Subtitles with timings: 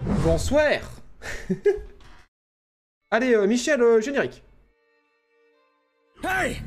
[0.00, 0.80] Bonsoir
[3.10, 4.42] Allez, euh, Michel, euh, générique.
[6.22, 6.60] Hey!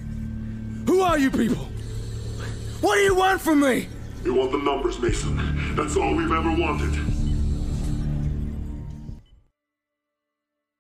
[0.88, 1.68] Who are you people?
[2.82, 3.88] What do you want from me?
[4.26, 5.38] You want the numbers, Mason.
[5.76, 6.92] That's all we've ever wanted.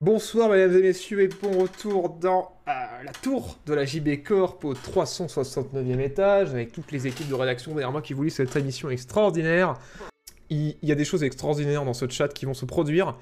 [0.01, 4.65] Bonsoir mesdames et messieurs et bon retour dans euh, la tour de la JB Corp
[4.65, 8.89] au 369e étage avec toutes les équipes de rédaction derrière moi qui voulaient cette émission
[8.89, 9.75] extraordinaire.
[10.51, 13.15] Il, y a des choses extraordinaires dans ce chat qui vont se produire.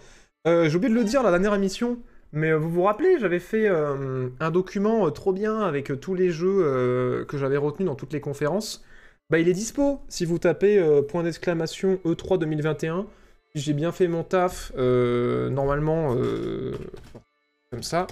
[0.47, 1.99] Euh, J'ai oublié de le dire la dernière émission,
[2.33, 6.31] mais euh, vous vous rappelez, j'avais fait euh, un document trop bien avec tous les
[6.31, 8.83] jeux que j'avais retenus dans toutes les conférences.
[9.29, 13.05] Bah il est dispo si vous tapez point d'exclamation E E3 2021.
[13.53, 16.15] Si j'ai bien fait mon taf, normalement,
[17.71, 18.07] comme ça,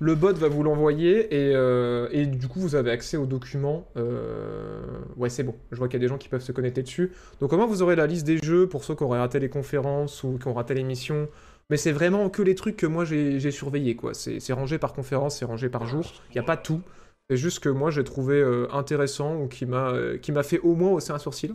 [0.00, 3.86] le bot va vous l'envoyer et, euh, du coup vous avez accès au document.
[3.96, 4.82] Euh,
[5.18, 5.54] Ouais, c'est bon.
[5.72, 7.12] Je vois qu'il y a des gens qui peuvent se connecter dessus.
[7.38, 10.24] Donc moins vous aurez la liste des jeux pour ceux qui auraient raté les conférences
[10.24, 11.28] ou qui ont raté l'émission.
[11.68, 14.14] Mais c'est vraiment que les trucs que moi j'ai surveillés, quoi.
[14.14, 16.10] C'est rangé par conférence, c'est rangé par jour.
[16.30, 16.80] Il n'y a pas tout.
[17.28, 20.92] C'est juste que moi j'ai trouvé euh, intéressant ou qui m'a qui fait au moins
[20.92, 21.54] hausser un sourcil.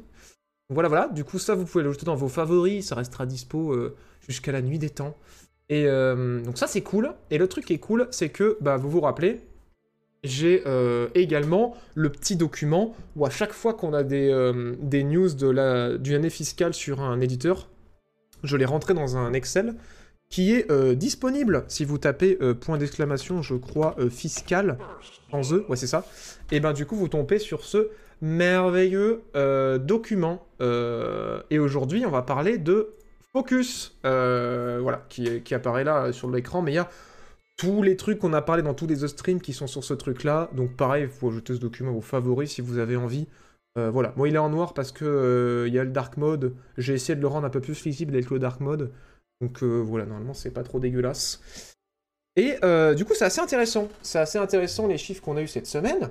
[0.72, 1.08] Voilà, voilà.
[1.08, 2.88] Du coup, ça, vous pouvez l'ajouter dans vos favoris.
[2.88, 3.76] Ça restera dispo
[4.28, 5.18] jusqu'à la nuit des temps.
[5.70, 7.14] Et euh, donc ça, c'est cool.
[7.30, 9.42] Et le truc qui est cool, c'est que, bah, vous vous rappelez,
[10.24, 15.34] j'ai euh, également le petit document où à chaque fois qu'on a des, euh, news
[15.34, 17.70] de la, d'une année fiscale sur un éditeur,
[18.44, 19.76] je les rentrais dans un Excel
[20.30, 24.78] qui est disponible si vous tapez point d'exclamation, je crois, fiscal,
[25.32, 26.06] en E, ouais c'est ça.
[26.52, 27.90] Et ben du coup vous tombez sur ce
[28.22, 29.24] merveilleux
[29.80, 30.46] document.
[30.62, 32.94] Et aujourd'hui on va parler de
[33.34, 36.90] Focus, euh, voilà, qui, apparaît là euh, sur l'écran, mais il y a
[37.58, 40.50] tous les trucs qu'on a parlé dans tous les streams qui sont sur ce truc-là.
[40.54, 43.28] Donc pareil, il faut ajouter ce document vos favoris si vous avez envie.
[43.78, 46.56] Euh, voilà, moi il est en noir parce que il y a le dark mode.
[46.78, 48.92] J'ai essayé de le rendre un peu plus lisible avec le dark mode.
[49.42, 51.76] Donc voilà, normalement c'est pas trop dégueulasse.
[52.36, 52.56] Et
[52.96, 53.90] du coup c'est assez intéressant.
[54.02, 56.10] C'est assez intéressant les chiffres qu'on a eu cette semaine.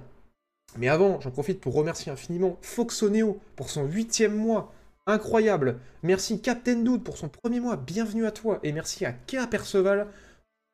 [0.77, 4.73] Mais avant, j'en profite pour remercier infiniment Foxoneo pour son huitième mois.
[5.09, 5.77] Incroyable.
[6.03, 7.77] Merci Captain Dude pour son premier mois.
[7.77, 8.61] Bienvenue à toi.
[8.63, 10.07] Et merci à K Perceval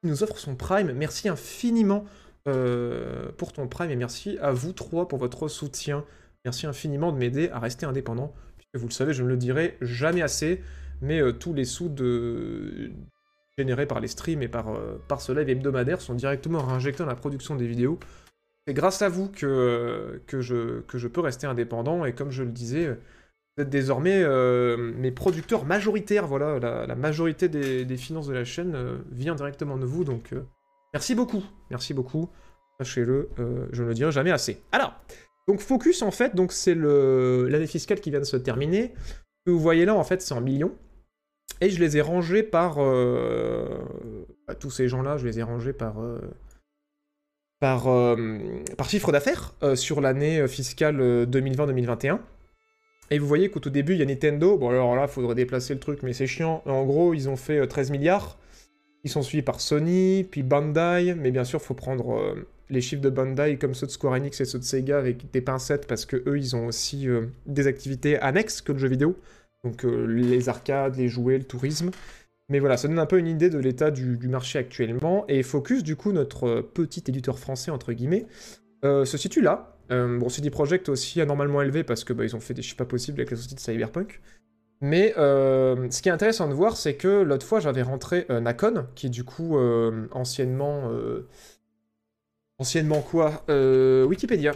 [0.03, 0.93] qui nous offre son Prime.
[0.93, 2.05] Merci infiniment
[2.49, 3.93] euh, pour ton Prime.
[3.93, 6.05] Et merci à vous trois pour votre soutien.
[6.45, 8.35] Merci infiniment de m'aider à rester indépendant.
[8.57, 10.61] Puisque vous le savez, je ne le dirai jamais assez.
[11.01, 11.95] Mais euh, tous les sous
[13.57, 17.09] générés par les streams et par, euh, par ce live hebdomadaire sont directement réinjectés dans
[17.09, 18.01] la production des vidéos.
[18.67, 22.05] C'est grâce à vous que je peux rester indépendant.
[22.05, 22.99] Et comme je le disais,
[23.57, 26.27] vous êtes désormais euh, mes producteurs majoritaires.
[26.27, 30.05] Voilà, la, majorité des, finances de la chaîne euh, vient directement de vous.
[30.05, 30.43] Donc, euh,
[30.93, 31.45] merci beaucoup.
[31.71, 32.31] Merci beaucoup.
[32.81, 33.29] Sachez-le,
[33.71, 34.61] je ne le dirai jamais assez.
[34.73, 34.95] Alors,
[35.47, 38.93] donc Focus, en fait, donc c'est l'année fiscale qui vient de se terminer.
[39.47, 40.75] Vous voyez là, en fait, c'est en millions.
[41.61, 42.79] Et je les ai rangés par...
[42.79, 46.03] bah, tous ces gens-là, je les ai rangés par...
[47.61, 47.85] par,
[48.89, 52.19] chiffre d'affaires sur l'année fiscale euh, 2020-2021.
[53.15, 54.57] Et vous voyez qu'au tout début, il y a Nintendo.
[54.57, 56.63] Bon, alors là, faudrait déplacer le truc, mais c'est chiant.
[56.67, 58.39] En gros, ils ont fait euh, 13 milliards.
[59.05, 61.15] Ils sont suivis par Sony, puis Bandai.
[61.15, 64.41] Mais bien sûr, faut prendre euh, les chiffres de Bandai comme ceux de Square Enix
[64.41, 67.67] et ceux de Sega avec des pincettes parce que eux, ils ont aussi euh, des
[67.67, 69.17] activités annexes que le jeu vidéo.
[69.65, 71.91] Donc euh, les arcades, les jouets, le tourisme.
[72.51, 75.25] Mais voilà, ça donne un peu une idée de l'état du, marché actuellement.
[75.29, 78.27] Et Focus, du coup, notre euh, petit éditeur français, entre guillemets,
[78.85, 79.74] euh, se situe là.
[79.91, 82.85] Euh, bon, CD Projekt aussi anormalement élevé parce que bah, ont fait des chiffres pas
[82.85, 84.21] possibles avec la société de Cyberpunk.
[84.81, 88.41] Mais euh, ce qui est intéressant de voir, c'est que l'autre fois, j'avais rentré euh,
[88.41, 90.91] Nakon, qui est du coup euh, anciennement...
[90.91, 91.27] euh,
[92.59, 93.45] anciennement quoi?
[93.49, 94.53] Wikipédia.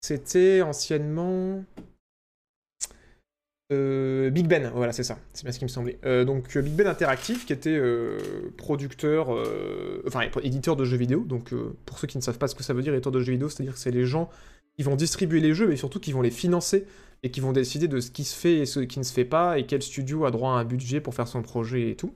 [0.00, 1.64] C'était anciennement...
[3.74, 5.98] Euh, Big Ben, voilà, c'est ça, c'est bien ce qui me semblait.
[6.04, 7.80] Euh, donc euh, Big Ben Interactive, qui était
[8.56, 9.28] producteur,
[10.06, 11.20] enfin éditeur de jeux vidéo.
[11.20, 11.52] Donc
[11.84, 13.48] pour ceux qui ne savent pas ce que ça veut dire, éditeur de jeux vidéo,
[13.48, 14.30] c'est-à-dire que c'est les gens
[14.76, 16.86] qui vont distribuer les jeux, mais surtout qui vont les financer
[17.22, 19.24] et qui vont décider de ce qui se fait et ce qui ne se fait
[19.24, 22.12] pas, et quel studio a droit à un budget pour faire son projet et tout.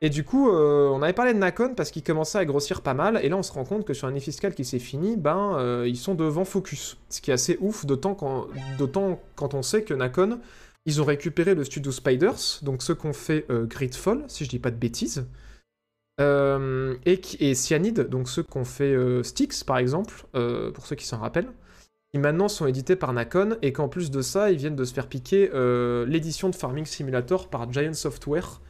[0.00, 3.20] Et du coup, on avait parlé de Nakon parce qu'il commençait à grossir pas mal,
[3.22, 5.96] et là on se rend compte que sur l'année fiscale qui s'est finie, ben ils
[5.96, 6.98] sont devant Focus.
[7.08, 8.48] Ce qui est assez ouf, d'autant quand,
[9.36, 10.40] quand on sait que Nakon,
[10.84, 14.58] ils ont récupéré le studio Spiders, donc ceux qu'on fait euh, Gridfall, si je dis
[14.58, 15.26] pas de bêtises,
[16.20, 20.24] euh, et, et Cyanide, donc ceux qu'on fait euh, Styx par exemple,
[20.74, 21.52] pour ceux qui s'en rappellent,
[22.12, 24.92] qui maintenant sont édités par Nakon, et qu'en plus de ça, ils viennent de se
[24.92, 25.50] faire piquer
[26.06, 28.60] l'édition de Farming Simulator par Giant Software,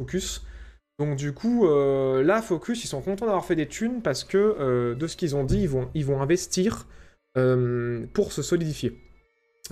[0.00, 0.44] Focus.
[0.98, 5.06] Donc du coup, là, Focus, ils sont contents d'avoir fait des thunes parce que, de
[5.06, 6.88] ce qu'ils ont dit, ils vont, investir
[7.34, 9.07] pour se solidifier.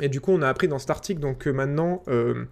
[0.01, 2.45] Et du coup, on a appris dans cet article donc, que maintenant, euh,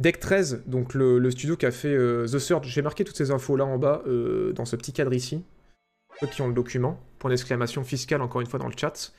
[0.00, 3.30] Deck 13, donc le, studio qui a fait euh, The Surge, j'ai marqué toutes ces
[3.30, 5.44] infos là en bas, euh, dans ce petit cadre ici.
[6.20, 9.12] Ceux qui ont le document, point d'exclamation fiscale encore une fois dans le chat.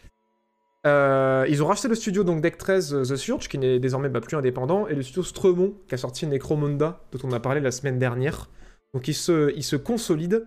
[0.86, 4.22] Ils ont racheté le studio donc Deck 13 euh, The Surge, qui n'est désormais bah,
[4.22, 7.72] plus indépendant, et le studio Stremont, qui a sorti Necromunda, dont on a parlé la
[7.72, 8.50] semaine dernière.
[8.94, 10.42] Donc ils se, ils se consolident,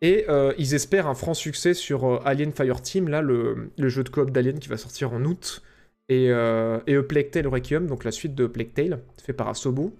[0.00, 0.26] et
[0.58, 4.58] ils espèrent un franc succès sur euh, Alien Fireteam, là, le jeu de coop d'Alien
[4.58, 5.62] qui va sortir en août,
[6.12, 9.92] et, euh, Plague Requiem, donc la suite de Plague Tale, fait par Asobo.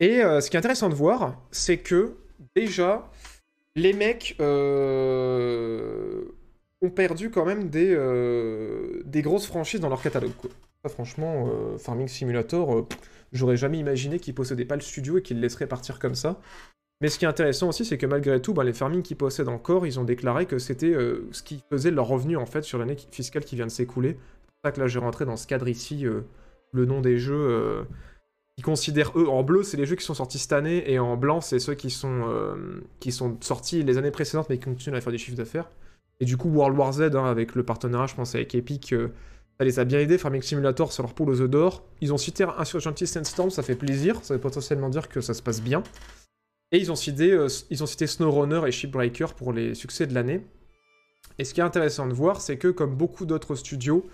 [0.00, 2.14] Et euh, ce qui est intéressant de voir, c'est que
[2.54, 3.10] déjà,
[3.74, 6.22] les mecs euh,
[6.82, 10.32] ont perdu quand même des, euh, des grosses franchises dans leur catalogue.
[10.88, 12.86] Franchement, Farming Simulator,
[13.32, 16.40] j'aurais jamais imaginé qu'ils possédaient pas le studio et qu'ils le laisseraient partir comme ça.
[17.00, 19.48] Mais ce qui est intéressant aussi, c'est que malgré tout, bah, les farming qu'ils possèdent
[19.48, 20.94] encore, ils ont déclaré que c'était
[21.32, 24.16] ce qui faisait leur revenu en fait sur l'année qui- fiscale qui vient de s'écouler.
[24.66, 26.22] Ça que là, j'ai rentré dans ce cadre ici euh,
[26.72, 27.34] le nom des jeux.
[27.36, 27.84] euh,
[28.56, 31.16] ils considèrent eux en bleu, c'est les jeux qui sont sortis cette année, et en
[31.16, 34.96] blanc, c'est ceux qui sont, euh, qui sont sortis les années précédentes mais qui continuent
[34.96, 35.70] à faire des chiffres d'affaires.
[36.18, 39.12] Et du coup, World War Z, hein, avec le partenariat, je pense, avec Epic, euh,
[39.58, 40.18] ça les a bien aidés.
[40.18, 41.84] Farming Simulator sur leur pool aux œufs d'or.
[42.00, 45.42] Ils ont cité Insurgency Sandstorm, ça fait plaisir, ça veut potentiellement dire que ça se
[45.42, 45.84] passe bien.
[46.72, 50.14] Et ils ont cité, euh, ils ont cité SnowRunner et Shipbreaker pour les succès de
[50.14, 50.44] l'année.
[51.38, 54.06] Et ce qui est intéressant de voir, c'est que comme beaucoup d'autres studios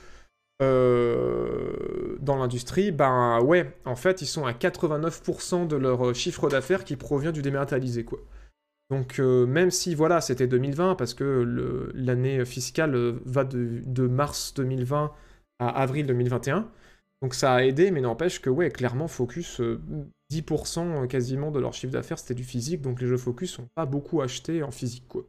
[0.63, 6.49] euh, dans l'industrie, ben ouais, en fait, ils sont à 89% de leur euh, chiffre
[6.49, 8.21] d'affaires qui provient du dématérialisé, quoi.
[8.91, 12.95] Donc euh, même si, voilà, c'était 2020, parce que l'année fiscale
[13.25, 15.13] va de, mars 2020
[15.59, 16.69] à avril 2021,
[17.23, 19.81] donc ça a aidé, mais n'empêche que, ouais, clairement, Focus, euh,
[20.31, 23.87] 10% quasiment de leur chiffre d'affaires, c'était du physique, donc les jeux Focus sont pas
[23.87, 25.25] beaucoup achetés en physique, quoi.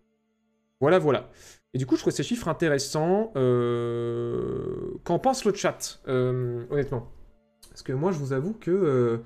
[0.81, 1.29] Voilà, voilà.
[1.73, 3.31] Et du coup, je trouve ces chiffres intéressants.
[3.35, 4.93] Euh...
[5.03, 7.11] Qu'en pense le chat, euh, honnêtement?
[7.69, 9.17] Parce que moi, je vous avoue que euh,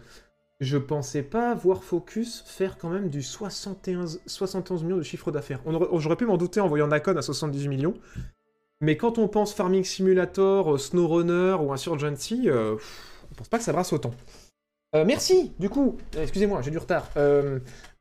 [0.61, 5.61] je pensais pas voir Focus faire quand même du 71, 71 millions de chiffre d'affaires.
[5.97, 7.93] J'aurais pu m'en douter en voyant Nakon à 78 millions.
[8.79, 13.73] Mais quand on pense Farming Simulator, euh, SnowRunner ou Insurgency, on pense pas que ça
[13.73, 14.13] brasse autant.
[15.05, 17.07] Merci, du coup, excusez-moi, j'ai du retard,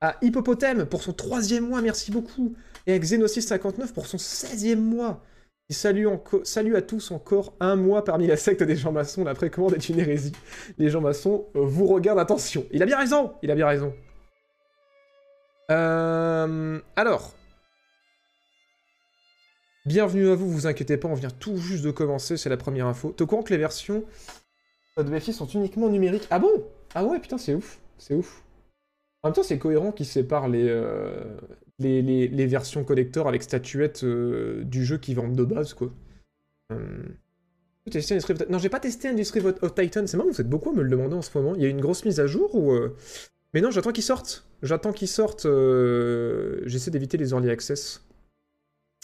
[0.01, 2.55] à Hippopotame pour son troisième mois, merci beaucoup,
[2.87, 5.23] et à Xenosys59 pour son 16e mois.
[5.69, 6.06] Et salut,
[6.77, 9.99] à tous encore un mois parmi la secte des gens maçons, la précommande est une
[9.99, 10.33] hérésie.
[10.79, 12.65] Les gens maçons euh, vous regardent, attention.
[12.71, 13.93] Il a bien raison, il a bien raison.
[15.73, 17.35] Euh, alors,
[19.87, 22.87] bienvenue à vous, vous inquiétez pas, on vient tout juste de commencer, c'est la première
[22.87, 23.11] info.
[23.11, 24.05] T'es que les versions
[24.97, 26.29] de BFI sont uniquement numériques?
[26.31, 26.65] Ah bon?
[26.94, 28.44] Ah ouais, putain, c'est ouf, c'est ouf.
[29.25, 31.37] En même temps, c'est cohérent qu'ils séparent les, euh,
[31.78, 35.93] les, les- versions collector avec statuettes euh, du jeu qui vendent de base, quoi.
[37.90, 38.00] Ti-
[38.50, 40.88] Non, j'ai pas testé Industry of Titan, c'est marrant, vous êtes beaucoup à me le
[40.90, 41.55] demander en ce moment.
[41.55, 42.73] Il y a une grosse mise à jour ou...
[42.73, 42.96] euh,
[43.55, 44.44] Mais non, j'attends qu'ils sortent.
[44.62, 45.46] J'attends qu'ils sortent.
[46.67, 48.02] J'essaie d'éviter les early access.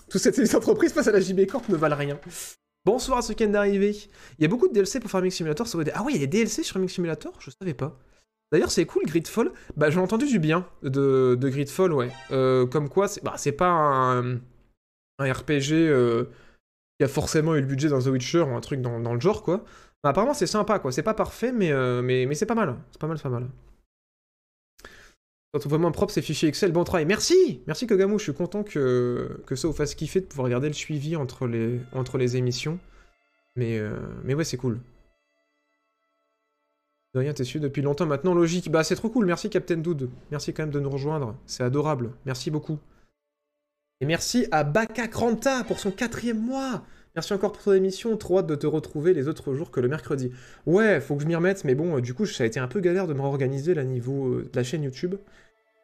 [0.08, 2.18] Toutes ces, entreprises face à la JB Corp ne valent rien.
[2.84, 3.96] Bonsoir à ceux qui viennent d'arriver.
[4.38, 5.66] Il y a beaucoup de DLC pour Farming Simulator.
[5.94, 7.32] Ah ouais, il y a des DLC sur Farming Simulator?
[7.40, 7.96] Je savais pas.
[8.52, 9.50] D'ailleurs, c'est cool, Gridfall.
[9.78, 12.10] Bah, j'ai entendu du bien de, Gridfall, ouais.
[12.30, 14.40] Euh, comme quoi, c'est bah, pas un,
[15.18, 16.24] RPG euh,
[16.98, 19.42] qui a forcément eu le budget dans The Witcher ou un truc dans, le genre,
[19.42, 19.64] quoi.
[20.04, 20.92] Bah, apparemment, c'est sympa, quoi.
[20.92, 22.76] C'est pas parfait, mais, euh, mais, mais c'est pas mal.
[22.90, 23.48] C'est pas mal, c'est pas mal.
[25.54, 26.72] Ça trouve vraiment propre ces fichiers Excel.
[26.72, 27.06] Bon travail.
[27.06, 30.74] Merci Merci Kogamu, je suis content que, ça vous fasse kiffer de pouvoir regarder le
[30.74, 32.78] suivi entre les, entre les émissions.
[33.56, 33.78] Mais,
[34.24, 34.80] mais ouais, c'est cool.
[37.14, 38.70] De rien, t'es su depuis longtemps maintenant, logique.
[38.70, 40.08] Bah, c'est trop cool, merci Captain Dude.
[40.30, 42.12] Merci quand même de nous rejoindre, c'est adorable.
[42.24, 42.78] Merci beaucoup.
[44.00, 46.82] Et merci à Baka Kranta pour son quatrième mois.
[47.14, 49.88] Merci encore pour ton émission, trop hâte de te retrouver les autres jours que le
[49.88, 50.32] mercredi.
[50.64, 52.68] Ouais, faut que je m'y remette, mais bon, euh, du coup, ça a été un
[52.68, 55.16] peu galère de me réorganiser là niveau euh, de la chaîne YouTube.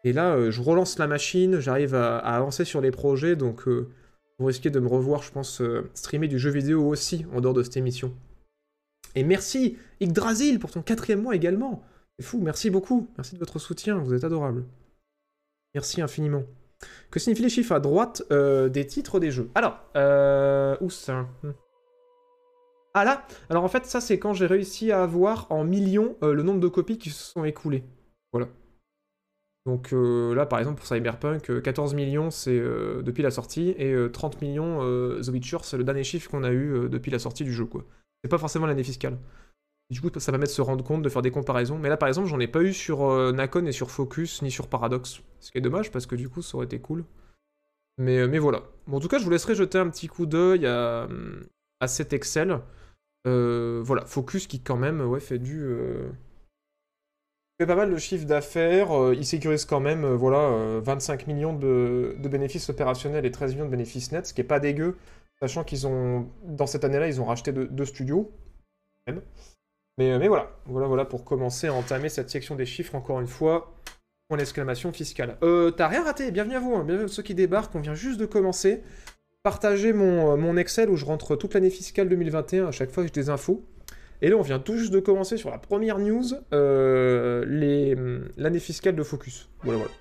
[0.04, 4.46] Et là, euh, je relance la machine, j'arrive à, avancer sur les projets, donc vous
[4.46, 5.60] risquez de me revoir, je pense,
[5.94, 8.14] streamer du jeu vidéo aussi en dehors de cette émission.
[9.14, 11.82] Et merci Yggdrasil pour ton quatrième mois également.
[12.18, 13.08] C'est fou, merci beaucoup.
[13.16, 14.64] Merci de votre soutien, vous êtes adorable.
[15.74, 16.44] Merci infiniment.
[17.10, 19.50] Que signifient les chiffres à droite euh, des titres des jeux?
[19.54, 21.26] Alors, euh, où ça?
[21.42, 21.52] Hmm.
[22.94, 26.32] Ah là Alors en fait, ça c'est quand j'ai réussi à avoir en millions euh,
[26.32, 27.84] le nombre de copies qui se sont écoulées.
[28.32, 28.48] Voilà.
[29.68, 33.92] Donc euh, là, par exemple, pour Cyberpunk, euh, 14 millions, c'est depuis la sortie, et
[33.92, 34.78] euh, 30 millions,
[35.20, 37.84] The Witcher, c'est le dernier chiffre qu'on a eu depuis la sortie du jeu, quoi.
[38.22, 39.18] C'est pas forcément l'année fiscale.
[39.90, 41.78] Du coup, ça permet de se rendre compte, de faire des comparaisons.
[41.78, 44.50] Mais là, par exemple, j'en ai pas eu sur euh, Nakon et sur Focus, ni
[44.50, 45.22] sur Paradox.
[45.40, 47.04] Ce qui est dommage, parce que du coup, ça aurait été cool.
[47.98, 48.62] Mais, euh, mais voilà.
[48.86, 51.08] Bon, en tout cas, je vous laisserai jeter un petit coup d'œil à,
[51.80, 52.60] à cet Excel.
[53.26, 55.60] Euh, voilà, Focus qui, quand même, ouais, fait du...
[55.62, 56.08] euh,
[57.60, 62.14] fait pas mal de chiffre d'affaires, il sécurise quand même voilà, euh, 25 millions de,
[62.18, 64.96] de bénéfices opérationnels et 13 millions de bénéfices nets, ce qui est pas dégueu,
[65.40, 68.30] sachant qu'ils ont, dans cette année-là, ils ont racheté deux, studios.
[69.06, 69.22] même.
[69.98, 73.20] Mais, euh, mais voilà, voilà, voilà pour commencer à entamer cette section des chiffres, encore
[73.20, 73.74] une fois,
[74.28, 75.36] point d'exclamation fiscale.
[75.42, 77.94] Euh, t'as rien raté, bienvenue à vous, hein, bienvenue à ceux qui débarquent, on vient
[77.94, 78.82] juste de commencer.
[79.42, 83.02] Partagez mon, euh, mon Excel où je rentre toute l'année fiscale 2021 à chaque fois
[83.04, 83.64] que j'ai des infos.
[84.20, 87.96] Et là, on vient tout juste de commencer sur la première news, euh, les-
[88.36, 89.48] l'année fiscale de Focus.
[89.62, 89.92] Voilà, voilà.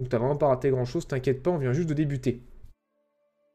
[0.00, 2.42] Donc t'as vraiment pas raté grand chose, t'inquiète pas, on vient juste de débuter.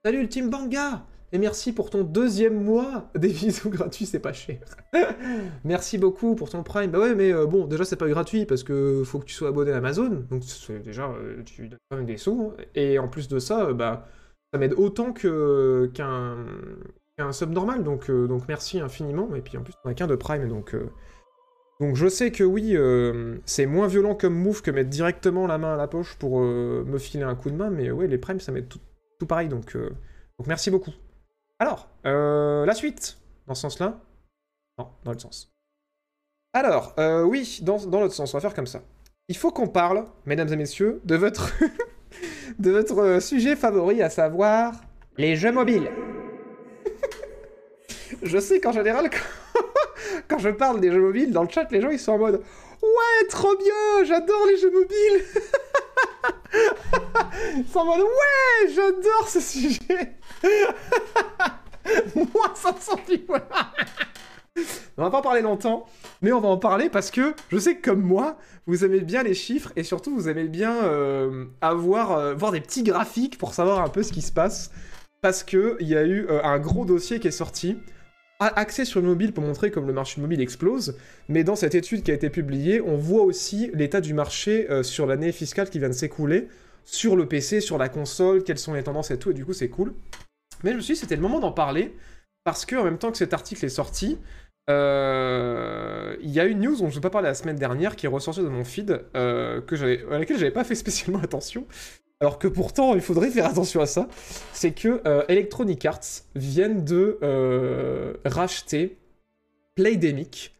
[0.04, 4.58] Salut Ultime Banga Et merci pour ton deuxième mois Des bisous gratuits, c'est pas cher.
[5.64, 6.90] merci beaucoup pour ton Prime.
[6.90, 9.50] Bah ouais, mais euh, bon, déjà c'est pas gratuit parce que faut que tu sois
[9.50, 10.26] abonné à Amazon.
[10.32, 10.42] Donc
[10.84, 12.52] déjà, euh, tu donnes quand même des sous.
[12.58, 12.64] hein.
[12.74, 14.08] Et en plus de ça, euh, bah,
[14.52, 17.84] ça m'aide autant qu'un qu'un sub normal.
[17.84, 19.36] Donc, euh, donc merci infiniment.
[19.36, 20.48] Et puis en plus, on a qu'un de Prime.
[20.48, 20.76] Donc,
[21.80, 22.76] donc je sais que oui,
[23.46, 26.98] c'est moins violent comme move que mettre directement la main à la poche pour me
[26.98, 27.70] filer un coup de main.
[27.70, 28.80] Mais ouais, les Primes, ça m'aide tout,
[29.22, 29.50] tout pareil.
[29.50, 29.92] Donc, euh,
[30.40, 30.92] donc merci beaucoup.
[31.60, 34.00] Alors, euh, la suite, dans ce sens-là?
[34.80, 35.54] Non, dans l'autre sens.
[36.54, 38.82] Alors, euh, oui, dans, dans l'autre sens, on va faire comme ça.
[39.28, 41.54] Il faut qu'on parle, mesdames et messieurs, de votre,
[42.60, 44.74] de votre sujet favori, à savoir
[45.18, 45.92] les jeux mobiles.
[48.24, 49.08] je sais qu'en général,
[49.56, 49.66] quand,
[50.28, 52.42] quand je parle des jeux mobiles, dans le chat, les gens ils sont en mode
[52.82, 55.26] Ouais, trop bien, j'adore les jeux mobiles.
[57.76, 60.18] En mode Ouais, j'adore ce sujet.
[62.16, 63.42] Moi, 500 viewers
[64.98, 65.86] On va pas en parler longtemps,
[66.22, 69.24] mais on va en parler parce que je sais que comme moi, vous aimez bien
[69.24, 73.54] les chiffres et surtout vous aimez bien euh, avoir euh, voir des petits graphiques pour
[73.54, 74.72] savoir un peu ce qui se passe.
[75.22, 77.78] Parce que il y a eu euh, un gros dossier qui est sorti,
[78.48, 80.98] axé sur le mobile pour montrer comme le marché mobile explose.
[81.30, 84.84] Mais dans cette étude qui a été publiée, on voit aussi l'état du marché euh,
[84.84, 86.48] sur l'année fiscale qui vient de s'écouler,
[86.84, 89.32] sur le PC, sur la console, quelles sont les tendances et tout.
[89.32, 89.94] Et du coup, c'est cool.
[90.64, 91.96] Mais je me suis dit, c'était le moment d'en parler
[92.44, 94.18] parce que en même temps que cet article est sorti,
[94.70, 98.06] euh, il y a une news dont je n'ai pas parlé la semaine dernière qui
[98.06, 99.62] est ressortie de mon feed, euh,
[100.12, 101.66] à laquelle j'avais pas fait spécialement attention,
[102.22, 104.08] alors que pourtant il faudrait faire attention à ça.
[104.54, 106.00] C'est que euh, Electronic Arts
[106.36, 108.98] viennent de euh, racheter
[109.76, 110.56] Playdemic,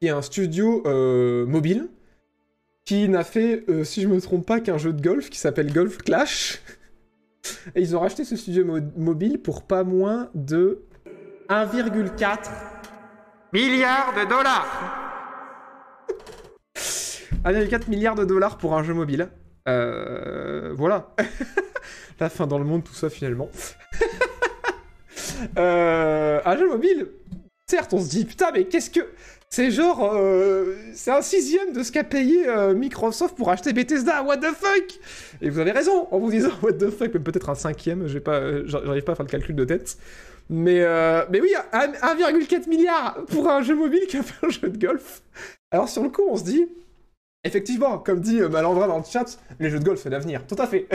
[0.00, 1.88] qui est un studio euh, mobile
[2.84, 5.98] qui n'a fait, si je me trompe pas, qu'un jeu de golf qui s'appelle Golf
[5.98, 6.62] Clash.
[7.74, 10.82] Et ils ont racheté ce studio mo- mobile pour pas moins de
[11.48, 12.50] 1,4
[13.52, 14.96] milliards de dollars.
[17.44, 19.28] 1,4 milliard de dollars pour un jeu mobile.
[19.70, 21.14] Euh, voilà.
[22.20, 23.48] La fin dans le monde, tout ça finalement.
[25.58, 27.08] Euh, un jeu mobile.
[27.66, 29.00] Certes, on se dit putain, mais qu'est-ce que.
[29.48, 30.12] C'est genre.
[30.14, 34.22] euh, c'est un sixième de ce qu'a payé euh, Microsoft pour acheter Bethesda.
[34.22, 34.98] What the fuck?
[35.40, 38.06] Et vous avez raison en vous disant what the fuck, même peut-être un cinquième.
[38.20, 39.96] Pas, j'arrive pas à faire le calcul de tête.
[40.50, 40.84] Mais,
[41.30, 44.78] mais oui, un- 1,4 milliard pour un jeu mobile qui a fait un jeu de
[44.84, 45.22] golf.
[45.70, 46.66] Alors sur le coup, on se dit,
[47.44, 50.46] effectivement, comme dit euh, Malandra dans le chat, les jeux de golf, c'est l'avenir.
[50.46, 50.88] Tout à fait.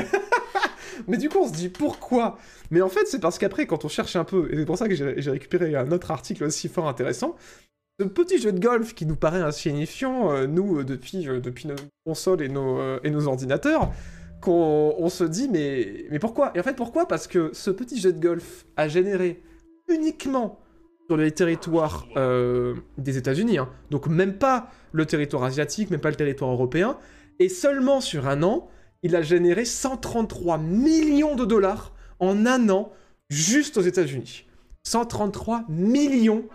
[1.08, 2.38] mais du coup, on se dit, pourquoi?
[2.72, 4.88] Mais en fait, c'est parce qu'après, quand on cherche un peu, et c'est pour ça
[4.88, 7.36] que j'ai récupéré un autre article aussi fort intéressant,
[8.00, 11.76] ce petit jeu de golf qui nous paraît insignifiant, euh, nous, euh, depuis, nos
[12.06, 13.92] consoles et nos, et nos ordinateurs,
[14.42, 16.52] qu'on on se dit, mais, mais pourquoi?
[16.56, 17.08] Et en fait, pourquoi?
[17.08, 19.42] Parce que ce petit jeu de golf a généré
[19.88, 20.60] uniquement
[21.08, 23.70] sur les territoires euh, des États-Unis, hein.
[23.92, 26.98] donc même pas le territoire asiatique, même pas le territoire européen,
[27.40, 28.70] et seulement sur un an,
[29.04, 32.92] il a généré 133 millions de dollars en un an,
[33.30, 34.46] juste aux États-Unis.
[34.84, 36.46] 133 millions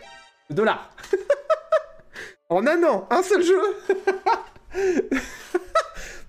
[0.49, 0.91] de dollars.
[2.49, 3.61] en un an, un seul jeu.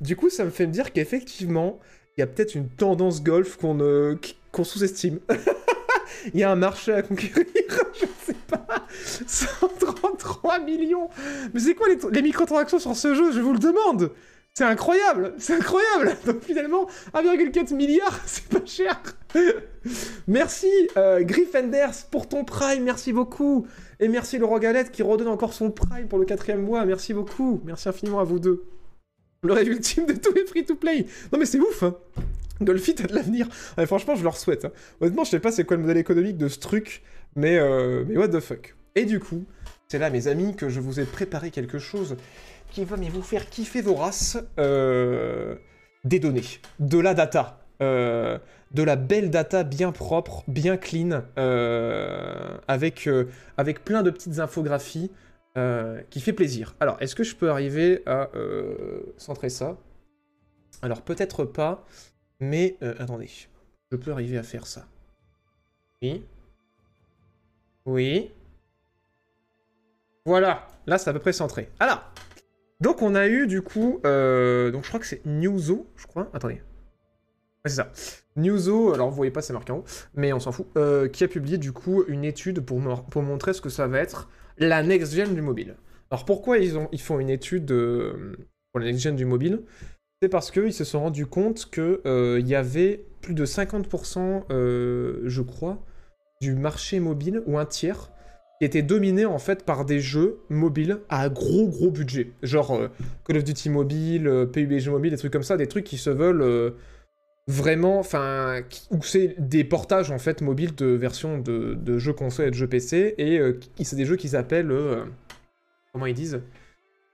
[0.02, 1.80] du coup, ça me fait me dire qu'effectivement,
[2.18, 4.16] il y a peut-être une tendance golf qu'on euh,
[4.52, 5.20] qu'on sous-estime.
[6.34, 7.46] Il y a un marché à conquérir,
[7.94, 8.66] je sais pas.
[9.28, 11.10] 133 millions.
[11.54, 13.32] Mais c'est quoi les, microtransactions sur ce jeu?
[13.32, 14.12] Je vous le demande.
[14.54, 15.34] C'est incroyable.
[15.38, 16.18] C'est incroyable.
[16.26, 19.02] Donc finalement, 1,4 milliard, c'est pas cher.
[20.28, 23.66] Merci euh, Griffenders pour ton prime, merci beaucoup.
[24.00, 27.62] Et merci Laurent Galette qui redonne encore son prime pour le quatrième mois, merci beaucoup.
[27.66, 28.66] Merci infiniment à vous deux.
[29.44, 31.06] Le rêve ultime de tous les free-to-play.
[31.32, 31.96] Non mais c'est ouf hein
[32.62, 33.48] Golfit a de l'avenir.
[33.86, 34.66] Franchement, je leur souhaite.
[34.66, 34.72] hein.
[35.00, 37.04] Honnêtement, je sais pas c'est quoi le modèle économique de ce truc,
[37.36, 38.76] mais, euh, mais what the fuck.
[38.96, 39.46] Et du coup,
[39.88, 42.18] c'est là, mes amis, que je vous ai préparé quelque chose
[42.72, 44.38] qui va vous faire kiffer vos races.
[44.60, 45.56] Euh,
[46.04, 46.44] des données,
[46.80, 47.66] de la data.
[47.82, 48.38] Euh,
[48.72, 51.24] de la belle data bien propre, bien clean,
[52.68, 53.10] avec,
[53.84, 55.12] plein de petites infographies.
[56.10, 56.76] qui fait plaisir.
[56.80, 58.30] Alors, est-ce que je peux arriver à
[59.18, 59.78] centrer ça?
[60.82, 61.86] Alors, peut-être pas,
[62.42, 63.30] mais euh, attendez.
[63.92, 64.88] Je peux arriver à faire ça.
[66.02, 66.26] Oui.
[67.86, 68.32] Oui.
[70.26, 71.70] Voilà, là c'est à peu près centré.
[71.80, 72.04] Alors,
[72.80, 76.30] donc on a eu du coup, euh, donc je crois que c'est Newzo, je crois.
[76.34, 76.56] Attendez.
[76.56, 77.92] Ouais, c'est ça.
[78.36, 81.24] Newzo, alors vous voyez pas, c'est marqué en haut, mais on s'en fout, euh, qui
[81.24, 84.30] a publié du coup une étude pour, mo- pour montrer ce que ça va être
[84.58, 85.76] la next-gen du mobile.
[86.12, 87.68] Alors pourquoi ils, ont, font une étude
[88.72, 89.64] pour la next-gen du mobile?
[90.22, 95.42] C'est parce qu'ils se sont rendus compte qu'il y avait plus de 50%, euh, je
[95.42, 95.84] crois,
[96.42, 98.12] du marché mobile, ou un tiers,
[98.60, 102.34] qui était dominé en fait par des jeux mobiles à gros gros budget.
[102.44, 102.88] Genre euh,
[103.26, 106.12] Call of Duty mobile, euh, PUBG mobile, des trucs comme ça, des trucs qui se
[106.12, 106.72] veulent euh,
[107.48, 112.14] vraiment, enfin, qui- où c'est des portages en fait mobiles de versions de, de jeux
[112.14, 115.06] console et de jeux PC, et euh, qui- c'est des jeux qu'ils appellent, euh,
[115.94, 116.36] comment ils disent?
[116.36, 116.44] euh,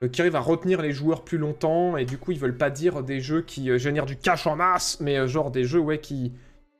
[0.06, 3.02] qui arrivent à retenir les joueurs plus longtemps, et du coup ils veulent pas dire
[3.02, 6.32] des jeux qui euh, génèrent du cash en masse, mais euh, genre des jeux qui,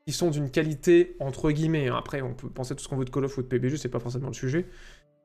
[0.09, 1.89] sont d'une qualité entre guillemets.
[1.89, 1.95] hein.
[1.97, 3.89] Après on peut penser tout ce qu'on veut de Call of ou de PUBG, c'est
[3.89, 4.65] pas forcément le sujet.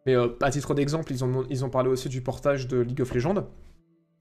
[0.07, 3.01] Mais euh, à titre d'exemple, ils ont, ils ont parlé aussi du portage de League
[3.01, 3.47] of Legends,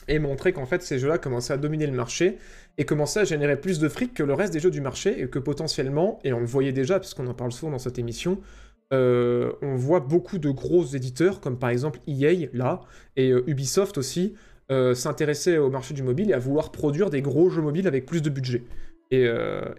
[0.07, 2.37] et montré qu'en fait ces jeux-là commençaient à dominer le marché,
[2.77, 5.27] et commençaient à générer plus de fric que le reste des jeux du marché, et
[5.27, 8.39] que potentiellement, et on le voyait déjà, puisqu'on en parle souvent dans cette émission,
[8.93, 12.81] euh, on voit beaucoup de gros éditeurs, comme par exemple EA, là,
[13.15, 14.35] et euh, Ubisoft aussi,
[14.71, 18.05] euh, s'intéresser au marché du mobile et à vouloir produire des gros jeux mobiles avec
[18.05, 18.63] plus de budget.
[19.11, 19.27] Et,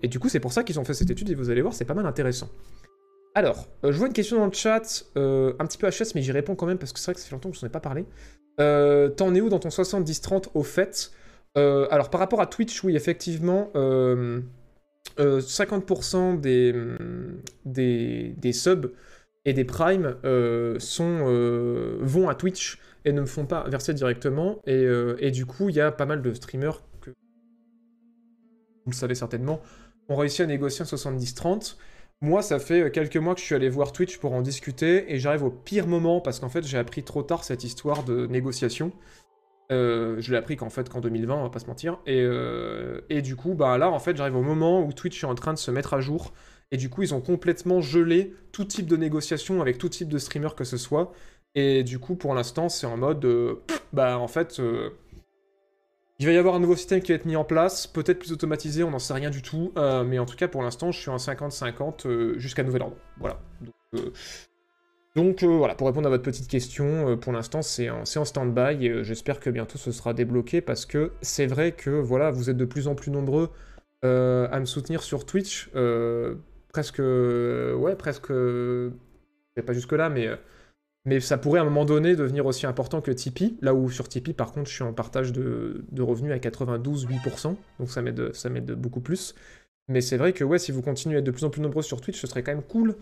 [0.07, 1.85] du coup, c'est pour ça qu'ils ont fait cette étude, et vous allez voir, c'est
[1.85, 2.49] pas mal intéressant.
[3.35, 6.55] Alors, je vois une question dans le chat, un petit peu HS, mais j'y réponds
[6.55, 7.81] quand même, parce que c'est vrai que ça fait longtemps que je n'en ai pas
[7.81, 8.05] parlé.
[8.59, 11.11] T'en es où dans ton 70-30 au fait?
[11.57, 13.73] Alors, par rapport à Twitch, oui, effectivement,
[15.19, 16.75] euh, euh, 50% des,
[17.65, 18.93] des, subs
[19.45, 23.95] et des primes euh, sont, euh, vont à Twitch et ne me font pas verser
[23.95, 24.61] directement.
[24.67, 24.87] Et,
[25.19, 29.61] et du coup, il y a pas mal de streamers que vous le savez certainement,
[30.09, 31.77] ont réussi à négocier un 70-30.
[32.21, 35.19] Moi, ça fait quelques mois que je suis allé voir Twitch pour en discuter et
[35.19, 38.93] j'arrive au pire moment parce qu'en fait, j'ai appris trop tard cette histoire de négociation.
[39.73, 41.99] Euh, je l'ai appris qu'en fait qu'en 2020, on va pas se mentir.
[42.07, 45.27] Et, euh, et du coup, bah là, en fait, j'arrive au moment où Twitch est
[45.27, 46.33] en train de se mettre à jour.
[46.71, 50.19] Et du coup, ils ont complètement gelé tout type de négociation avec tout type de
[50.19, 51.13] streamer que ce soit.
[51.55, 54.61] Et du coup, pour l'instant, c'est en mode, euh, bah en fait,
[56.19, 58.33] il va y avoir un nouveau système qui va être mis en place, peut-être plus
[58.33, 59.73] automatisé, on n'en sait rien du tout.
[59.77, 62.97] mais en tout cas, pour l'instant, je suis en 50-50 euh, jusqu'à nouvel ordre.
[63.19, 63.41] Voilà.
[63.61, 63.75] Donc,
[65.15, 68.89] donc, euh, voilà, pour répondre à votre petite question, euh, pour l'instant c'est en, stand-by
[68.89, 72.57] euh, j'espère que bientôt ce sera débloqué parce que c'est vrai que voilà, vous êtes
[72.57, 73.51] de plus en plus nombreux
[74.03, 75.71] à me soutenir sur Twitch.
[76.69, 76.99] presque.
[76.99, 78.29] ouais, presque.
[78.29, 80.29] pas jusque-là, mais.
[81.07, 84.09] mais ça pourrait à un moment donné devenir aussi important que Tipeee, là où sur
[84.09, 88.03] Tipeee par contre je suis en partage de, revenus à 92,8%, donc ça
[88.51, 89.35] m'aide beaucoup plus.
[89.89, 91.83] Mais c'est vrai que ouais, si vous continuez à être de plus en plus nombreux
[91.83, 92.97] sur Twitch, ce serait quand même cool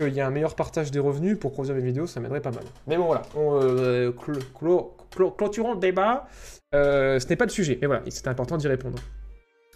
[0.00, 2.52] qu'il y ait un meilleur partage des revenus pour produire mes vidéos, ça m'aiderait pas
[2.52, 2.62] mal.
[2.86, 4.12] Mais bon voilà, on, euh,
[5.36, 6.28] clôturons le débat,
[6.74, 8.98] Euh, ce n'est pas le sujet, mais voilà, c'était important d'y répondre.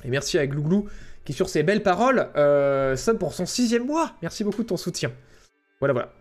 [0.05, 0.89] Et merci à Glouglou
[1.25, 4.13] qui sur ses belles paroles euh, sonne pour son sixième mois.
[4.21, 5.11] Merci beaucoup de ton soutien.
[5.81, 6.13] Voilà, voilà.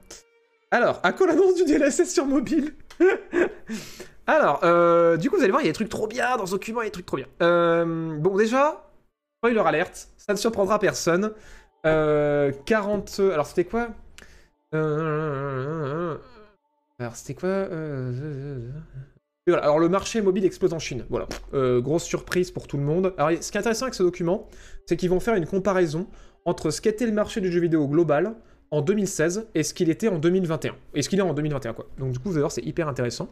[0.72, 2.74] Alors, à quoi l'annonce du DLSS sur mobile?
[4.28, 6.46] Alors, euh, du coup, vous allez voir, il y a des trucs trop bien dans
[6.46, 7.28] ce document, il y a des trucs trop bien.
[7.42, 8.90] Euh, bon, déjà,
[9.40, 11.34] spoiler alerte, ça ne surprendra personne.
[11.86, 13.20] Euh, 40...
[13.32, 13.90] Alors, c'était quoi?
[14.74, 16.18] Euh,
[17.00, 18.70] Alors, c'était quoi Euh,
[19.48, 21.04] voilà, alors le marché mobile explose en Chine.
[21.10, 23.14] Voilà, Euh, grosse surprise pour tout le monde.
[23.18, 24.48] Alors ce qui est intéressant avec ce document,
[24.86, 26.08] c'est qu'ils vont faire une comparaison
[26.46, 28.36] entre ce qu'était le marché du jeu vidéo global
[28.70, 30.76] en 2016 et ce qu'il était en 2021.
[30.94, 31.88] Et ce qu'il est en 2021, quoi.
[31.98, 33.30] Donc du coup, vous allez voir, c'est hyper intéressant.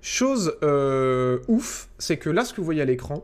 [0.00, 3.22] Chose euh, ouf, c'est que là, ce que vous voyez à l'écran,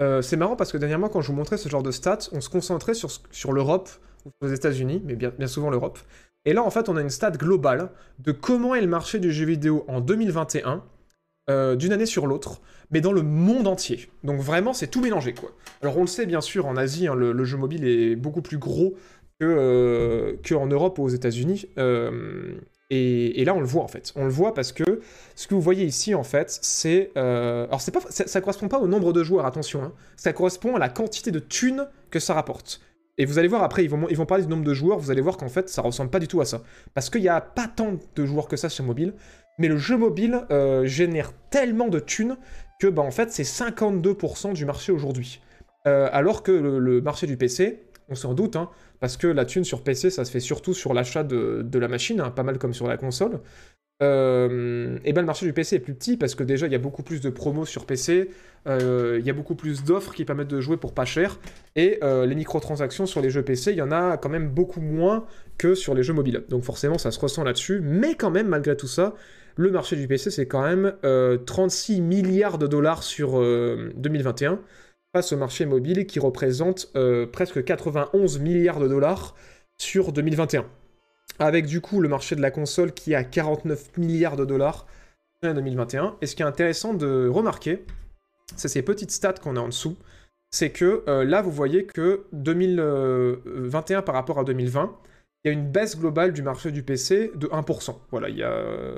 [0.00, 2.40] euh, c'est marrant parce que dernièrement, quand je vous montrais ce genre de stats, on
[2.40, 3.88] se concentrait sur, sur l'Europe,
[4.24, 5.98] ou aux États-Unis, mais bien, souvent l'Europe.
[6.44, 9.32] Et là, en fait, on a une stat globale de comment est le marché du
[9.32, 10.84] jeu vidéo en 2021,
[11.48, 14.08] euh, d'une année sur l'autre, mais dans le monde entier.
[14.24, 15.50] Donc vraiment, c'est tout mélangé, quoi.
[15.82, 18.42] Alors on le sait, bien sûr, en Asie, hein, le, le jeu mobile est beaucoup
[18.42, 18.94] plus gros
[19.40, 21.66] que, euh, que en Europe ou aux États-Unis.
[22.90, 24.12] Et, là, on le voit, en fait.
[24.14, 25.00] On le voit parce que
[25.34, 27.10] ce que vous voyez ici, en fait, c'est...
[27.16, 29.82] euh, alors, pas, ça, ça correspond pas au nombre de joueurs, attention.
[29.82, 29.92] hein.
[30.16, 32.80] Ça correspond à la quantité de thunes que ça rapporte.
[33.18, 35.10] Et vous allez voir après, ils vont, ils vont parler du nombre de joueurs, vous
[35.10, 36.62] allez voir qu'en fait, ça ressemble pas du tout à ça.
[36.94, 39.14] Parce qu'il n'y a pas tant de joueurs que ça sur mobile,
[39.58, 42.36] mais le jeu mobile euh, génère tellement de thunes
[42.78, 45.40] que, bah, en fait, c'est 52% du marché aujourd'hui.
[45.86, 49.44] Euh, alors que le, le marché du PC, on s'en doute, hein, parce que la
[49.44, 52.42] thune sur PC, ça se fait surtout sur l'achat de, de la machine, hein, pas
[52.42, 53.40] mal comme sur la console.
[54.02, 56.74] euh, et ben le marché du PC est plus petit parce que déjà il y
[56.74, 58.28] a beaucoup plus de promos sur PC,
[58.66, 61.38] euh, il y a beaucoup plus d'offres qui permettent de jouer pour pas cher,
[61.76, 64.82] et euh, les microtransactions sur les jeux PC, il y en a quand même beaucoup
[64.82, 65.24] moins
[65.56, 66.44] que sur les jeux mobiles.
[66.50, 69.14] Donc forcément ça se ressent là-dessus, mais quand même malgré tout ça,
[69.56, 70.92] le marché du PC c'est quand même
[71.46, 74.60] 36 milliards de dollars sur 2021
[75.32, 76.92] au marché mobile qui représente
[77.32, 79.34] presque 91 milliards de dollars
[79.78, 80.66] sur 2021
[81.38, 84.86] avec du coup le marché de la console qui est à 49 milliards de dollars
[85.44, 86.16] en 2021.
[86.20, 87.84] Et ce qui est intéressant de remarquer,
[88.56, 89.96] c'est ces petites stats qu'on a en dessous,
[90.50, 94.96] c'est que euh, là vous voyez que 2021 par rapport à 2020,
[95.44, 97.96] il y a une baisse globale du marché du PC de 1%.
[98.10, 98.94] Voilà, il y a...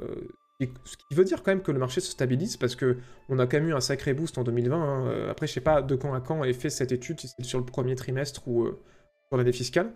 [0.60, 3.46] Ce qui veut dire quand même que le marché se stabilise parce que on a
[3.46, 4.76] quand même eu un sacré boost en 2020.
[4.76, 5.28] Hein.
[5.30, 7.58] Après, je sais pas de quand à quand est fait cette étude, si c'est sur
[7.58, 8.80] le premier trimestre ou euh,
[9.30, 9.92] sur l'année fiscale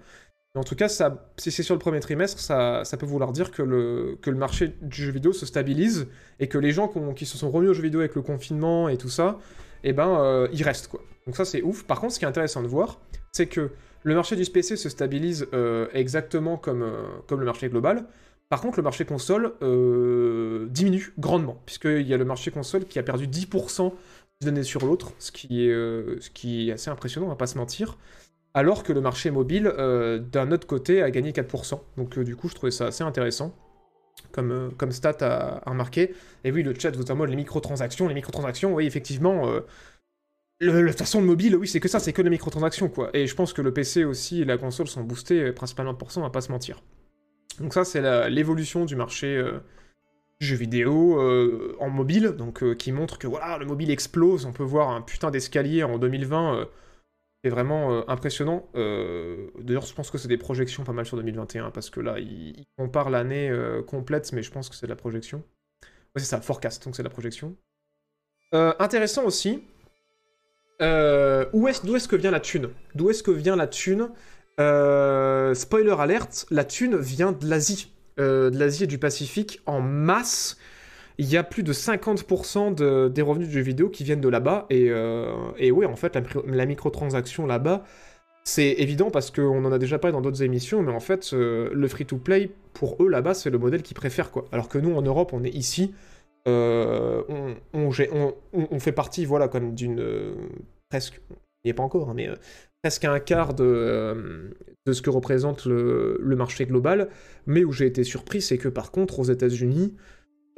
[0.54, 4.18] en tout cas, si c'est sur le premier trimestre, ça, peut vouloir dire que le,
[4.34, 6.08] marché du jeu vidéo se stabilise
[6.40, 8.98] et que les gens qui, se sont remis au jeu vidéo avec le confinement et
[8.98, 9.38] tout ça,
[9.82, 11.00] eh ben, euh, ils restent quoi.
[11.26, 11.84] Donc ça, c'est ouf.
[11.84, 13.00] Par contre, ce qui est intéressant de voir,
[13.32, 13.70] c'est que
[14.02, 18.04] le marché du PC se stabilise euh, exactement euh, comme le marché global.
[18.52, 19.54] Par contre, le marché console
[20.68, 23.94] diminue grandement, puisqu'il y a le marché console qui a perdu 10%
[24.42, 27.56] d'une sur l'autre, ce, qui est, ce qui est assez impressionnant, on va pas se
[27.56, 27.96] mentir
[28.54, 31.80] alors que le marché mobile, euh, d'un autre côté, a gagné 4%.
[31.96, 33.54] Donc euh, du coup, je trouvais ça assez intéressant
[34.30, 36.14] comme, euh, comme stat à, remarquer.
[36.44, 39.46] Et oui, le chat mode les microtransactions, les microtransactions, oui, effectivement,
[40.60, 43.10] le, façon de mobile, oui, c'est que ça, c'est que les microtransactions, quoi.
[43.14, 46.20] Et je pense que le PC aussi et la console sont boostés principalement pour ça,
[46.20, 46.82] on va pas se mentir.
[47.58, 49.42] Donc ça, c'est l'évolution du marché
[50.40, 51.20] jeu vidéo
[51.78, 55.30] en mobile, donc qui montre que voilà, le mobile explose, on peut voir un putain
[55.30, 56.68] d'escalier en 2020
[57.42, 58.68] c'est vraiment euh, impressionnant.
[58.76, 62.18] Euh, d'ailleurs, je pense que c'est des projections pas mal sur 2021, parce que là,
[62.18, 65.42] il, compare l'année euh, complète, mais je pense que c'est de la projection.
[66.16, 67.56] C'est ça, forecast, donc c'est de la projection.
[68.52, 69.64] intéressant aussi,
[70.78, 72.68] d'où est-ce que vient la thune?
[72.94, 74.10] D'où est-ce que vient la thune?
[74.58, 77.92] Spoiler alerte, la thune vient de l'Asie.
[78.18, 80.58] de l'Asie et du Pacifique en masse
[81.18, 84.66] il y a plus de 50% des revenus du jeu vidéo qui viennent de là-bas.
[84.70, 87.84] Et, euh, et ouais, en fait, la, microtransaction là-bas,
[88.44, 91.70] c'est évident parce qu'on en a déjà parlé dans d'autres émissions, mais en fait, euh,
[91.72, 94.30] le free-to-play, pour eux là-bas, c'est le modèle qu'ils préfèrent.
[94.30, 94.46] Quoi.
[94.52, 95.94] Alors que nous, en Europe, on est ici,
[96.48, 97.54] euh, on,
[98.52, 100.34] on, fait partie, voilà, comme d'une...
[100.88, 101.20] presque...
[101.64, 102.28] Il n'y est pas encore, hein, mais
[102.82, 104.50] presque un quart de,
[104.86, 107.08] de ce que représente le, marché global.
[107.46, 109.94] Mais où j'ai été surpris, c'est que par contre, aux États-Unis,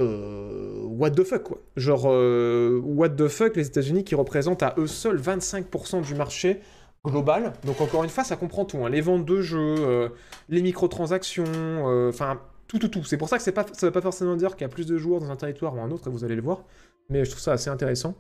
[0.01, 1.63] euh, what the fuck quoi.
[1.77, 6.61] Genre euh, what the fuck les États-Unis qui représentent à eux seuls 25% du marché
[7.05, 7.53] global.
[7.65, 8.79] Donc encore une fois, ça comprend tout.
[8.85, 8.91] Hein.
[8.91, 10.09] Les ventes de jeux, euh,
[10.49, 13.05] les microtransactions, enfin tout tout tout.
[13.05, 15.21] C'est pour ça que ça veut pas forcément dire qu'il y a plus de joueurs
[15.21, 16.65] dans un territoire ou un autre, et vous allez le voir.
[17.11, 18.15] Mais je trouve ça assez intéressant.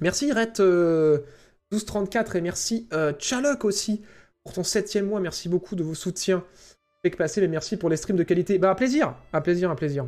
[0.00, 0.54] Merci Ret
[1.72, 4.02] 1234 et merci Chalok aussi
[4.44, 5.20] pour ton septième mois.
[5.20, 6.44] Merci beaucoup de vos soutiens.
[7.02, 8.58] Fait que passer, mais merci pour les streams de qualité.
[8.58, 10.06] Bah plaisir, un plaisir, un plaisir.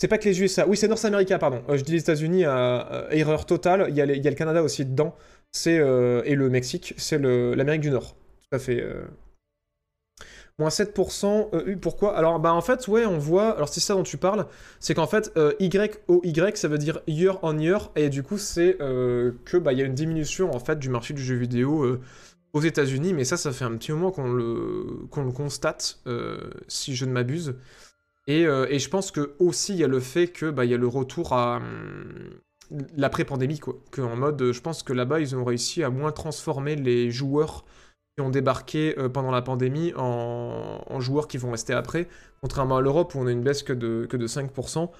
[0.00, 0.66] C'est pas que les USA.
[0.66, 1.62] Oui, c'est North America, pardon.
[1.68, 3.86] Euh, je dis les États-Unis, euh, erreur totale.
[3.90, 5.14] Il y, a il y, a le Canada aussi dedans.
[5.52, 6.94] C'est euh, et le Mexique.
[6.96, 8.14] C'est l'Amérique du Nord.
[8.14, 8.82] Tout à fait.
[10.60, 11.74] Moins 7%.
[11.80, 12.16] pourquoi?
[12.16, 13.56] Alors, bah en fait, ouais, on voit.
[13.56, 14.46] Alors, c'est ça dont tu parles.
[14.78, 17.90] C'est qu'en fait, Y-O-Y, ça veut dire year on year.
[17.96, 21.14] Et du coup, c'est que bah il y a une diminution en fait du marché
[21.14, 21.98] du jeu vidéo
[22.52, 23.14] aux États-Unis.
[23.14, 25.98] Mais ça, ça fait un petit moment qu'on le, qu'on le constate,
[26.68, 27.54] si je ne m'abuse.
[28.28, 30.74] Euh, et, je pense que aussi il y a le fait que bah, il y
[30.74, 32.30] a le retour à hum,
[32.96, 33.76] l'après-pandémie, quoi.
[33.90, 37.64] Que mode, je pense que là-bas, ils ont réussi à moins transformer les joueurs
[38.20, 42.08] ont débarqué euh, pendant la pandémie en, joueurs qui vont rester après,
[42.40, 44.90] contrairement à l'Europe où on a une baisse que de, que de 5%,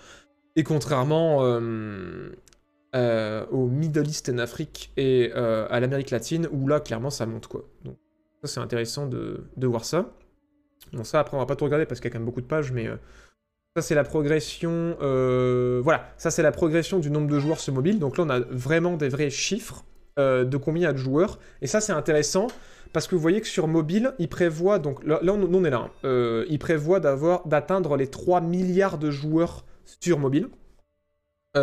[0.57, 2.31] et contrairement euh,
[3.51, 7.65] au Middle East en Afrique et à l'Amérique latine, où là, clairement, ça monte, quoi.
[7.85, 7.97] Donc,
[8.43, 10.11] ça, c'est intéressant de, de voir ça.
[10.93, 12.41] Bon, ça, après, on va pas tout regarder parce qu'il y a quand même beaucoup
[12.41, 12.97] de pages, mais euh,
[13.77, 14.97] ça, c'est la progression.
[15.03, 17.99] Euh, voilà, ça, c'est la progression du nombre de joueurs sur mobile.
[17.99, 19.85] Donc là, on a vraiment des vrais chiffres
[20.19, 21.39] euh, de combien il y a de joueurs.
[21.63, 22.49] Et ça, c'est intéressant
[22.93, 24.79] parce que vous voyez que sur mobile, il prévoit.
[24.79, 25.91] Donc là, on, est là.
[26.03, 29.65] Hein, prévoit d'atteindre les 3 milliards de joueurs
[30.01, 30.49] sur mobile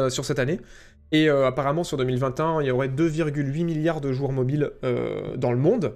[0.10, 0.60] sur cette année.
[1.12, 4.72] Et apparemment, sur 2021, il y aurait 2,8 milliards de joueurs mobiles
[5.38, 5.94] dans le monde.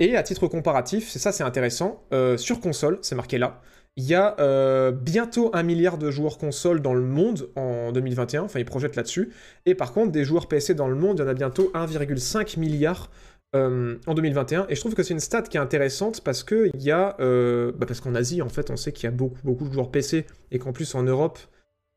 [0.00, 3.60] Et à titre comparatif, c'est ça c'est intéressant, euh, sur console, c'est marqué là,
[3.96, 8.44] il y a euh, bientôt un milliard de joueurs console dans le monde en 2021,
[8.44, 9.30] enfin ils projettent là-dessus,
[9.66, 12.58] et par contre des joueurs PC dans le monde, il y en a bientôt 1,5
[12.58, 13.10] milliard
[13.56, 14.66] euh, en 2021.
[14.68, 17.16] Et je trouve que c'est une stat qui est intéressante parce que il y a,
[17.18, 19.72] euh, bah, parce qu'en Asie, en fait, on sait qu'il y a beaucoup, beaucoup de
[19.72, 21.40] joueurs PC et qu'en plus en Europe,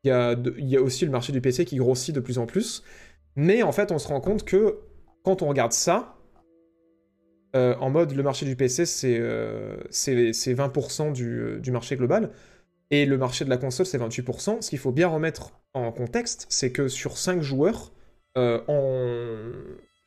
[0.03, 2.83] il y, a aussi le marché du PC qui grossit de plus en plus.
[3.35, 4.79] Mais en fait, on se rend compte que
[5.23, 6.15] quand on regarde ça,
[7.55, 9.21] euh, en mode le marché du PC, c'est
[9.91, 12.31] c'est c'est 20% du, du marché global.
[12.89, 14.63] Et le marché de la console, c'est 28%.
[14.63, 17.93] Ce qu'il faut bien remettre en contexte, c'est que sur 5 joueurs
[18.35, 19.51] en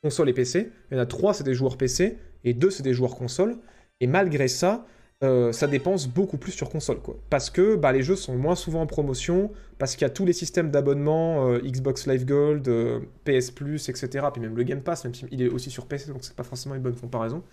[0.01, 2.83] console et PC, il y en a 3 c'est des joueurs PC et 2 c'est
[2.83, 3.57] des joueurs console.
[3.99, 4.85] Et malgré ça,
[5.23, 6.99] euh, ça dépense beaucoup plus sur console.
[6.99, 7.17] Quoi.
[7.29, 10.25] Parce que bah, les jeux sont moins souvent en promotion, parce qu'il y a tous
[10.25, 14.27] les systèmes d'abonnement, euh, Xbox Live Gold, euh, PS Plus, etc.
[14.31, 16.75] Puis même le Game Pass, même s'il est aussi sur PC, donc c'est pas forcément
[16.75, 17.43] une bonne comparaison.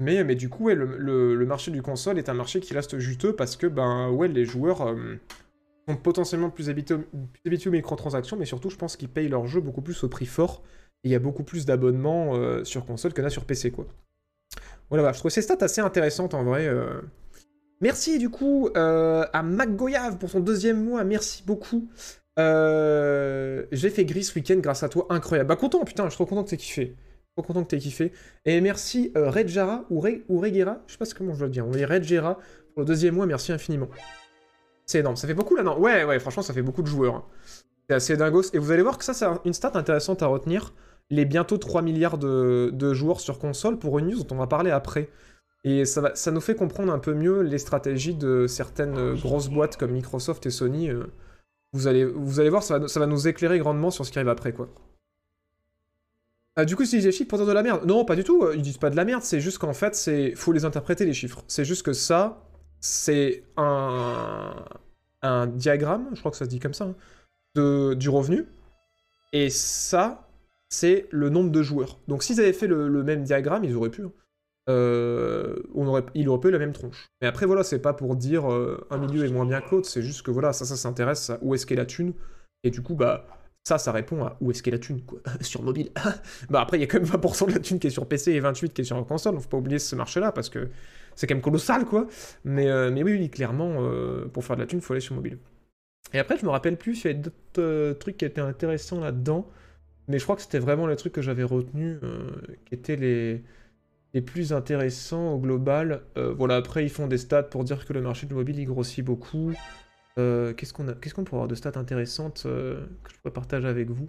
[0.00, 3.56] Mais, mais du coup, le, marché du console est un marché qui reste juteux parce
[3.56, 4.94] que ben, ouais, les joueurs
[5.88, 9.48] sont potentiellement plus habitués, plus habitués aux microtransactions, mais surtout, je pense qu'ils payent leurs
[9.48, 10.62] jeux beaucoup plus au prix fort.
[11.04, 13.86] Il y a beaucoup plus d'abonnements euh, sur console en a sur PC, quoi.
[14.90, 16.66] Voilà, je trouve ces stats assez intéressantes en vrai.
[16.66, 17.00] euh.
[17.80, 21.88] Merci du coup euh, à McGoyave pour son deuxième mois, merci beaucoup.
[22.36, 25.48] J'ai fait gris ce week-end grâce à toi, incroyable.
[25.48, 26.96] Bah content, putain, je suis trop content que t'aies kiffé.
[27.36, 28.12] Trop content que t'aies kiffé.
[28.44, 31.66] Et merci Redjara ou, ou Regera, je sais pas comment je dois le dire.
[31.66, 32.34] On va dire Redjera
[32.74, 33.88] pour le deuxième mois, merci infiniment.
[34.86, 35.78] C'est énorme, ça fait beaucoup là, non?
[35.78, 37.14] Ouais, ouais, franchement, ça fait beaucoup de joueurs.
[37.16, 37.24] hein.
[37.88, 38.42] C'est assez dingos.
[38.54, 40.74] Et vous allez voir que ça, c'est un- une stat intéressante à retenir.
[41.10, 44.46] Les bientôt 3 milliards de, de joueurs sur console pour une news dont on va
[44.46, 45.08] parler après.
[45.64, 49.14] Et ça, va, ça nous fait comprendre un peu mieux les stratégies de certaines euh,
[49.16, 50.90] grosses boîtes comme Microsoft et Sony.
[50.90, 51.04] euh.
[51.74, 54.18] Vous allez, vous allez voir, ça va, ça va nous éclairer grandement sur ce qui
[54.18, 54.68] arrive après, quoi.
[56.56, 57.84] Ah, du coup, si les chiffres pour dire de la merde.
[57.86, 58.42] Non, pas du tout.
[58.42, 59.22] euh, Ils disent pas de la merde.
[59.22, 61.44] C'est juste qu'en fait, c'est faut les interpréter les chiffres.
[61.46, 62.42] C'est juste que ça,
[62.80, 64.54] c'est un
[65.22, 66.94] un diagramme, je crois que ça se dit comme ça, hein,
[67.56, 68.46] de du revenu.
[69.32, 70.27] Et ça,
[70.68, 71.98] c'est le nombre de joueurs.
[72.08, 74.02] Donc, s'ils avaient fait le, même diagramme, ils auraient pu.
[74.02, 74.12] hein.
[74.68, 77.08] Euh, on aurait, il aurait pu la même tronche.
[77.22, 79.88] Mais après, voilà, c'est pas pour dire euh, un milieu est moins bien que l'autre.
[79.88, 82.12] C'est juste que voilà, ça, ça s'intéresse à où est-ce qu'est la thune.
[82.64, 83.26] Et du coup, bah.
[83.64, 85.20] Ça, ça répond à où est-ce qu'est la thune, quoi.
[85.42, 85.90] sur mobile.
[86.50, 88.32] bah après, il y a quand même 20% de la thune qui est sur PC
[88.32, 89.34] et 28% qui est sur console.
[89.34, 90.68] Donc faut pas oublier ce marché-là parce que
[91.16, 92.06] c'est quand même colossal, quoi.
[92.44, 93.76] Mais, euh, mais oui, clairement,
[94.32, 95.38] pour faire de la thune, faut aller sur mobile.
[96.14, 99.46] Et après, je me rappelle plus, il y avait d'autres trucs qui étaient intéressants là-dedans.
[100.08, 102.30] Mais je crois que c'était vraiment les trucs que j'avais retenus euh,
[102.64, 103.42] qui étaient les,
[104.14, 106.02] les plus intéressants au global.
[106.16, 108.64] Euh, voilà, après, ils font des stats pour dire que le marché du mobile, il
[108.64, 109.52] grossit beaucoup.
[110.18, 114.08] Euh, Qu'est-ce qu'on pourrait avoir de stats intéressantes euh, que je pourrais partager avec vous?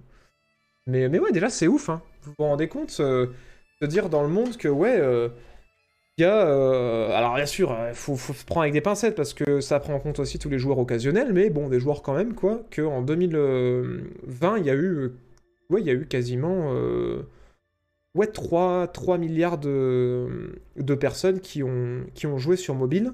[0.87, 2.01] Mais, mais ouais, déjà, c'est ouf, hein.
[2.23, 4.99] Vous vous rendez compte de dire dans le monde que, ouais,
[6.17, 6.41] il y a...
[7.15, 9.93] alors, bien sûr, il faut, faut se prendre avec des pincettes, parce que ça prend
[9.93, 13.01] en compte aussi tous les joueurs occasionnels, mais bon, des joueurs quand même, quoi, qu'en
[13.01, 15.11] 2020, il y a eu...
[15.69, 16.73] ouais, il y a eu quasiment...
[16.73, 17.23] euh,
[18.15, 23.13] ouais, 3, 3 milliards de, de personnes qui ont, qui ont joué sur mobile.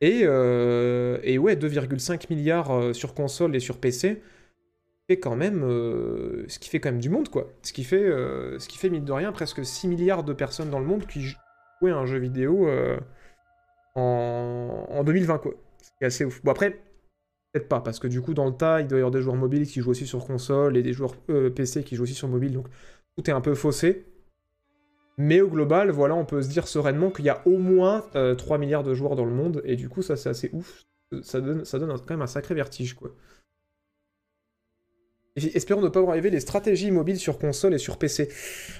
[0.00, 4.22] Et, euh, et ouais, 2,5 milliards euh, sur console et sur PC.
[5.08, 5.62] Fait quand même,
[6.48, 7.48] ce qui fait quand même du monde, quoi.
[7.62, 10.80] Ce qui fait, ce qui fait mine de rien, presque 6 milliards de personnes dans
[10.80, 12.68] le monde qui jouaient à un jeu vidéo
[13.94, 15.52] en, en 2020, quoi.
[15.98, 16.42] C'est assez ouf.
[16.44, 16.80] Bon, après,
[17.54, 19.36] peut-être pas, parce que du coup, dans le tas, il doit y avoir des joueurs
[19.36, 22.28] mobiles qui jouent aussi sur console et des joueurs euh, PC qui jouent aussi sur
[22.28, 22.66] mobile, donc
[23.16, 24.06] tout est un peu faussé.
[25.16, 28.34] Mais au global, voilà, on peut se dire sereinement qu'il y a au moins euh,
[28.34, 30.82] 3 milliards de joueurs dans le monde, et du coup, ça, c'est assez ouf.
[31.22, 33.14] Ça donne, ça donne quand même un sacré vertige, quoi.
[35.36, 38.28] Et Espérons ne pas voir arriver les stratégies mobiles sur console et sur PC.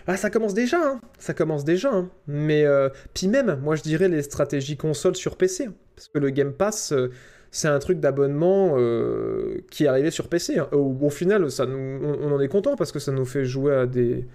[0.07, 1.01] Ah, ça commence déjà, hein.
[1.19, 2.11] Ça commence déjà, hein.
[2.29, 5.67] Mais, euh, puis même, moi je dirais les stratégies console sur PC.
[5.67, 5.75] hein.
[5.97, 7.11] Parce que le Game Pass, euh,
[7.55, 10.59] c'est un truc d'abonnement euh, qui est arrivé sur PC.
[10.59, 10.69] hein.
[10.73, 14.27] Au, final, ça on, en est content parce que ça nous fait jouer à des,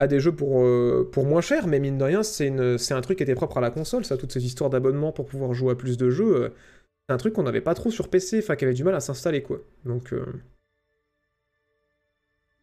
[0.00, 3.18] à des jeux pour, euh, pour moins cher, mais mine de rien, c'est un truc
[3.18, 5.74] qui était propre à la console, ça, toutes ces histoires d'abonnement pour pouvoir jouer à
[5.74, 6.36] plus de jeux.
[6.36, 6.48] euh,
[7.06, 9.00] c'est un truc qu'on n'avait pas trop sur PC, enfin qui avait du mal à
[9.00, 9.60] s'installer, quoi.
[9.84, 10.14] Donc.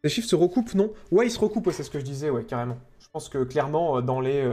[0.04, 0.92] les chiffres se recoupent, non?
[1.12, 2.80] Ouais, ils se recoupent, c'est ce que je disais, ouais, carrément.
[2.98, 4.44] Je pense que clairement, dans les...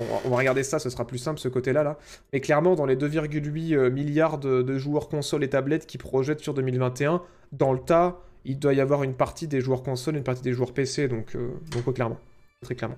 [0.00, 1.98] On, va, regarder ça, ce sera plus simple, ce côté-là, là.
[2.32, 6.54] Mais clairement, dans les 2,8 euh, milliards de, joueurs consoles et tablettes qui projettent sur
[6.54, 10.42] 2021, dans le tas, il doit y avoir une partie des joueurs consoles, une partie
[10.42, 11.50] des joueurs PC, donc, euh,
[11.92, 12.18] clairement.
[12.62, 12.96] Très clairement.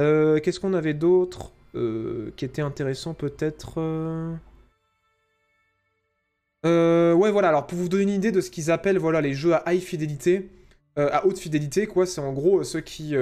[0.00, 1.52] Euh, Qu'est-ce qu'on avait d'autre
[2.36, 3.80] qui était intéressant, peut-être
[6.64, 9.54] ouais, voilà, alors pour vous donner une idée de ce qu'ils appellent voilà, les jeux
[9.54, 10.50] à high fidélité,
[10.96, 13.14] à haute fidélité, quoi, c'est en gros ceux qui.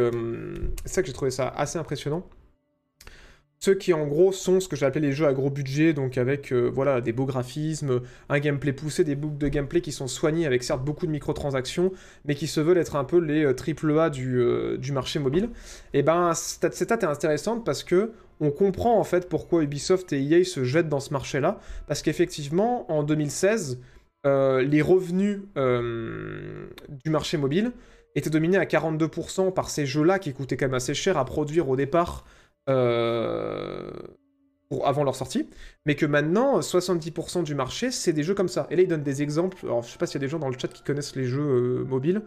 [0.84, 2.26] c'est ça que j'ai trouvé ça assez impressionnant.
[3.62, 6.50] Ceux qui en gros sont ce que appelé les jeux à gros budget, donc avec
[6.50, 10.46] euh, voilà des beaux graphismes, un gameplay poussé, des boucles de gameplay qui sont soignés
[10.46, 11.92] avec certes beaucoup de microtransactions,
[12.24, 15.50] mais qui se veulent être un peu les euh, triple A du, euh, marché mobile.
[15.92, 20.22] Et ben cette stat est intéressante parce que on comprend en fait pourquoi Ubisoft et
[20.22, 23.78] EA se jettent dans ce marché-là, parce qu'effectivement en 2016
[24.24, 27.72] les revenus du marché mobile
[28.14, 31.68] étaient dominés à 42% par ces jeux-là qui coûtaient quand même assez cher à produire
[31.68, 32.24] au départ
[32.70, 33.90] euh,
[34.84, 35.48] avant leur sortie,
[35.84, 38.66] mais que maintenant, 70% du marché, c'est des jeux comme ça.
[38.70, 39.58] Et là, il donne des exemples.
[39.64, 41.24] Alors, je sais pas s'il y a des gens dans le chat qui connaissent les
[41.24, 42.22] jeux euh, mobiles.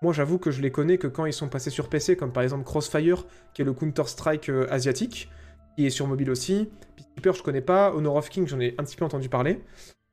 [0.00, 2.44] Moi, j'avoue que je les connais que quand ils sont passés sur PC, comme par
[2.44, 5.28] exemple Crossfire, qui est le Counter-Strike euh, asiatique,
[5.76, 6.70] qui est sur mobile aussi.
[6.96, 7.92] Peacekeeper, je connais pas.
[7.92, 9.60] Honor of King, j'en ai un petit peu entendu parler.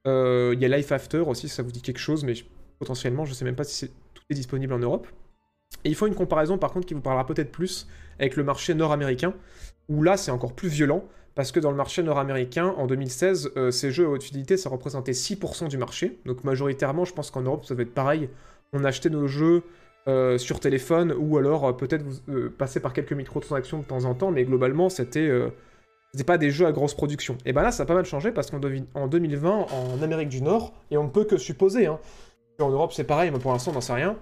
[0.07, 2.33] Il y a Life After aussi, ça vous dit quelque chose, mais
[2.77, 5.07] potentiellement, je sais même pas si tout est disponible en Europe.
[5.83, 7.87] Et il faut une comparaison, par contre, qui vous parlera peut-être plus
[8.19, 9.33] avec le marché nord-américain,
[9.89, 13.69] où là c'est encore plus violent, parce que dans le marché nord-américain, en 2016, euh,
[13.69, 16.17] ces jeux à haute utilité, ça représentait 6% du marché.
[16.25, 18.29] Donc majoritairement, je pense qu'en Europe, ça va être pareil.
[18.71, 19.63] On achetait nos jeux
[20.07, 24.15] euh, sur téléphone, ou alors euh, peut-être vous passer par quelques microtransactions de temps en
[24.15, 25.29] temps, mais globalement, c'était
[26.25, 27.37] pas des jeux à grosse production.
[27.45, 30.73] Et ben là, ça a pas mal changé, parce qu'en 2020, en Amérique du Nord,
[30.89, 31.99] et on ne peut que supposer, hein,
[32.59, 34.15] en Europe c'est pareil, mais pour l'instant, on n'en sait rien,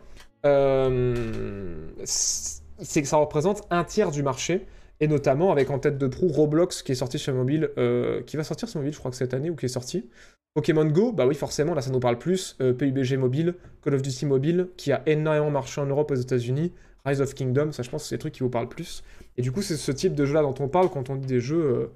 [2.04, 4.66] c'est que ça représente un tiers du marché,
[5.04, 8.38] et notamment avec en tête de proue Roblox qui est sorti sur mobile, euh, qui
[8.38, 10.10] va sortir sur mobile je crois que cette année ou qui est sorti.
[10.54, 14.02] Pokémon Go, bah oui forcément là ça nous parle plus, euh, PUBG mobile, Call of
[14.02, 16.72] Duty mobile, qui a énormément marché en Europe aux États-Unis,
[17.06, 19.04] Rise of Kingdom, ça je pense que c'est des trucs qui vous parlent plus.
[19.36, 21.28] Et du coup c'est ce type de jeu là dont on parle quand on dit
[21.28, 21.92] des jeux euh,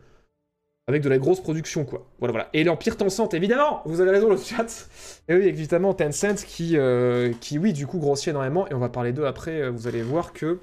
[0.88, 2.10] avec de la grosse production quoi.
[2.20, 2.50] Voilà voilà.
[2.52, 4.90] Et l'Empire Tencent évidemment, vous avez raison le chat.
[5.30, 6.76] Et oui évidemment Tencent qui,
[7.40, 10.34] qui oui du coup grossit énormément et on va parler d'eux après, vous allez voir
[10.34, 10.60] que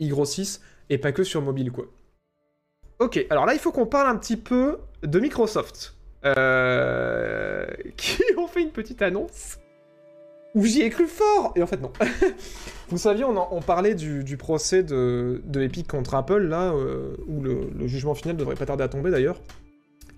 [0.00, 0.60] ils grossissent,
[0.90, 1.86] et pas que sur mobile, quoi.
[2.98, 8.48] Ok, alors là, il faut qu'on parle un petit peu de Microsoft, euh, qui ont
[8.48, 9.58] fait une petite annonce
[10.54, 11.92] où j'y ai cru fort Et en fait, non.
[12.88, 18.14] Vous saviez, on, parlait du, procès de, Epic contre Apple, là, euh, où le, jugement
[18.14, 19.40] final devrait pas tarder à tomber, d'ailleurs,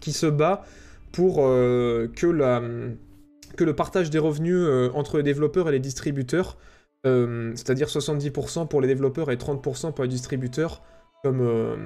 [0.00, 0.64] qui se bat
[1.12, 6.56] pour euh, que, le partage des revenus entre les développeurs et les distributeurs
[7.06, 10.82] euh, c'est-à-dire 70% pour les développeurs et 30% pour les distributeurs,
[11.22, 11.76] comme euh,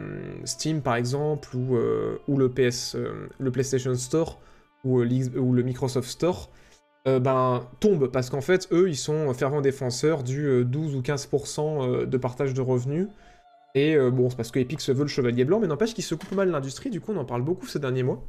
[0.44, 2.96] Steam par exemple, ou, euh, ou le, PS,
[3.38, 4.40] le PlayStation Store,
[4.84, 6.50] ou, le Microsoft Store,
[7.06, 12.16] ben, tombe, parce qu'en fait, eux, ils sont fervents défenseurs du 12 ou 15% de
[12.16, 13.08] partage de revenus.
[13.74, 16.14] Et bon, c'est parce que Epic se veut le chevalier blanc, mais n'empêche qu'ils se
[16.14, 18.22] coupent mal l'industrie, du coup on en parle beaucoup ces derniers mois.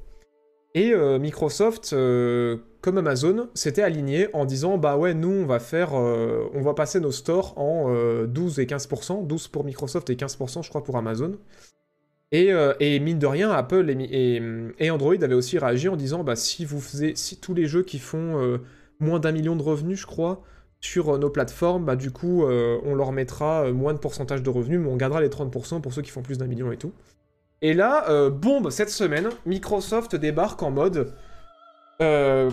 [0.75, 1.93] Et Microsoft,
[2.85, 6.73] comme Amazon, s'était aligné en disant bah ouais, nous on va faire, euh, on va
[6.73, 7.91] passer nos stores en
[8.25, 11.33] 12 et 15%, 12 pour Microsoft et 15% je crois pour Amazon.
[12.31, 16.79] Et, mine de rien, Apple et, Android avaient aussi réagi en disant bah si vous
[16.79, 18.59] faisiez, si tous les jeux qui font
[18.99, 20.43] moins d'un million de revenus, je crois,
[20.79, 24.89] sur nos plateformes, bah du coup on leur mettra moins de pourcentage de revenus, mais
[24.89, 26.91] on gardera les 30% pour ceux qui font plus d'un million et tout.
[27.61, 31.13] Et là, euh, bombe, cette semaine, Microsoft débarque en mode...
[32.01, 32.51] Euh,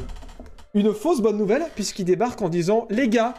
[0.74, 3.34] une fausse bonne nouvelle, puisqu'il débarque en disant «Les gars,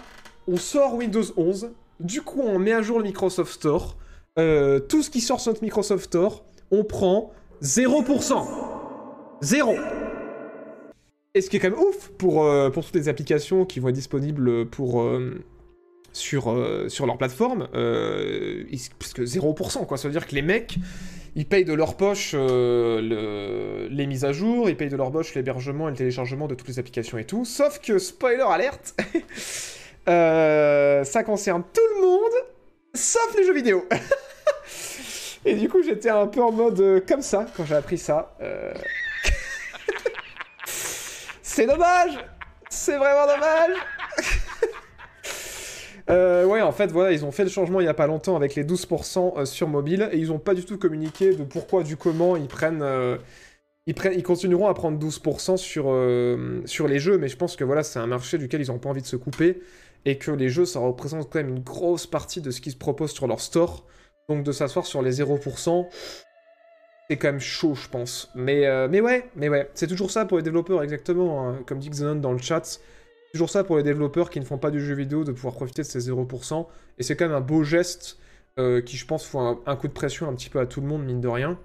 [0.47, 3.97] on sort Windows 11, du coup on met à jour le Microsoft Store,
[4.39, 8.45] euh, tout ce qui sort sur notre Microsoft Store, on prend 0%.
[9.41, 9.75] Zéro
[11.33, 13.95] Et ce qui est quand même ouf pour, pour toutes les applications qui vont être
[13.95, 15.03] disponibles pour
[16.13, 16.55] sur,
[16.87, 19.97] sur leur plateforme, parce que 0%, quoi.
[19.97, 20.77] Ça veut dire que les mecs,
[21.35, 25.33] ils payent de leur poche euh, les mises à jour, ils payent de leur poche
[25.33, 27.43] l'hébergement et le téléchargement de toutes les applications et tout.
[27.43, 28.95] Sauf que, spoiler alerte,
[30.09, 32.33] euh, ça concerne tout le monde,
[32.93, 33.87] sauf les jeux vidéo.
[35.45, 38.37] et du coup, j'étais un peu en mode euh, comme ça quand j'ai appris ça.
[40.65, 42.17] C'est dommage
[42.69, 43.75] C'est vraiment dommage
[46.09, 48.35] euh, ouais, en fait, voilà, ils ont fait le changement il y a pas longtemps
[48.35, 51.83] avec les 12% euh, sur mobile, et ils ont pas du tout communiqué de pourquoi,
[51.83, 52.81] du comment ils prennent...
[52.81, 53.17] Euh,
[53.85, 57.83] ils, continueront à prendre 12% sur, euh, sur les jeux, mais je pense que voilà,
[57.83, 59.61] c'est un marché duquel ils ont pas envie de se couper,
[60.05, 62.77] et que les jeux, ça représente quand même une grosse partie de ce qu'ils se
[62.77, 63.85] proposent sur leur store,
[64.29, 65.87] donc de s'asseoir sur les 0%,
[67.09, 68.31] c'est quand même chaud, je pense.
[68.35, 71.59] Mais, mais ouais, mais ouais, c'est toujours ça pour les développeurs, exactement, hein.
[71.65, 72.79] comme dit Xenon dans le chat,
[73.33, 75.81] toujours ça pour les développeurs qui ne font pas du jeu vidéo de pouvoir profiter
[75.81, 76.67] de ces 0%.
[76.97, 78.19] Et c'est quand même un beau geste
[78.59, 80.87] euh, qui, je pense, fout un, coup de pression un petit peu à tout le
[80.87, 81.59] monde, mine de rien.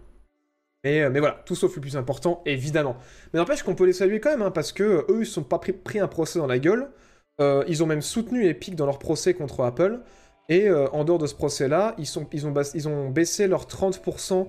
[0.84, 2.96] Mais, euh, mais voilà, tout sauf le plus important, évidemment.
[3.32, 5.42] Mais n'empêche qu'on peut les saluer quand même, hein, parce que euh, eux, ils sont
[5.42, 6.88] pas pris, un procès dans la gueule.
[7.40, 10.00] ils ont même soutenu Epic dans leur procès contre Apple.
[10.48, 14.46] Et en dehors de ce procès-là, ils, ils, ont ils ont baissé leurs 30%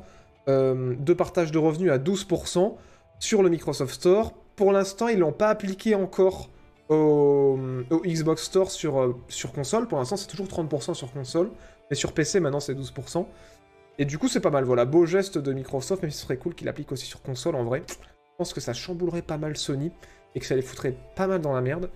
[0.50, 2.74] euh, de partage de revenus à 12%
[3.20, 4.34] sur le Microsoft Store.
[4.56, 6.50] Pour l'instant, ils l'ont pas appliqué encore
[6.90, 7.58] au,
[7.90, 9.88] au Xbox Store sur, euh, sur console.
[9.88, 11.52] Pour l'instant, c'est toujours 30% sur console.
[11.90, 13.26] Mais sur PC, maintenant, c'est 12%.
[14.00, 14.64] Et du coup, c'est pas mal.
[14.64, 17.64] Voilà, beau geste de Microsoft, mais ce serait cool qu'il applique aussi sur console en
[17.64, 17.84] vrai.
[17.88, 17.96] Je
[18.38, 19.92] pense que ça chamboulerait pas mal Sony
[20.36, 21.90] et que ça les foutrait pas mal dans la merde.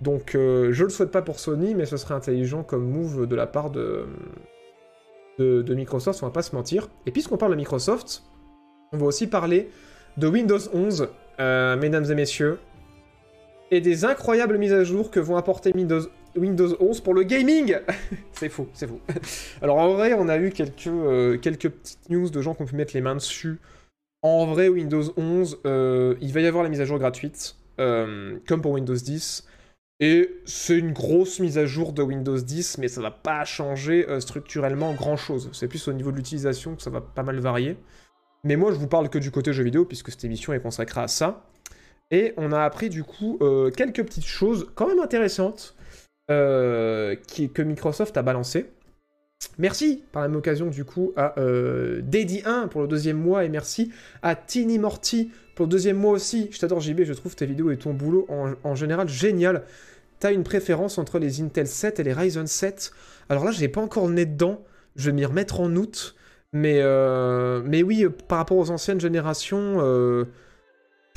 [0.00, 3.34] Donc, euh, je le souhaite pas pour Sony, mais ce serait intelligent comme move de
[3.34, 4.06] la part de,
[5.38, 6.88] de, de Microsoft, on va pas se mentir.
[7.06, 8.22] Et puisqu'on parle de Microsoft,
[8.92, 9.70] on va aussi parler
[10.16, 11.08] de Windows 11,
[11.40, 12.58] euh, mesdames et messieurs,
[13.70, 16.02] et des incroyables mises à jour que vont apporter Windows,
[16.36, 17.76] Windows 11 pour le gaming
[18.32, 19.00] C'est faux, c'est faux.
[19.62, 22.66] Alors en vrai, on a eu quelques, euh, quelques petites news de gens qui ont
[22.66, 23.58] pu mettre les mains dessus.
[24.22, 28.38] En vrai, Windows 11, euh, il va y avoir la mise à jour gratuite, euh,
[28.48, 29.46] comme pour Windows 10.
[30.00, 34.06] Et c'est une grosse mise à jour de Windows 10, mais ça va pas changer
[34.20, 35.50] structurellement grand-chose.
[35.52, 37.76] C'est plus au niveau de l'utilisation que ça va pas mal varier.
[38.44, 41.00] Mais moi, je vous parle que du côté jeux vidéo, puisque cette émission est consacrée
[41.00, 41.47] à ça.
[42.10, 45.76] Et on a appris du coup euh, quelques petites choses quand même intéressantes
[46.30, 48.70] euh, qui, que Microsoft a balancées.
[49.58, 53.48] Merci par la même occasion du coup à euh, Daddy1 pour le deuxième mois et
[53.48, 53.92] merci
[54.22, 56.48] à Tiny Morty pour le deuxième mois aussi.
[56.50, 58.26] Je t'adore JB, je trouve tes vidéos et ton boulot
[58.64, 59.64] en, général génial.
[60.18, 62.92] T'as une préférence entre les Intel 7 et les Ryzen 7
[63.28, 64.64] Alors là, je n'ai pas encore le nez dedans.
[64.96, 66.16] Je vais m'y remettre en août.
[66.52, 69.78] Mais, euh, mais oui, euh, par rapport aux anciennes générations,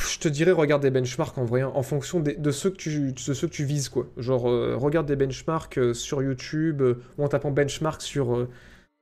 [0.09, 3.89] je te dirais regarde des benchmarks en vrai, en fonction de, ceux que tu, vises
[3.89, 4.07] quoi.
[4.17, 8.47] Genre euh, regarde des benchmarks euh, sur YouTube euh, ou en tapant benchmark sur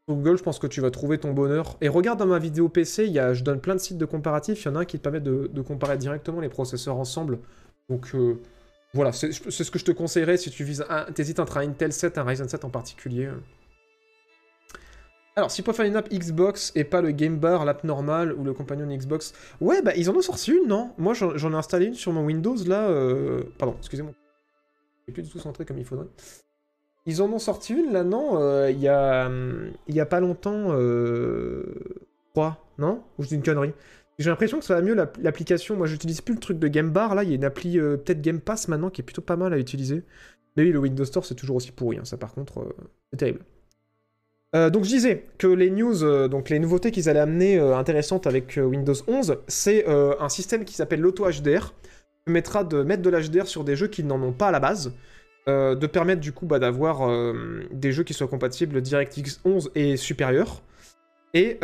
[0.07, 1.77] Google, je pense que tu vas trouver ton bonheur.
[1.81, 4.63] Et regarde dans ma vidéo PC, y a, je donne plein de sites de comparatifs,
[4.63, 7.39] il y en a un qui te permet de, comparer directement les processeurs ensemble.
[7.89, 8.15] Donc
[8.93, 11.93] voilà, c'est ce que je te conseillerais si tu vises un, t'hésites entre un Intel
[11.93, 13.29] 7 et un Ryzen 7 en particulier.
[15.39, 15.43] Euh.
[15.43, 18.43] Alors, si pour faire une app Xbox et pas le Game Bar, l'app normale ou
[18.43, 20.91] le compagnon Xbox, ouais, bah ils en ont sorti une, non?
[20.97, 22.89] Moi j'en ai installé une sur mon Windows là.
[22.89, 24.13] euh, Pardon, excusez-moi.
[25.07, 26.07] Je plus du tout centré comme il faudrait.
[27.05, 28.39] Ils en ont sorti une là, non?
[28.41, 31.63] Euh, Il y a, hum, y a pas longtemps, euh...
[32.33, 33.03] quoi Non?
[33.17, 33.73] Ou je dis une connerie
[34.19, 35.75] J'ai l'impression que ça va mieux l'app- l'application.
[35.75, 37.15] Moi, j'utilise plus le truc de Game Bar.
[37.15, 39.37] Là, il y a une appli euh, peut-être Game Pass maintenant qui est plutôt pas
[39.37, 40.03] mal à utiliser.
[40.57, 41.97] Mais oui, le Windows Store c'est toujours aussi pourri.
[41.97, 42.05] hein.
[42.05, 42.75] Ça, par contre, euh,
[43.11, 43.39] c'est terrible.
[44.55, 47.77] Euh, donc je disais que les news, euh, donc les nouveautés qu'ils allaient amener euh,
[47.77, 53.03] intéressantes avec Windows 11, c'est un système qui s'appelle l'auto HDR, qui permettra de mettre
[53.03, 54.93] de l'HDR sur des jeux qui n'en ont pas à la base,
[55.47, 57.09] de permettre du coup bah, d'avoir
[57.71, 60.61] des jeux qui soient compatibles DirectX 11 et supérieurs,
[61.33, 61.59] et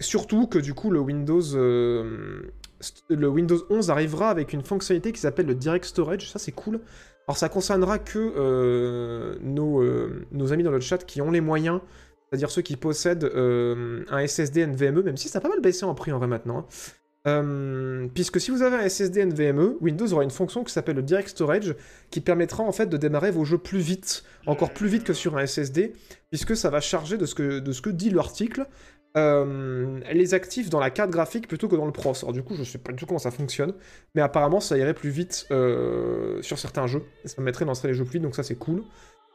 [0.00, 5.46] surtout que du coup le Windows, le Windows 11 arrivera avec une fonctionnalité qui s'appelle
[5.46, 6.80] le Direct Storage, ça c'est cool.
[7.28, 11.40] Alors ça concernera que euh, nos, euh, nos amis dans le chat qui ont les
[11.40, 11.80] moyens,
[12.28, 15.84] c'est-à-dire ceux qui possèdent euh, un SSD NVMe, même si ça a pas mal baissé
[15.84, 16.66] en prix en vrai maintenant.
[17.24, 18.08] hein.
[18.14, 21.28] Puisque si vous avez un SSD NVMe, Windows aura une fonction qui s'appelle le Direct
[21.28, 21.74] Storage
[22.12, 25.36] qui permettra en fait de démarrer vos jeux plus vite, encore plus vite que sur
[25.36, 25.94] un SSD,
[26.30, 28.66] puisque ça va charger de ce que dit l'article
[29.16, 32.12] euh, les actifs dans la carte graphique plutôt que dans le pros.
[32.20, 33.72] Alors du coup, je sais pas du tout comment ça fonctionne,
[34.14, 37.02] mais apparemment ça irait plus vite euh, sur certains jeux.
[37.24, 38.82] Et ça permettrait lancer les jeux plus vite, donc ça c'est cool.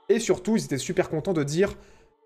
[0.07, 1.73] Et surtout, ils étaient super contents de dire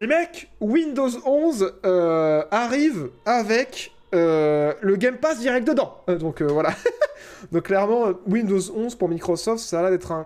[0.01, 5.97] Les mecs, Windows 11 euh, arrive avec le Game Pass direct dedans.
[6.07, 6.73] Donc voilà.
[7.51, 10.25] donc clairement, Windows 11 pour Microsoft, ça a l'air d'être un,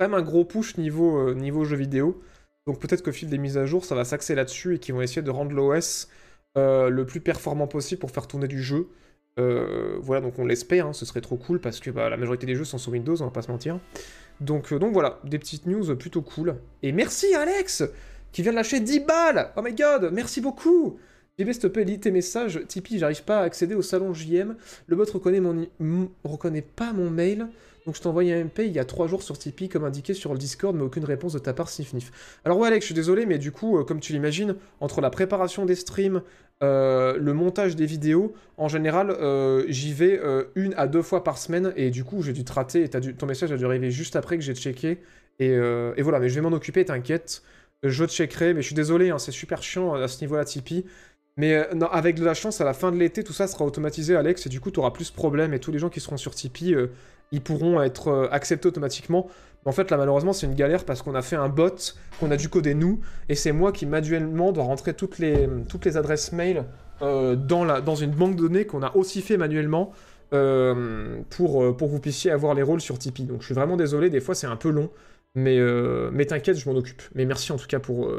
[0.00, 2.22] même un gros push niveau, niveau jeux vidéo.
[2.66, 5.00] Donc peut-être qu'au fil des mises à jour, ça va s'axer là-dessus et qu'ils vont
[5.00, 6.08] essayer de rendre l'OS
[6.56, 8.88] le plus performant possible pour faire tourner du jeu.
[9.38, 12.46] Euh, voilà, donc on l'espère, hein, ce serait trop cool parce que bah, la majorité
[12.46, 13.78] des jeux sont sur Windows, on va pas se mentir.
[14.40, 16.56] Donc, euh, donc voilà, des petites news plutôt cool.
[16.82, 17.84] Et merci Alex
[18.32, 20.98] qui vient de lâcher 10 balles Oh my god, merci beaucoup
[21.38, 22.60] JB, plaît, lis tes messages.
[22.66, 24.56] Tipeee, j'arrive pas à accéder au salon JM.
[24.86, 27.48] Le bot reconnaît, mon reconnaît pas mon mail.
[27.86, 30.14] Donc je t'ai envoyé un MP il y a 3 jours sur Tipeee, comme indiqué
[30.14, 32.38] sur le Discord, mais aucune réponse de ta part, sniff nif.
[32.44, 35.10] Alors ouais Alex, je suis désolé, mais du coup, euh, comme tu l'imagines, entre la
[35.10, 36.22] préparation des streams,
[36.62, 40.20] euh, le montage des vidéos, en général, euh, j'y vais
[40.54, 43.26] une à deux fois par semaine, et du coup, j'ai dû te rater, et ton
[43.26, 44.98] message a dû arriver juste après que j'ai checké.
[45.38, 47.42] Et, et voilà, mais je vais m'en occuper, t'inquiète.
[47.82, 50.84] Je checkerai, mais je suis désolé, hein, c'est super chiant à ce niveau-là, Tipeee.
[51.38, 51.54] Mais
[51.92, 54.48] avec de la chance, à la fin de l'été, tout ça sera automatisé, Alex, et
[54.50, 56.76] du coup, tu auras plus de problèmes, et tous les gens qui seront sur Tipeee,
[57.32, 59.28] ils pourront être euh, acceptés automatiquement.
[59.64, 61.74] En fait, là, malheureusement, c'est une galère parce qu'on a fait un bot
[62.18, 65.84] qu'on a dû coder nous, et c'est moi qui manuellement dois rentrer toutes les, toutes
[65.84, 66.64] les adresses mail
[67.02, 69.92] euh, dans, la, dans une banque de données qu'on a aussi fait manuellement
[70.32, 73.24] euh, pour, pour que vous puissiez avoir les rôles sur Tipeee.
[73.24, 74.90] Donc je suis vraiment désolé, des fois c'est un peu long,
[75.34, 75.58] mais,
[76.10, 77.02] mais t'inquiète, je m'en occupe.
[77.14, 78.10] Mais merci en tout cas pour,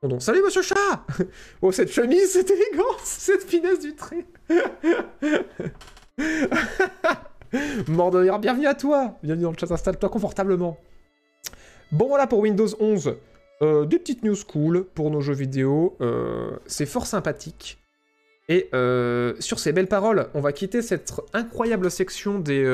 [0.00, 0.18] Pardon.
[0.18, 1.04] Salut monsieur chat
[1.62, 4.24] Oh cette chemise, cette élégance, cette finesse du trait
[7.88, 10.78] Mort de rire, bienvenue à toi Bienvenue dans le chat, installe-toi confortablement.
[11.92, 13.16] Bon voilà pour Windows 11.
[13.62, 15.96] Euh, des petites news cool pour nos jeux vidéo.
[16.00, 17.78] Euh, c'est fort sympathique.
[18.48, 22.64] Et euh, sur ces belles paroles, on va quitter cette incroyable section des,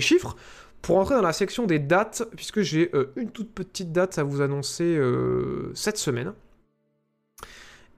[0.00, 0.36] chiffres
[0.82, 4.40] pour entrer dans la section des dates, puisque j'ai une toute petite date à vous
[4.40, 5.00] annoncer
[5.74, 6.32] cette semaine.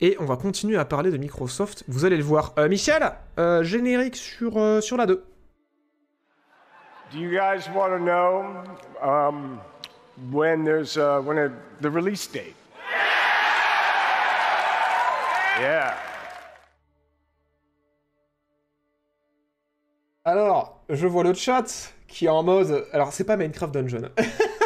[0.01, 1.85] Et on va continuer à parler de Microsoft.
[1.89, 2.53] Vous allez le voir.
[2.59, 5.25] Euh, Michel, euh, générique sur, euh, sur la 2.
[7.11, 8.45] Do you guys want to know
[9.03, 9.59] um,
[10.31, 11.49] when there's uh, when a,
[11.81, 12.55] the release date?
[15.59, 15.95] Yeah.
[20.25, 21.65] Alors, je vois le chat
[22.07, 22.87] qui est en mode.
[22.93, 24.11] Alors, c'est pas Minecraft Dungeon.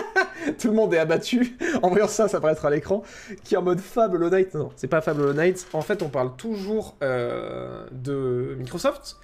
[0.62, 3.02] Tout le monde est abattu en voyant ça, ça apparaître à l'écran.
[3.42, 4.54] Qui est en mode Fable Hollow Knight.
[4.54, 5.66] Non, c'est pas Fable Hollow Knight.
[5.72, 9.16] En fait, on parle toujours euh, de Microsoft,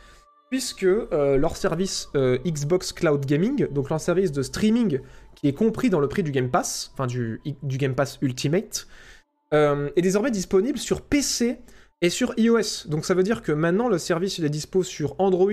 [0.50, 4.98] puisque euh, leur service euh, Xbox Cloud Gaming, donc leur service de streaming
[5.36, 8.88] qui est compris dans le prix du Game Pass, enfin du, du Game Pass Ultimate,
[9.52, 11.58] est désormais disponible sur PC
[12.02, 12.88] et sur iOS.
[12.88, 15.52] Donc ça veut dire que maintenant le service il est dispo sur Android,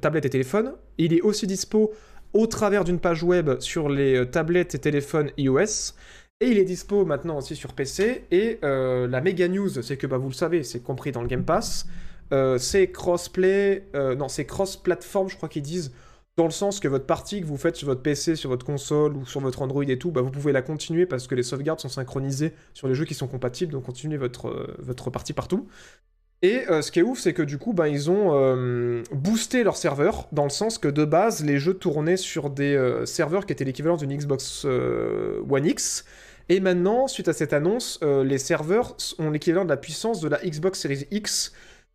[0.00, 0.74] tablette et téléphone.
[0.98, 1.92] Il est aussi dispo
[2.32, 5.94] au travers d'une page web sur les euh, tablettes et téléphones iOS.
[6.40, 8.24] Et il est dispo maintenant aussi sur PC.
[8.30, 11.28] Et euh, la méga news, c'est que bah, vous le savez, c'est compris dans le
[11.28, 11.86] Game Pass.
[12.32, 15.92] Euh, c'est crossplay, non, c'est cross-platform, je crois qu'ils disent,
[16.38, 19.14] dans le sens que votre partie que vous faites sur votre PC, sur votre console
[19.16, 21.80] ou sur votre Android et tout, bah, vous pouvez la continuer parce que les sauvegardes
[21.80, 25.68] sont synchronisées sur les jeux qui sont compatibles, donc continuez votre, votre partie partout.
[26.42, 29.62] Et euh, ce qui est ouf, c'est que du coup, bah, ils ont euh, boosté
[29.62, 33.46] leur serveur, dans le sens que de base, les jeux tournaient sur des euh, serveurs
[33.46, 36.04] qui étaient l'équivalent d'une Xbox One X.
[36.48, 40.38] Et maintenant, suite à cette annonce, les serveurs ont l'équivalent de la puissance de la
[40.38, 41.52] Xbox Series X.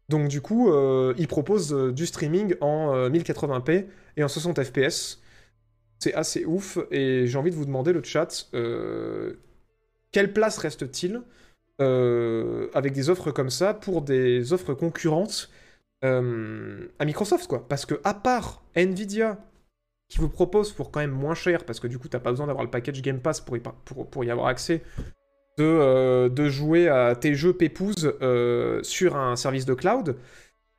[0.07, 0.71] Donc du coup,
[1.17, 3.85] ils proposent du streaming en euh, 1080p
[4.15, 5.21] et en 60 fps.
[5.99, 6.79] C'est assez ouf.
[6.91, 8.49] Et j'ai envie de vous demander, le chat,
[10.11, 11.21] quelle place reste-t-il
[11.81, 15.49] euh, avec des offres comme ça pour des offres concurrentes
[16.03, 17.67] euh, à Microsoft, quoi.
[17.67, 19.37] Parce que à part Nvidia,
[20.09, 22.47] qui vous propose pour quand même moins cher, parce que du coup, t'as pas besoin
[22.47, 24.83] d'avoir le package Game Pass pour y, pour, pour y avoir accès,
[25.57, 30.17] de, euh, de jouer à tes jeux pépouses euh, sur un service de cloud.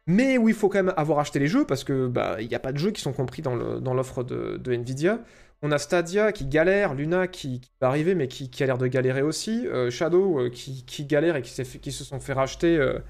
[0.06, 2.54] Mais où il faut quand même avoir acheté les jeux, parce que bah il n'y
[2.54, 5.20] a pas de jeux qui sont compris dans dans l'offre de, de Nvidia.
[5.62, 9.22] On a Stadia qui galère, Luna qui, va arriver, mais qui, a l'air de galérer
[9.22, 13.00] aussi, euh, Shadow euh, qui, qui galère et qui, se sont fait racheter euh,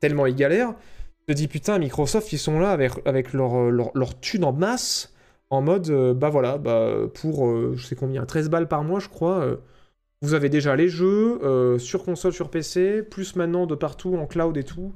[0.00, 0.74] tellement ils galèrent.
[1.20, 5.14] Je te dis putain, Microsoft, ils sont là avec, avec leur, leur, thune en masse,
[5.48, 9.56] en mode, bah voilà, bah, pour, je sais combien, 13 balles par mois, je crois,
[10.22, 14.56] vous avez déjà les jeux, sur console, sur PC, plus maintenant de partout, en cloud
[14.56, 14.94] et tout.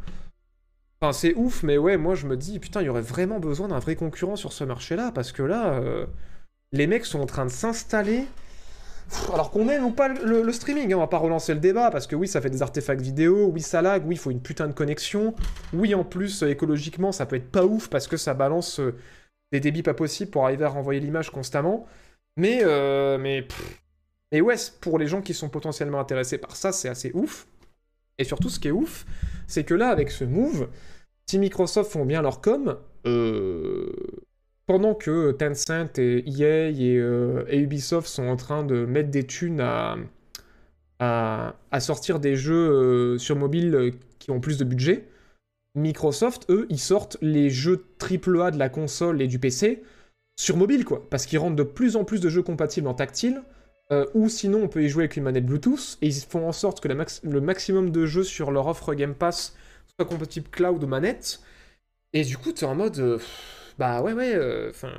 [1.01, 3.67] Enfin, c'est ouf, mais ouais, moi je me dis, putain, il y aurait vraiment besoin
[3.67, 5.81] d'un vrai concurrent sur ce marché-là, parce que là,
[6.73, 8.27] les mecs sont en train de s'installer.
[9.33, 12.07] Alors qu'on aime ou pas le, streaming, hein, on va pas relancer le débat, parce
[12.07, 14.69] que oui, ça fait des artefacts vidéo, oui, ça lag, oui, il faut une putain
[14.69, 15.35] de connexion,
[15.73, 18.95] oui, en plus, euh, écologiquement, ça peut être pas ouf, parce que ça balance euh,
[19.51, 21.89] des débits pas possibles pour arriver à renvoyer l'image constamment,
[22.37, 23.49] mais, euh, mais,
[24.41, 27.49] ouais, pour les gens qui sont potentiellement intéressés par ça, c'est assez ouf.
[28.19, 29.07] Et surtout, ce qui est ouf,
[29.49, 30.69] c'est que là, avec ce move,
[31.29, 33.93] si Microsoft font bien leur com, euh,
[34.71, 39.27] pendant que Tencent et EA et, euh, et Ubisoft sont en train de mettre des
[39.27, 39.61] thunes
[41.01, 43.91] à, sortir des jeux euh, sur mobile euh,
[44.21, 45.09] qui ont plus de budget,
[45.75, 49.83] Microsoft, eux, ils sortent les jeux AAA de la console et du PC
[50.39, 51.05] sur mobile, quoi.
[51.11, 53.43] Parce qu'ils rendent de plus en plus de jeux compatibles en tactile,
[54.15, 56.79] ou sinon on peut y jouer avec une manette Bluetooth, et ils font en sorte
[56.79, 59.57] que le maximum de jeux sur leur offre Game Pass
[59.97, 61.41] soit compatible cloud ou manette.
[62.13, 63.21] Et du coup, t'es en mode.
[63.81, 64.93] Euh, bah ouais, ouais, euh, enfin.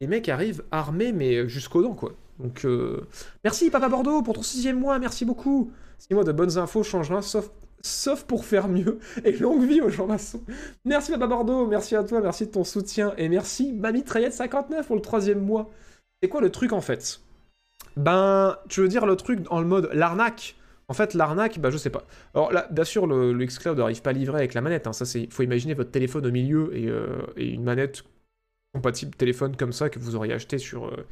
[0.00, 2.12] les mecs arrivent armés, mais jusqu'aux dents, quoi.
[2.38, 3.06] Donc, euh,
[3.44, 5.70] merci Papa Bordeaux pour ton sixième mois, merci beaucoup.
[5.98, 7.50] Six mois de bonnes infos change rien, sauf,
[7.80, 8.98] sauf pour faire mieux.
[9.24, 10.42] Et longue vie aux gens maçons.
[10.84, 13.14] Merci Papa Bordeaux, merci à toi, merci de ton soutien.
[13.16, 15.70] Et merci Mamie Trayette59 pour le troisième mois.
[16.22, 17.20] C'est quoi le truc en fait?
[17.96, 20.56] Ben, tu veux dire le truc en le mode l'arnaque?
[20.88, 22.04] En fait, l'arnaque, bah je sais pas.
[22.34, 24.86] Alors là, bien sûr, le, le xCloud n'arrive pas à livrer avec la manette.
[24.86, 24.92] Hein.
[24.92, 28.04] Ça, faut imaginer votre téléphone au milieu et, euh, et une manette
[28.76, 31.06] compatible téléphone comme ça que vous auriez acheté sur euh,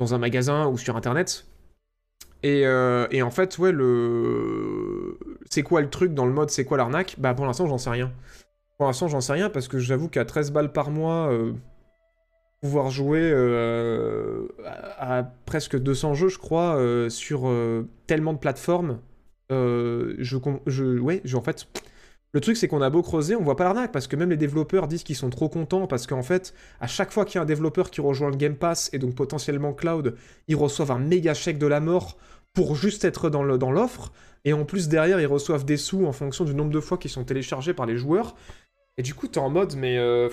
[0.00, 1.46] dans un magasin ou sur internet.
[2.42, 5.18] Et, euh, et en fait, ouais, le
[5.50, 7.16] c'est quoi le truc dans le mode c'est quoi l'arnaque?
[7.18, 8.12] Bah pour l'instant, j'en sais rien.
[8.78, 11.52] Pour l'instant, j'en sais rien parce que j'avoue qu'à 13 balles par mois, euh,
[12.62, 13.30] pouvoir jouer
[14.98, 16.78] à, a presque 200 jeux, je crois,
[17.10, 17.50] sur
[18.06, 19.00] tellement de plateformes.
[19.50, 20.14] Je,
[20.66, 21.66] je, ouais, je- en fait,
[22.32, 24.36] le truc c'est qu'on a beau creuser, on voit pas l'arnaque parce que même les
[24.36, 27.42] développeurs disent qu'ils sont trop contents parce qu'en fait, à chaque fois qu'il y a
[27.42, 30.16] un développeur qui rejoint le Game Pass et donc potentiellement Cloud,
[30.48, 32.16] ils reçoivent un méga chèque de la mort
[32.52, 34.12] pour juste être dans l'offre.
[34.44, 37.10] et en plus derrière, ils reçoivent des sous en fonction du nombre de fois qu'ils
[37.10, 38.34] sont téléchargés par les joueurs.
[38.96, 40.28] Et du coup, t'es en mode, mais euh,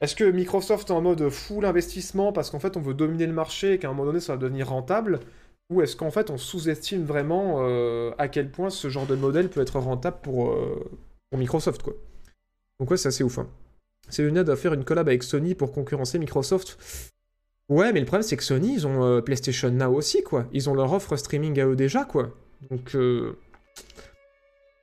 [0.00, 3.32] est-ce que Microsoft est en mode full investissement parce qu'en fait on veut dominer le
[3.32, 5.20] marché et qu'à un moment donné ça va devenir rentable?
[5.70, 9.48] Ou est-ce qu'en fait on sous-estime vraiment euh, à quel point ce genre de modèle
[9.48, 10.90] peut être rentable pour, euh,
[11.38, 11.94] Microsoft quoi
[12.80, 13.38] Donc ouais, c'est assez ouf.
[13.38, 13.48] Hein.
[14.08, 16.78] C'est une aide à faire une collab avec Sony pour concurrencer Microsoft.
[17.68, 20.46] Ouais, mais le problème c'est que Sony, ils ont euh, PlayStation Now aussi quoi.
[20.52, 22.30] Ils ont leur offre streaming à eux déjà quoi.
[22.70, 23.36] Donc euh,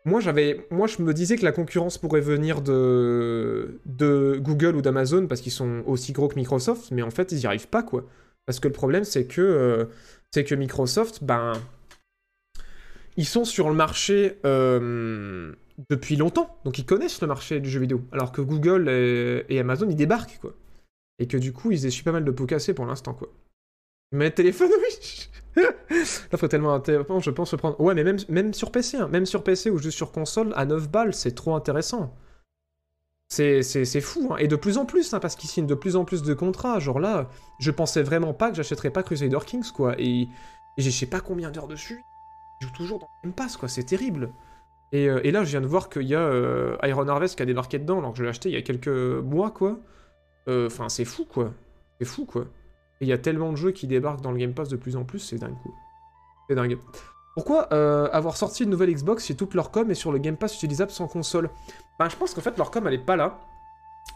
[0.05, 4.81] moi, j'avais, moi, je me disais que la concurrence pourrait venir de, de Google ou
[4.81, 7.83] d'Amazon parce qu'ils sont aussi gros que Microsoft, mais en fait, ils n'y arrivent pas,
[7.83, 8.05] quoi.
[8.45, 9.85] Parce que le problème, c'est que, euh,
[10.31, 11.53] c'est que Microsoft, ben,
[13.17, 14.37] ils sont sur le marché
[15.89, 18.01] depuis longtemps, donc ils connaissent le marché du jeu vidéo.
[18.11, 20.53] Alors que Google et, Amazon, ils débarquent, quoi.
[21.19, 23.29] Et que du coup, ils essuient pas mal de pots cassés pour l'instant, quoi.
[24.11, 24.71] Mais téléphone,
[25.55, 25.63] oui
[26.31, 27.79] Là, faut tellement intéressant, je pense, se prendre.
[27.79, 30.65] Ouais, mais même, même sur PC, hein, même sur PC ou juste sur console, à
[30.65, 32.15] 9 balles, c'est trop intéressant.
[33.31, 34.37] C'est, fou, hein.
[34.37, 36.79] et de plus en plus, hein, parce qu'ils signent de plus en plus de contrats.
[36.79, 39.95] Genre là, je pensais vraiment pas que j'achèterais pas Crusader Kings, quoi.
[39.99, 40.27] Et,
[40.77, 42.01] j'ai je sais pas combien d'heures dessus.
[42.59, 44.33] Je joue toujours dans Game Pass, quoi, c'est terrible.
[44.91, 47.43] Et, euh, et là, je viens de voir qu'il y a euh, Iron Harvest qui
[47.43, 49.79] a débarqué dedans, alors que je l'ai acheté il y a quelques mois, quoi.
[50.47, 51.53] Euh, Enfin, c'est fou, quoi.
[51.99, 52.43] C'est fou, quoi.
[53.01, 54.95] Et il y a tellement de jeux qui débarquent dans le Game Pass de plus
[54.95, 55.55] en plus, c'est dingue.
[56.49, 56.77] C'est dingue.
[57.35, 60.55] Pourquoi avoir sorti une nouvelle Xbox si toute leur com est sur le Game Pass
[60.55, 61.49] utilisable sans console?
[61.97, 63.39] Ben, je pense qu'en fait, leur com, elle est pas là,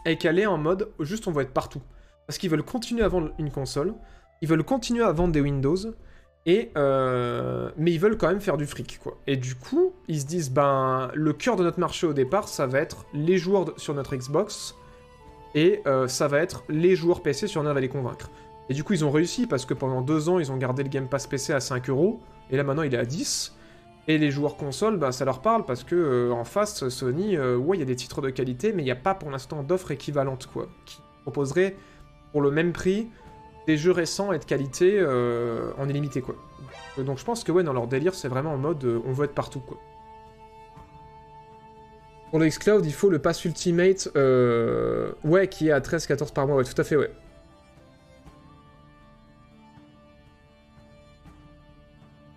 [0.04, 1.80] et qu'elle est en mode juste on va être partout.
[2.26, 3.94] Parce qu'ils veulent continuer à vendre une console,
[4.42, 5.76] ils veulent continuer à vendre des Windows,
[6.46, 9.16] et euh, mais ils veulent quand même faire du fric, quoi.
[9.26, 12.66] Et du coup, ils se disent, ben, le cœur de notre marché au départ, ça
[12.66, 14.74] va être les joueurs sur notre Xbox,
[15.54, 18.30] et euh, ça va être les joueurs PC sur on va les convaincre.
[18.68, 20.88] Et du coup, ils ont réussi parce que pendant deux ans, ils ont gardé le
[20.88, 22.20] Game Pass PC à 5 euros.
[22.50, 23.54] Et là, maintenant, il est à 10.
[24.08, 27.76] Et les joueurs console, bah, ça leur parle parce que euh, en face, Sony, ouais,
[27.76, 29.92] il y a des titres de qualité, mais il n'y a pas pour l'instant d'offres
[29.92, 30.68] équivalentes, quoi.
[30.86, 31.76] Qui proposeraient
[32.32, 33.08] pour le même prix
[33.66, 36.34] des jeux récents et de qualité euh, en illimité, quoi.
[36.98, 39.12] Euh, Donc je pense que, ouais, dans leur délire, c'est vraiment en mode euh, on
[39.12, 39.78] veut être partout, quoi.
[42.30, 44.08] Pour le xCloud, il faut le pass Ultimate,
[45.24, 47.12] ouais, qui est à 13-14 par mois, ouais, tout à fait, ouais.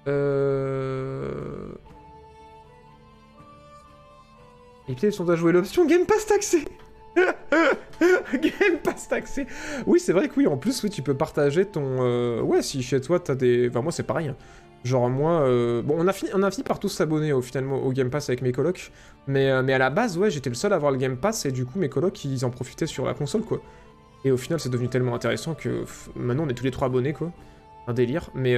[0.07, 1.67] Euh...
[4.87, 6.63] Et puis ils sont à jouer l'option Game Pass taxé
[8.33, 9.47] Game Pass taxé
[9.85, 11.97] Oui, c'est vrai que oui, en plus, oui, tu peux partager ton...
[12.01, 13.69] euh, Ouais, si chez toi, t'as des...
[13.69, 14.27] Enfin, moi, c'est pareil.
[14.29, 14.35] hein.
[14.83, 15.41] Genre, moi...
[15.41, 16.31] euh, Bon, on a, fini,
[16.63, 18.91] par tous s'abonner, au, finalement, au Game Pass avec mes colocs.
[19.27, 21.45] Mais, euh, mais à la base, ouais, j'étais le seul à avoir le Game Pass,
[21.45, 23.61] et du coup, mes colocs, ils en profitaient sur la console, quoi.
[24.25, 25.85] Et au final, c'est devenu tellement intéressant que...
[26.15, 27.31] maintenant, on est tous les trois abonnés, quoi.
[27.87, 28.29] Un délire.
[28.35, 28.55] Mais,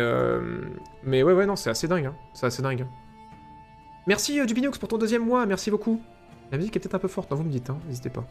[1.03, 2.07] mais ouais, ouais, non, c'est assez dingue.
[2.07, 2.15] Hein.
[2.33, 2.85] C'est assez dingue.
[4.07, 5.45] Merci, euh, Dubinox, pour ton deuxième mois.
[5.45, 6.01] Merci beaucoup.
[6.51, 7.77] La musique est peut-être un peu forte, non, vous me dites, hein.
[7.87, 8.25] N'hésitez pas.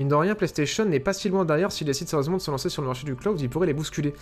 [0.00, 1.70] Mine de rien, PlayStation n'est pas si loin derrière.
[1.70, 4.14] S'ils décident sérieusement de se lancer sur le marché du cloud, ils pourraient les bousculer.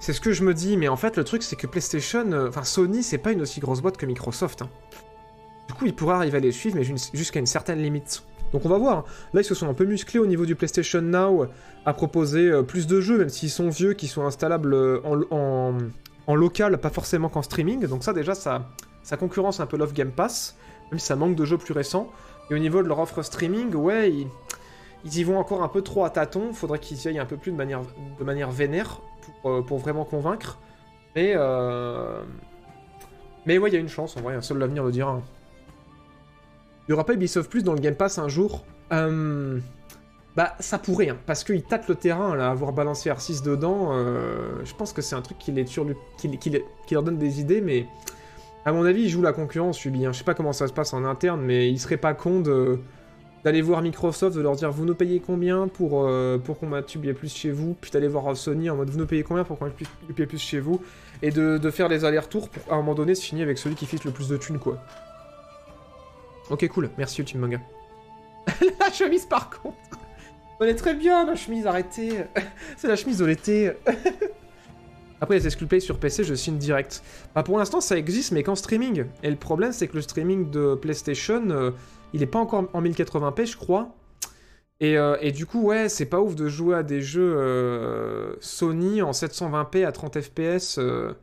[0.00, 2.48] C'est ce que je me dis, mais en fait, le truc, c'est que PlayStation, euh,
[2.48, 4.62] enfin, Sony, c'est pas une aussi grosse boîte que Microsoft.
[4.62, 4.70] hein.
[5.68, 8.24] Du coup, ils pourraient arriver à les suivre, mais jus- jusqu'à une certaine limite.
[8.52, 9.04] Donc on va voir.
[9.34, 11.46] Là, ils se sont un peu musclés au niveau du PlayStation Now
[11.84, 16.34] à proposer euh, plus de jeux, même s'ils sont vieux, qui sont installables euh, en,
[16.34, 17.86] local, pas forcément qu'en streaming.
[17.86, 18.66] Donc ça, déjà, ça,
[19.18, 20.56] concurrence un peu l'offre Game Pass,
[20.90, 22.10] même si ça manque de jeux plus récents.
[22.50, 24.26] Et au niveau de leur offre streaming, ouais, ils,
[25.04, 26.52] ils y vont encore un peu trop à tâtons.
[26.52, 27.82] Faudrait qu'ils y aillent un peu plus de manière,
[28.18, 29.00] de manière vénère
[29.42, 30.58] pour, euh, pour vraiment convaincre.
[31.14, 32.22] Mais, euh...
[33.46, 35.20] mais ouais, il y a une chance, en vrai, seul l'avenir le dira.
[36.88, 39.58] Il y aura pas Ubisoft Plus dans le Game Pass un jour Euh,
[40.36, 43.88] Bah, ça pourrait, hein, parce qu'ils tâtent le terrain, là, avoir balancé R6 dedans.
[43.92, 47.40] euh, je pense que c'est un truc qui, les qui, les- qui leur donne des
[47.40, 47.86] idées, mais
[48.66, 50.04] à mon avis, ils jouent la concurrence, Ubi.
[50.06, 50.12] hein.
[50.12, 52.80] Je sais pas comment ça se passe en interne, mais il serait pas con de
[53.46, 57.12] d'aller voir Microsoft, de leur dire vous nous payez combien pour, euh, pour qu'on publie
[57.12, 59.70] plus chez vous, puis d'aller voir Sony en mode vous nous payez combien pour qu'on
[59.70, 60.82] publie plus chez vous,
[61.22, 63.86] et de, faire les allers-retours pour à un moment donné se finir avec celui qui
[63.86, 64.82] fiche le plus de thunes, quoi.
[66.50, 67.60] Ok, cool, merci Ultime Manga.
[68.80, 69.76] la chemise par contre
[70.60, 72.24] Elle est très bien, ma chemise, arrêtez
[72.76, 73.70] C'est la chemise de l'été
[75.20, 77.02] Après, les Excluplay sur PC, je signe direct.
[77.34, 79.06] Bah, pour l'instant, ça existe, mais qu'en streaming.
[79.22, 81.70] Et le problème, c'est que le streaming de PlayStation, euh,
[82.12, 83.94] il est pas encore en 1080p, je crois.
[84.80, 88.34] Et, euh, et du coup, ouais, c'est pas ouf de jouer à des jeux euh,
[88.40, 90.78] Sony en 720p à 30 fps.
[90.78, 91.14] euh,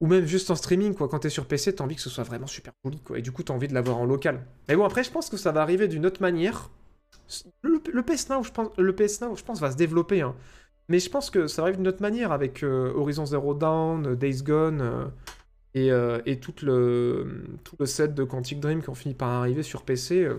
[0.00, 1.08] ou même juste en streaming, quoi.
[1.08, 3.18] Quand t'es sur PC, t'as envie que ce soit vraiment super joli, quoi.
[3.18, 4.44] Et du coup, t'as envie de l'avoir en local.
[4.68, 6.70] Mais bon, après, je pense que ça va arriver d'une autre manière.
[7.62, 10.34] Le, PS Now, je pense, va se développer, hein.
[10.88, 15.12] Mais je pense que ça arrive d'une autre manière avec Horizon Zero Dawn, Days Gone
[15.74, 19.30] et, euh, et tout, le, tout le set de Quantic Dream qui ont fini par
[19.30, 20.24] arriver sur PC.
[20.24, 20.38] euh.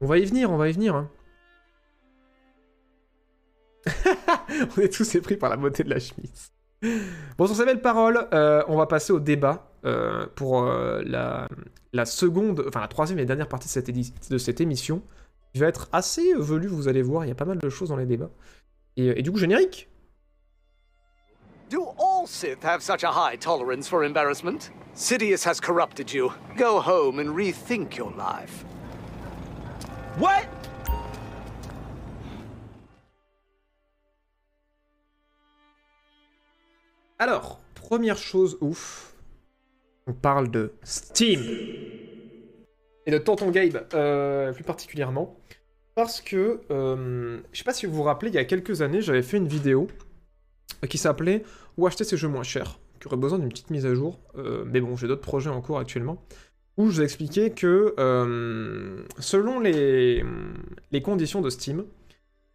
[0.00, 0.94] On va y venir, on va y venir.
[0.94, 1.10] hein.
[4.76, 6.52] on est tous épris par la beauté de la chemise.
[7.36, 9.64] Bon, sur ces belles paroles, euh, on va passer au débat
[10.34, 11.48] pour la,
[11.92, 15.02] la seconde, enfin la troisième et dernière partie de cette, émission.
[15.54, 17.88] Qui va être assez velue, vous allez voir, il y a pas mal de choses
[17.88, 18.30] dans les débats.
[18.96, 19.88] Et, du coup, générique
[22.62, 24.70] Have such a high tolerance for embarrassment?
[24.94, 26.30] Sidious has corrupted you.
[26.56, 28.64] Go home and rethink your life.
[30.18, 30.44] What?
[37.18, 39.14] Alors, première chose ouf,
[40.06, 41.40] on parle de Steam.
[43.06, 45.34] Et de Tonton Gabe, euh, plus particulièrement.
[45.94, 49.00] Parce que, euh, je sais pas si vous vous rappelez, il y a quelques années,
[49.00, 49.88] j'avais fait une vidéo
[50.88, 51.42] qui s'appelait
[51.78, 54.18] Où acheter ces jeux moins chers, qui aurait besoin d'une petite mise à jour.
[54.36, 56.20] Euh, mais bon, j'ai d'autres projets en cours actuellement.
[56.76, 60.24] Où je vous expliquais que, euh, selon les,
[60.90, 61.84] les conditions de Steam,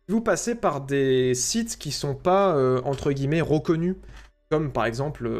[0.09, 3.95] vous passez par des sites qui sont pas, euh, entre guillemets, reconnus
[4.49, 5.31] comme par exemple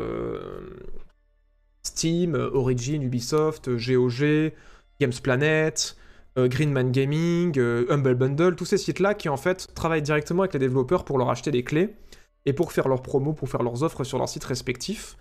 [1.84, 4.54] Steam, Origin, Ubisoft, GOG,
[5.00, 5.96] Games Planet,
[6.36, 11.06] Greenman Gaming, Humble Bundle, tous ces sites-là qui en fait travaillent directement avec les développeurs
[11.06, 11.94] pour leur acheter des clés
[12.46, 15.18] et pour faire leurs promos, pour faire leurs offres sur leurs sites respectifs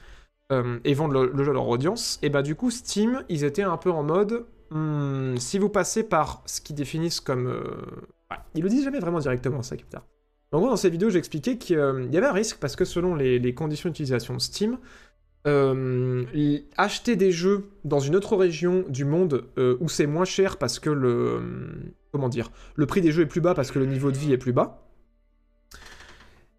[0.50, 2.18] euh, et vendre le, jeu à leur audience.
[2.22, 6.02] Et bah du coup Steam, ils étaient un peu en mode hmm, si vous passez
[6.02, 7.46] par ce qu'ils définissent comme...
[7.46, 7.62] euh,
[8.30, 10.02] ouais, ils le disent jamais vraiment directement ça, Captain.
[10.52, 13.54] En gros, dans cette vidéo, j'expliquais qu'il y avait un risque parce que selon les,
[13.54, 14.76] conditions d'utilisation de Steam,
[15.46, 16.24] euh,
[16.76, 20.78] acheter des jeux dans une autre région du monde euh, où c'est moins cher parce
[20.78, 21.40] que le
[22.12, 24.32] comment dire le prix des jeux est plus bas parce que le niveau de vie
[24.32, 24.86] est plus bas,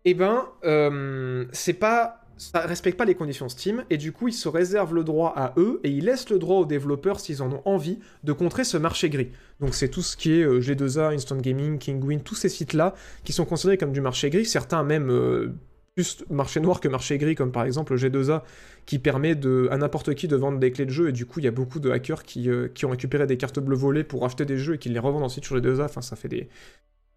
[0.06, 4.34] eh ben euh, c'est pas ça respecte pas les conditions Steam et du coup ils
[4.34, 7.52] se réservent le droit à eux et ils laissent le droit aux développeurs s'ils en
[7.52, 9.30] ont envie de contrer ce marché gris.
[9.60, 12.96] Donc c'est tout ce qui est euh, G2A, Instant Gaming, Kingwin, tous ces sites là
[13.24, 15.54] qui sont considérés comme du marché gris, certains même euh,
[15.96, 18.42] plus marché noir que marché gris, comme par exemple le G2A,
[18.88, 21.40] qui permet de, à n'importe qui de vendre des clés de jeu, et du coup
[21.40, 24.26] il y a beaucoup de hackers qui, qui ont récupéré des cartes bleues volées pour
[24.26, 26.50] acheter des jeux et qui les revendent ensuite sur G2A, enfin ça fait des...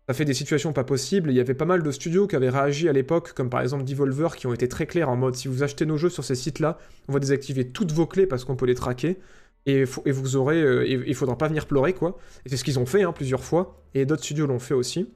[0.09, 1.31] Ça fait des situations pas possibles.
[1.31, 3.83] Il y avait pas mal de studios qui avaient réagi à l'époque, comme par exemple
[3.83, 6.37] Devolver, qui ont été très clairs en mode si vous achetez nos jeux sur ces
[6.37, 6.79] sites-là,
[7.09, 9.19] on va désactiver toutes vos clés parce qu'on peut les traquer.
[9.69, 12.19] Et, vous aurez, euh, il faudra pas venir pleurer quoi.
[12.45, 13.83] Et c'est ce qu'ils ont fait hein, plusieurs fois.
[13.95, 15.11] Et d'autres studios l'ont fait aussi.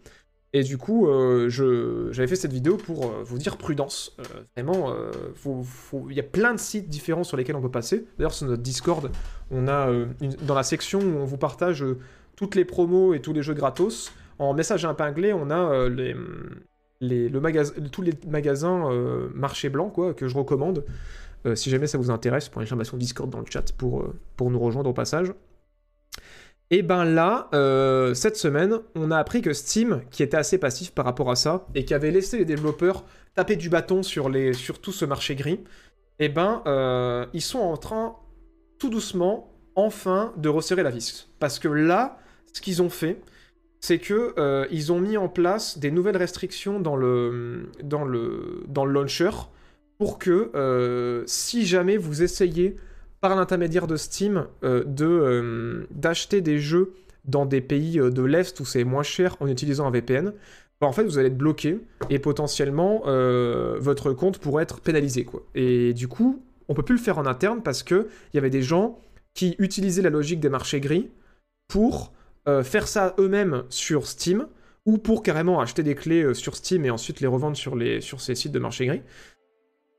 [0.52, 4.16] Et du coup, euh, j'avais fait cette vidéo pour euh, vous dire prudence.
[4.56, 4.92] Vraiment,
[6.08, 8.06] il y a plein de sites différents sur lesquels on peut passer.
[8.18, 9.12] D'ailleurs, sur notre Discord,
[9.52, 9.88] on a
[10.20, 11.84] une- dans la section où on vous partage
[12.34, 14.10] toutes les promos et tous les jeux gratos.
[14.40, 16.14] En message épinglé, on a euh,
[17.92, 20.84] tous les magasins euh, marché blanc quoi, que je recommande.
[21.46, 24.04] Euh, si jamais ça vous intéresse, pour l'information Discord dans le chat pour,
[24.36, 25.32] pour nous rejoindre au passage.
[26.70, 27.48] Et ben là,
[28.14, 31.66] cette semaine, on a appris que Steam, qui était assez passif par rapport à ça,
[31.74, 35.60] et qui avait laissé les développeurs taper du bâton sur, les, tout ce marché gris,
[36.20, 38.16] et ben, euh, ils sont en train,
[38.78, 41.28] tout doucement, enfin, de resserrer la vis.
[41.40, 42.18] Parce que là,
[42.52, 43.20] ce qu'ils ont fait,
[43.80, 48.62] c'est que euh, ils ont mis en place des nouvelles restrictions dans le, dans le,
[48.68, 49.30] dans le launcher
[49.98, 52.76] pour que euh, si jamais vous essayez
[53.20, 56.92] par l'intermédiaire de Steam euh, de d'acheter des jeux
[57.24, 60.32] dans des pays de l'Est où c'est moins cher en utilisant un VPN,
[60.80, 61.78] bah, vous allez être bloqué
[62.08, 63.02] et potentiellement
[63.78, 65.26] votre compte pourrait être pénalisé.
[65.54, 68.48] Et du coup, on peut plus le faire en interne parce que il y avait
[68.48, 68.98] des gens
[69.34, 71.10] qui utilisaient la logique des marchés gris
[71.68, 72.12] pour
[72.48, 74.46] euh, faire ça eux-mêmes sur Steam
[74.86, 78.00] ou pour carrément acheter des clés euh, sur Steam et ensuite les revendre sur, les,
[78.00, 79.02] sur ces sites de marché gris.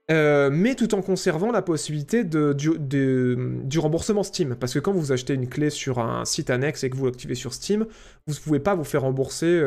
[0.09, 4.55] Euh, mais tout en conservant la possibilité de, du, remboursement Steam.
[4.59, 7.35] Parce que quand vous achetez une clé sur un site annexe et que vous l'activez
[7.35, 7.85] sur Steam,
[8.27, 9.63] vous ne pouvez pas vous faire rembourser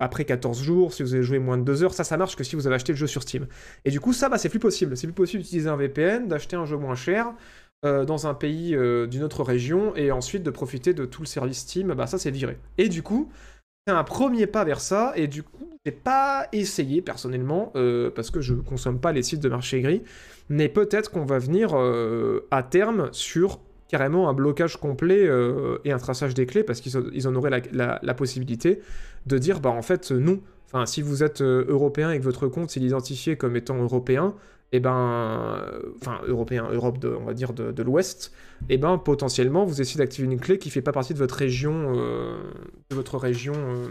[0.00, 1.94] après 14 jours si vous avez joué moins de 2 heures.
[1.94, 3.46] Ça, ça marche que si vous avez acheté le jeu sur Steam.
[3.84, 4.96] Et du coup, ça, bah, c'est plus possible.
[4.96, 7.32] C'est plus possible d'utiliser un VPN, d'acheter un jeu moins cher
[7.84, 11.26] euh, dans un pays euh, d'une autre région et ensuite de profiter de tout le
[11.26, 11.92] service Steam.
[11.92, 12.56] Bah, ça, c'est viré.
[12.78, 13.30] Et du coup,
[13.86, 18.30] c'est un premier pas vers ça, et du coup, j'ai pas essayé personnellement, euh, parce
[18.30, 20.02] que je consomme pas les sites de marché gris,
[20.48, 21.74] mais peut-être qu'on va venir
[22.50, 25.28] à terme sur carrément un blocage complet
[25.84, 28.80] et un traçage des clés parce qu'ils en auraient la, possibilité
[29.26, 30.40] de dire bah en fait non.
[30.66, 34.34] Enfin, si vous êtes européen et que votre compte est identifié comme étant européen,
[34.72, 38.32] et ben, euh, enfin européen, Europe de, on va dire de, l'Ouest,
[38.68, 41.92] et ben potentiellement vous essayez d'activer une clé qui fait pas partie de votre région,
[41.96, 42.36] euh,
[42.90, 43.86] de votre région, euh,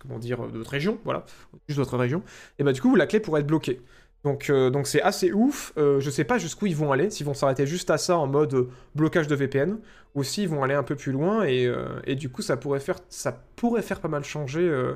[0.00, 1.24] comment dire, de votre région, voilà,
[1.68, 2.22] juste votre région.
[2.58, 3.80] Et ben du coup la clé pourrait être bloquée.
[4.24, 5.72] Donc donc c'est assez ouf.
[5.76, 8.68] Je sais pas jusqu'où ils vont aller, s'ils vont s'arrêter juste à ça en mode
[8.94, 9.78] blocage de VPN,
[10.14, 11.70] ou s'ils vont aller un peu plus loin et,
[12.06, 14.94] et du coup ça pourrait faire ça pourrait faire pas mal changer.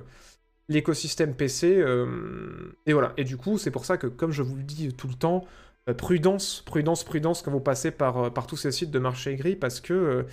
[0.68, 1.76] L'écosystème PC.
[1.78, 2.06] euh,
[2.86, 3.12] et voilà.
[3.16, 5.46] Et du coup, c'est pour ça que, comme je vous le dis tout le temps,
[5.88, 9.36] euh, prudence, prudence, prudence quand vous passez par, euh, par tous ces sites de marché
[9.36, 10.26] gris parce que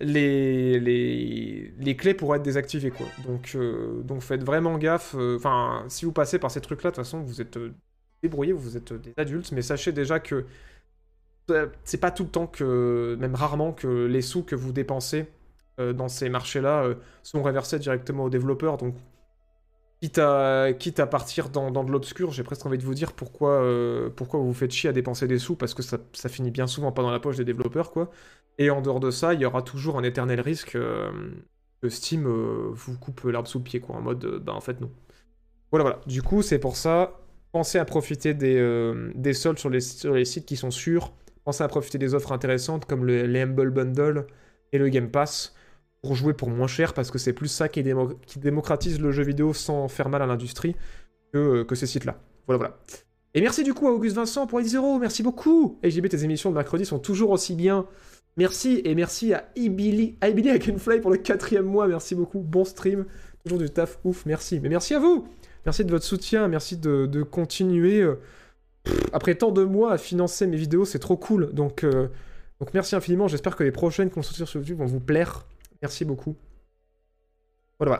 [0.00, 2.90] les, clés pourraient être désactivées.
[2.90, 3.06] Quoi.
[3.26, 5.14] Donc, faites vraiment gaffe.
[5.14, 7.58] Enfin, si vous passez par ces trucs-là, de toute façon, vous êtes
[8.22, 10.44] débrouillés, vous êtes des adultes, mais sachez déjà que
[11.84, 15.26] c'est pas tout le temps que, même rarement, que les sous que vous dépensez
[15.78, 18.78] dans ces marchés-là sont reversés directement aux développeurs.
[18.78, 18.94] Donc
[20.00, 24.54] quitte à, partir dans, de l'obscur, j'ai presque envie de vous dire pourquoi, euh, vous
[24.54, 27.20] faites chier à dépenser des sous, parce que ça, finit bien souvent pas dans la
[27.20, 28.10] poche des développeurs, quoi.
[28.58, 31.10] Et en dehors de ça, il y aura toujours un éternel risque euh,
[31.82, 34.80] que Steam euh, vous coupe l'herbe sous le pied, quoi, en mode, bah en fait
[34.80, 34.90] non.
[35.70, 36.00] Voilà, voilà.
[36.06, 37.20] Du coup, c'est pour ça,
[37.52, 41.12] pensez à profiter des, des soldes sur les, sites qui sont sûrs,
[41.44, 44.26] pensez à profiter des offres intéressantes comme le, les Humble Bundle
[44.72, 45.53] et le Game Pass
[46.04, 49.10] pour jouer pour moins cher parce que c'est plus ça qui, démo- qui démocratise le
[49.10, 50.76] jeu vidéo sans faire mal à l'industrie
[51.32, 52.20] que, que ces sites-là.
[52.46, 52.78] Voilà, voilà.
[53.32, 55.78] Et merci du coup à Auguste Vincent pour les 10 euros, merci beaucoup.
[55.82, 57.86] JB, tes émissions de mercredi sont toujours aussi bien.
[58.36, 62.40] Merci, et merci à Ibili, à Ibili Fly pour le quatrième mois, merci beaucoup.
[62.40, 63.06] Bon stream,
[63.44, 64.60] toujours du taf ouf, merci.
[64.60, 65.26] Mais merci à vous,
[65.64, 68.00] merci de votre soutien, merci de, continuer.
[68.02, 68.20] euh,
[69.12, 71.52] après tant de mois à financer mes vidéos, c'est trop cool.
[71.54, 72.08] Donc, euh,
[72.74, 75.46] merci infiniment, j'espère que les prochaines qu'on sur YouTube vont vous plaire.
[75.84, 76.34] Merci beaucoup.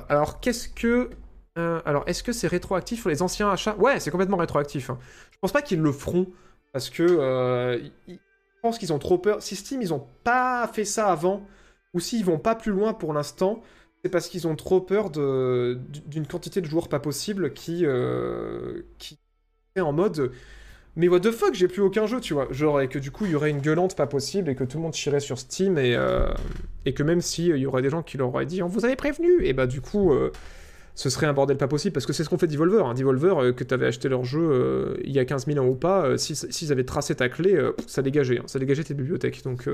[0.08, 1.10] Alors qu'est-ce que...
[1.58, 3.76] euh, alors, est-ce que c'est rétroactif sur les anciens achats?
[3.76, 4.88] Ouais, c'est complètement rétroactif.
[4.88, 4.98] hein.
[5.32, 6.28] Je pense pas qu'ils le feront,
[6.72, 7.02] parce que...
[7.02, 7.78] euh,
[8.08, 8.14] je
[8.62, 9.42] pense qu'ils ont trop peur.
[9.42, 11.46] Si Steam, ils ont pas fait ça avant,
[11.92, 13.60] ou s'ils vont pas plus loin pour l'instant,
[14.02, 17.84] c'est parce qu'ils ont trop peur d'une quantité de joueurs pas possible qui...
[17.84, 19.18] euh, qui
[19.76, 20.32] est en mode...
[20.96, 22.46] Mais what the fuck, j'ai plus aucun jeu, tu vois.
[22.52, 24.76] Genre, et que du coup, il y aurait une gueulante pas possible et que tout
[24.78, 26.28] le monde chierait sur Steam et, euh,
[26.86, 28.84] et que même si euh, y aurait des gens qui leur auraient dit on vous
[28.84, 30.30] avait prévenu, et bah du coup, euh,
[30.94, 32.86] ce serait un bordel pas possible parce que c'est ce qu'on fait Devolver.
[32.86, 32.94] Hein.
[32.94, 36.06] Devolver, euh, que t'avais acheté leur jeu il y a 15 000 ans ou pas,
[36.06, 38.44] euh, si- s'ils avaient tracé ta clé, ça dégageait, hein.
[38.46, 39.42] ça dégageait tes bibliothèques.
[39.42, 39.68] Donc,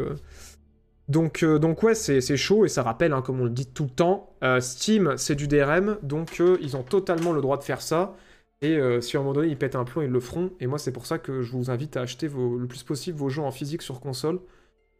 [1.08, 3.90] donc, donc ouais, c'est chaud et ça rappelle, hein, comme on le dit tout le
[3.90, 8.16] temps, Steam c'est du DRM, donc ils ont totalement le droit de faire ça.
[8.62, 10.52] Et euh, si à un moment donné ils pètent un plomb, ils le feront.
[10.60, 13.28] Et moi, c'est pour ça que je vous invite à acheter le plus possible vos
[13.30, 14.40] jeux en physique sur console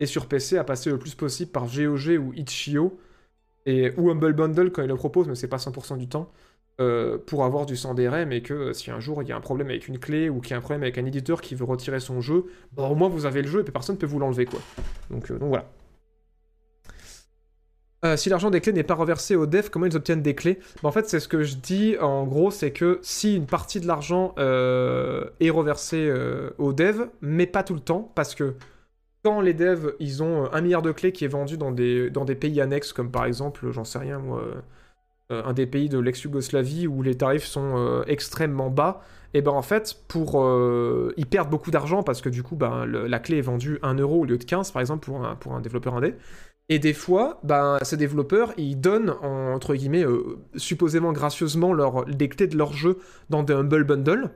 [0.00, 2.98] et sur PC, à passer le plus possible par GOG ou Itch.io
[3.66, 6.30] et ou Humble Bundle quand ils le proposent, mais c'est pas 100% du temps.
[6.80, 9.36] euh, pour avoir du sans DRM et que euh, si un jour il y a
[9.36, 11.54] un problème avec une clé ou qu'il y a un problème avec un éditeur qui
[11.54, 14.06] veut retirer son jeu, bah, au moins vous avez le jeu et personne ne peut
[14.06, 14.64] vous l'enlever quoi.
[15.11, 15.70] Donc voilà.
[18.03, 20.59] Euh, si l'argent des clés n'est pas reversé aux devs, comment ils obtiennent des clés?
[20.82, 23.78] Bah, En fait, c'est ce que je dis en gros, c'est que si une partie
[23.80, 28.55] de l'argent euh, est reversée euh, aux devs, mais pas tout le temps, parce que
[29.24, 32.24] quand les devs, ils ont un milliard de clés qui est vendu dans des, dans
[32.24, 34.42] des pays annexes, comme par exemple, j'en sais rien moi,
[35.30, 39.03] un des pays de l'ex-Yougoslavie où les tarifs sont extrêmement bas,
[39.34, 40.42] et ben en fait, pour,
[41.16, 44.20] ils perdent beaucoup d'argent parce que du coup, le- la clé est vendue 1 euro
[44.20, 46.14] au lieu de 15 par exemple pour un, pour un développeur indé.
[46.70, 52.06] Et des fois, ben, ces développeurs, ils donnent, en- entre guillemets, euh, supposément gracieusement, leur,
[52.06, 52.98] les clés de leur jeu
[53.28, 54.30] dans des Humble Bundle.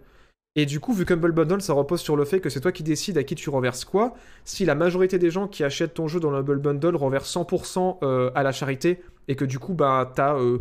[0.56, 2.82] Et du coup, vu qu'Humble Bundle, ça repose sur le fait que c'est toi qui
[2.84, 4.14] décides à qui tu reverses quoi,
[4.44, 8.30] si la majorité des gens qui achètent ton jeu dans l'Humble Bundle reversent 100% euh,
[8.36, 10.58] à la charité, et que du coup, bah, t'as euh,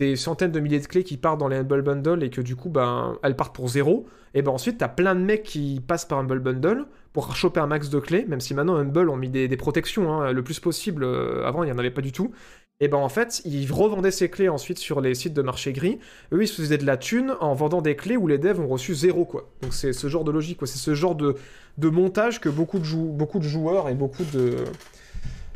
[0.00, 2.54] des centaines de milliers de clés qui partent dans les Humble Bundle, et que du
[2.56, 6.04] coup, ben elles partent pour zéro, et ben ensuite, t'as plein de mecs qui passent
[6.04, 9.28] par Humble Bundle pour choper un max de clés, même si maintenant Humble ont mis
[9.28, 12.32] des, protections hein, le plus possible, euh, avant il n'y en avait pas du tout.
[12.80, 16.00] Et ben en fait, ils revendaient ces clés ensuite sur les sites de marché gris.
[16.32, 18.66] Eux, ils se faisaient de la thune en vendant des clés où les devs ont
[18.66, 19.48] reçu zéro, quoi.
[19.62, 20.66] Donc c'est ce genre de logique, quoi.
[20.66, 21.36] C'est ce genre de,
[21.78, 24.24] montage que beaucoup de, beaucoup de joueurs et beaucoup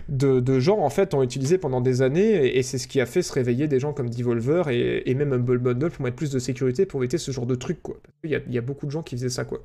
[0.08, 2.56] de, gens, en fait, ont utilisé pendant des années.
[2.56, 5.58] Et, c'est ce qui a fait se réveiller des gens comme Devolver et, même Humble
[5.58, 7.96] Bundle pour mettre plus de sécurité, pour éviter ce genre de truc, quoi.
[8.22, 9.60] Il y a beaucoup de gens qui faisaient ça, quoi.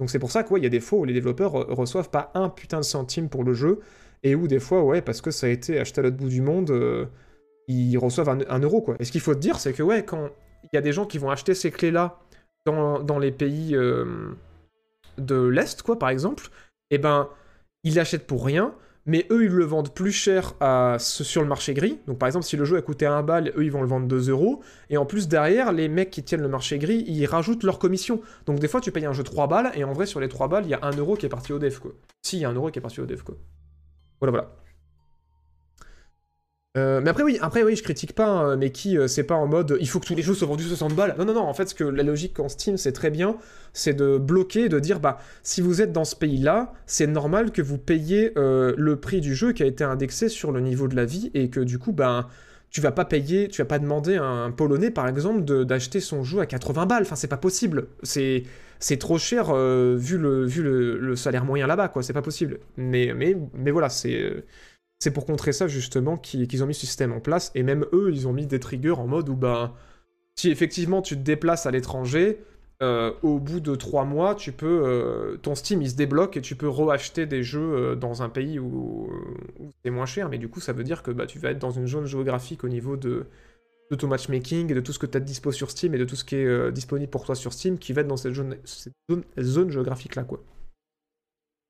[0.00, 2.32] Donc c'est pour ça qu'il y a des fois où les développeurs re- reçoivent pas
[2.34, 3.80] un putain de centime pour le jeu,
[4.22, 6.42] et où des fois, ouais, parce que ça a été acheté à l'autre bout du
[6.42, 7.06] monde, euh,
[7.68, 8.96] ils reçoivent un, euro, quoi.
[8.98, 10.30] Et ce qu'il faut te dire, c'est que, ouais, quand
[10.64, 12.18] il y a des gens qui vont acheter ces clés-là
[12.66, 14.32] dans, dans les pays euh,
[15.18, 16.48] de l'Est, quoi, par exemple,
[16.90, 17.28] et ben,
[17.84, 18.74] ils l'achètent pour rien,
[19.06, 20.54] mais eux, ils le vendent plus cher
[20.98, 21.98] sur le marché gris.
[22.06, 24.06] Donc par exemple, si le jeu a coûté 1 balle, eux, ils vont le vendre
[24.06, 24.60] 2 euros.
[24.88, 28.20] Et en plus, derrière, les mecs qui tiennent le marché gris, ils rajoutent leur commission.
[28.46, 30.48] Donc des fois, tu payes un jeu 3 balles, et en vrai, sur les 3
[30.48, 31.92] balles, il y a 1 euro qui est parti au dev, quoi.
[32.22, 33.36] Si, il y a 1 euro qui est parti au dev, quoi.
[34.20, 34.54] Voilà, voilà.
[36.76, 39.34] Euh, mais après oui, après oui, je critique pas, hein, mais qui euh, c'est pas
[39.34, 41.16] en mode il faut que tous les jeux soient vendus 60 balles.
[41.18, 43.36] Non non non, en fait ce que la logique en Steam c'est très bien,
[43.72, 47.60] c'est de bloquer, de dire bah si vous êtes dans ce pays-là, c'est normal que
[47.60, 50.94] vous payiez euh, le prix du jeu qui a été indexé sur le niveau de
[50.94, 52.28] la vie et que du coup ben
[52.70, 56.22] tu vas pas payer, tu vas pas demander à un Polonais par exemple d'acheter son
[56.22, 57.02] jeu à 80 balles.
[57.02, 57.88] Enfin c'est pas possible.
[58.04, 58.44] C'est
[58.78, 59.46] c'est trop cher
[59.96, 62.04] vu le vu le, le salaire moyen là-bas quoi.
[62.04, 62.60] C'est pas possible.
[62.76, 64.44] Mais mais mais voilà c'est
[65.00, 68.10] c'est pour contrer ça justement qu'ils ont mis ce système en place, et même eux,
[68.12, 69.74] ils ont mis des triggers en mode où bah,
[70.36, 72.40] si effectivement tu te déplaces à l'étranger,
[72.82, 76.40] euh, au bout de trois mois, tu peux, euh, ton Steam il se débloque et
[76.40, 79.10] tu peux re-acheter des jeux euh, dans un pays où,
[79.84, 81.72] c'est moins cher, mais du coup ça veut dire que bah, tu vas être dans
[81.72, 83.26] une zone géographique au niveau de,
[83.90, 86.06] de ton matchmaking et de tout ce que tu as dispo sur Steam et de
[86.06, 89.70] tout ce qui est disponible pour toi sur Steam qui va être dans cette zone,
[89.70, 90.42] géographique là quoi.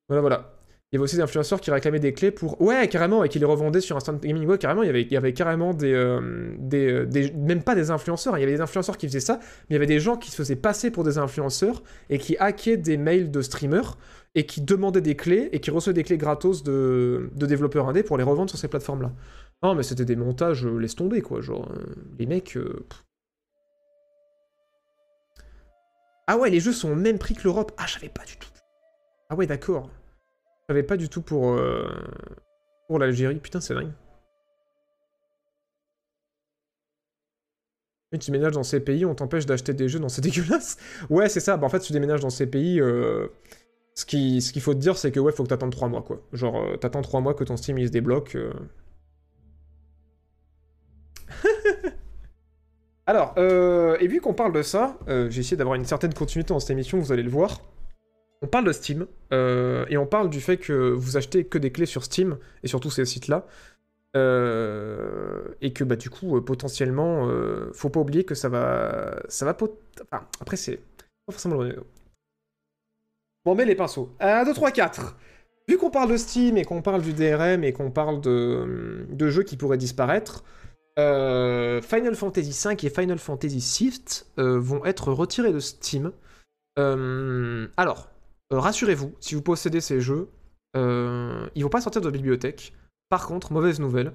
[0.08, 0.59] Voilà voilà.
[0.92, 2.60] Il y avait aussi des influenceurs qui réclamaient des clés pour.
[2.60, 4.44] Ouais, carrément, et qui les revendaient sur Instant Gaming.
[4.44, 6.20] Ouais, carrément, il y avait, il y avait carrément des, euh,
[6.74, 9.66] euh, des, Même pas des influenceurs, il y avait des influenceurs qui faisaient ça, mais
[9.70, 12.76] il y avait des gens qui se faisaient passer pour des influenceurs et qui hackaient
[12.76, 13.98] des mails de streamers
[14.34, 18.02] et qui demandaient des clés et qui recevaient des clés gratos de, de développeurs indés
[18.02, 19.12] pour les revendre sur ces plateformes-là.
[19.62, 21.40] Non, mais c'était des montages, euh, laisse tomber, quoi.
[21.40, 21.70] Genre,
[22.18, 22.58] les mecs.
[26.26, 27.70] Ah ouais, les jeux sont au même prix que l'Europe.
[27.78, 28.48] Ah, j'avais pas du tout.
[29.28, 29.88] Ah ouais, d'accord
[30.86, 31.88] pas du tout pour, euh,
[32.86, 33.40] pour l'Algérie.
[33.40, 33.92] Putain, c'est dingue.
[38.12, 40.76] Et tu déménages dans ces pays, on t'empêche d'acheter des jeux dans ces dégueulasses.
[41.10, 41.56] Ouais, c'est ça.
[41.56, 42.80] Bah, en fait, tu déménages dans ces pays.
[42.80, 43.28] Euh,
[43.94, 46.22] ce qu'il ce faut te dire, c'est que ouais, faut que t'attendes 3 mois, quoi.
[46.32, 48.36] Genre, euh, t'attends 3 mois que ton Steam il se débloque.
[53.06, 56.70] Alors, et vu qu'on parle de ça, j'ai essayé d'avoir une certaine continuité dans cette
[56.70, 57.60] émission, vous allez le voir
[58.42, 61.70] on parle de Steam, euh, et on parle du fait que vous achetez que des
[61.70, 63.46] clés sur Steam, et surtout ces sites-là,
[64.16, 67.28] euh, et que bah, du coup, euh, potentiellement,
[67.72, 69.20] faut pas oublier que ça va...
[69.28, 69.56] Ça va
[70.40, 70.76] après, c'est
[71.26, 71.76] pas forcément le...
[73.44, 74.14] Bon, mais les pinceaux.
[74.20, 75.16] 1, 2, 3, 4
[75.68, 79.28] Vu qu'on parle de Steam, et qu'on parle du DRM, et qu'on parle de, de
[79.28, 80.44] jeux qui pourraient disparaître,
[80.96, 86.12] Final Fantasy V et Final Fantasy VI vont être retirés de Steam.
[86.76, 88.19] alors, euh,
[88.58, 90.28] rassurez-vous, si vous possédez ces jeux,
[90.76, 92.72] euh, ils vont pas sortir de la bibliothèque.
[93.08, 94.12] Par contre, mauvaise nouvelle,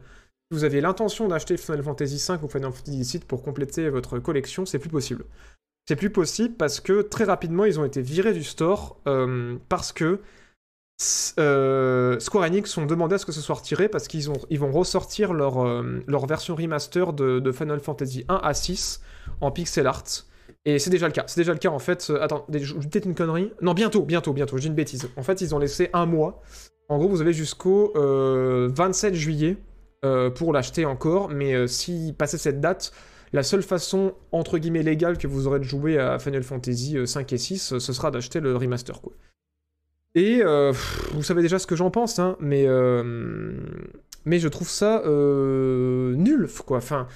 [0.52, 4.20] si vous avez l'intention d'acheter Final Fantasy V ou Final Fantasy VII pour compléter votre
[4.20, 5.26] collection, c'est plus possible.
[5.88, 9.92] C'est plus possible parce que très rapidement, ils ont été virés du store euh, parce
[9.92, 10.20] que
[10.98, 15.34] Square Enix ont demandé à ce que ce soit retiré parce qu'ils ils vont ressortir
[15.34, 15.66] leur,
[16.08, 19.02] leur version remaster de, de, Final Fantasy 1 à 6
[19.42, 20.06] en pixel art.
[20.66, 21.24] Et c'est déjà le cas.
[21.28, 22.08] C'est déjà le cas en fait.
[22.10, 23.52] Euh, attends, peut-être une connerie.
[23.62, 24.58] Non, bientôt, bientôt, bientôt.
[24.58, 25.08] J'ai une bêtise.
[25.16, 26.42] En fait, ils ont laissé un mois.
[26.90, 29.58] En gros, vous avez jusqu'au 27 euh, juillet
[30.04, 31.30] euh, pour l'acheter encore.
[31.30, 32.92] Mais si passez cette date,
[33.32, 37.32] la seule façon entre guillemets légale que vous aurez de jouer à Final Fantasy 5
[37.34, 39.14] et 6, ce sera d'acheter le remaster quoi.
[40.16, 40.42] Et
[41.12, 42.66] vous savez déjà ce que j'en pense, hein, mais
[44.26, 46.78] mais je trouve ça nul quoi.
[46.78, 47.08] Enfin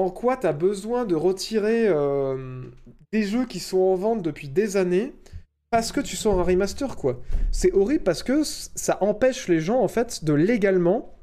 [0.00, 2.62] en quoi t'as besoin de retirer euh,
[3.12, 5.12] des jeux qui sont en vente depuis des années
[5.70, 7.20] parce que tu sors un remaster, quoi.
[7.52, 11.14] C'est horrible parce que ça empêche les gens, en fait, de légalement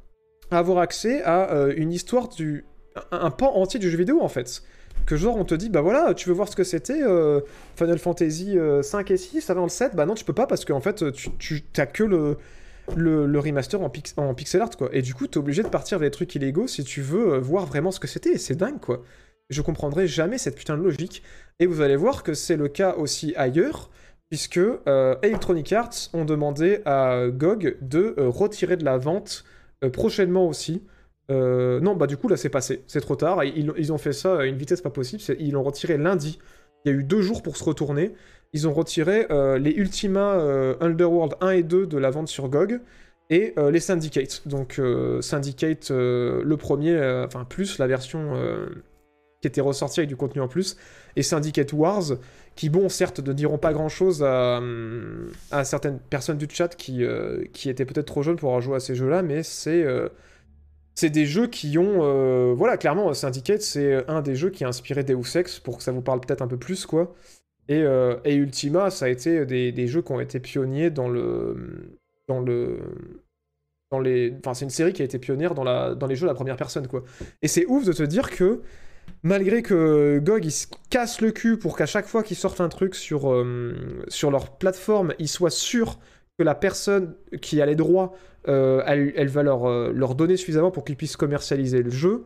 [0.51, 2.65] avoir accès à euh, une histoire du...
[3.11, 4.63] Un, pan entier du jeu vidéo, en fait.
[5.05, 7.41] Que genre, on te dit, bah voilà, tu veux voir ce que c'était euh,
[7.75, 10.81] Final Fantasy 5 et 6 avant le 7 Bah non, tu peux pas parce qu'en
[10.81, 11.61] fait, tu, tu
[11.93, 12.37] que le
[12.95, 14.89] le, remaster en, pixel art, quoi.
[14.93, 17.65] Et du coup, t'es obligé de partir des trucs illégaux si tu veux euh, voir
[17.65, 19.03] vraiment ce que c'était, c'est dingue, quoi.
[19.49, 21.23] Je comprendrai jamais cette putain de logique.
[21.59, 23.89] Et vous allez voir que c'est le cas aussi ailleurs,
[24.29, 29.45] puisque euh, Electronic Arts ont demandé à GOG de euh, retirer de la vente
[29.93, 30.81] prochainement aussi.
[31.29, 32.83] non, bah du coup, là, c'est passé.
[32.87, 33.43] C'est trop tard.
[33.43, 35.21] Ils, ont fait ça à une vitesse pas possible.
[35.39, 36.39] Ils l'ont retiré lundi.
[36.83, 38.13] Il y a eu deux jours pour se retourner
[38.53, 42.49] ils ont retiré euh, les Ultima euh, Underworld 1 et 2 de la vente sur
[42.49, 42.79] GOG
[43.29, 44.43] et euh, les Syndicate.
[44.47, 44.81] Donc
[45.21, 48.33] Syndicate, le premier, enfin plus la version
[49.41, 50.77] qui était ressortie avec du contenu en plus,
[51.15, 52.03] et Syndicate Wars,
[52.55, 54.59] qui bon, certes, ne diront pas grand-chose à,
[55.51, 57.03] à, certaines personnes du chat qui,
[57.53, 59.85] qui étaient peut-être trop jeunes pour avoir joué à ces jeux-là, mais c'est
[60.95, 62.53] c'est des jeux qui ont...
[62.55, 65.91] voilà, clairement, Syndicate, c'est un des jeux qui a inspiré Deus Ex, pour que ça
[65.91, 67.13] vous parle peut-être un peu plus, quoi.
[67.69, 71.97] Et, euh, et Ultima, ça a été des, jeux qui ont été pionniers dans le.
[72.27, 72.79] Dans le.
[73.91, 74.33] Dans les...
[74.39, 76.35] Enfin, c'est une série qui a été pionnière dans, la, dans les jeux à la
[76.35, 77.03] première personne, quoi.
[77.41, 78.61] Et c'est ouf de te dire que,
[79.23, 82.67] malgré que GOG, ils se cassent le cul pour qu'à chaque fois qu'ils sortent un
[82.67, 83.73] truc sur, euh,
[84.29, 85.99] leur plateforme, ils soient sûrs
[86.37, 88.13] que la personne qui a les droits,
[88.49, 92.25] euh, elle, va leur, leur donner suffisamment pour qu'ils puissent commercialiser le jeu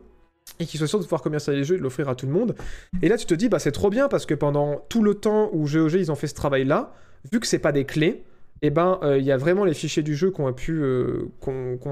[0.58, 2.32] et qu'ils soient sûrs de pouvoir commercialiser le jeu et de l'offrir à tout le
[2.32, 2.54] monde.
[3.00, 5.50] Et là, tu te dis, bah, c'est trop bien parce que pendant tout le temps
[5.52, 6.92] où GOG ils ont fait ce travail-là,
[7.32, 8.24] vu que c'est pas des clés,
[8.64, 11.28] eh ben, euh, il y a vraiment les fichiers du jeu qui ont, pu, euh,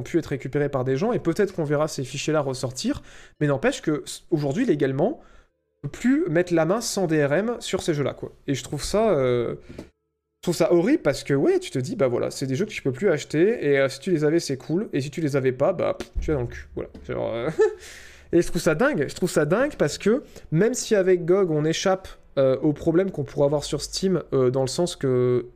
[0.05, 3.03] pu être récupérés par des gens et peut-être qu'on verra ces fichiers-là ressortir.
[3.41, 5.21] Mais n'empêche que aujourd'hui, légalement,
[5.83, 8.33] on peut plus mettre la main sans DRM sur ces jeux-là, quoi.
[8.47, 9.11] Et je trouve ça.
[9.11, 9.57] euh,
[10.43, 12.71] trouve ça horrible parce que ouais, tu te dis bah voilà, c'est des jeux que
[12.71, 15.37] tu peux plus acheter et si tu les avais c'est cool et si tu les
[15.37, 16.67] avais pas bah tu es dans le cul.
[16.75, 16.89] Voilà.
[18.33, 19.07] et je trouve ça dingue.
[19.09, 22.09] Je trouve ça dingue parce que même si avec GOG on échappe
[22.39, 25.47] euh, aux problèmes qu'on pourrait avoir sur Steam euh, dans le sens que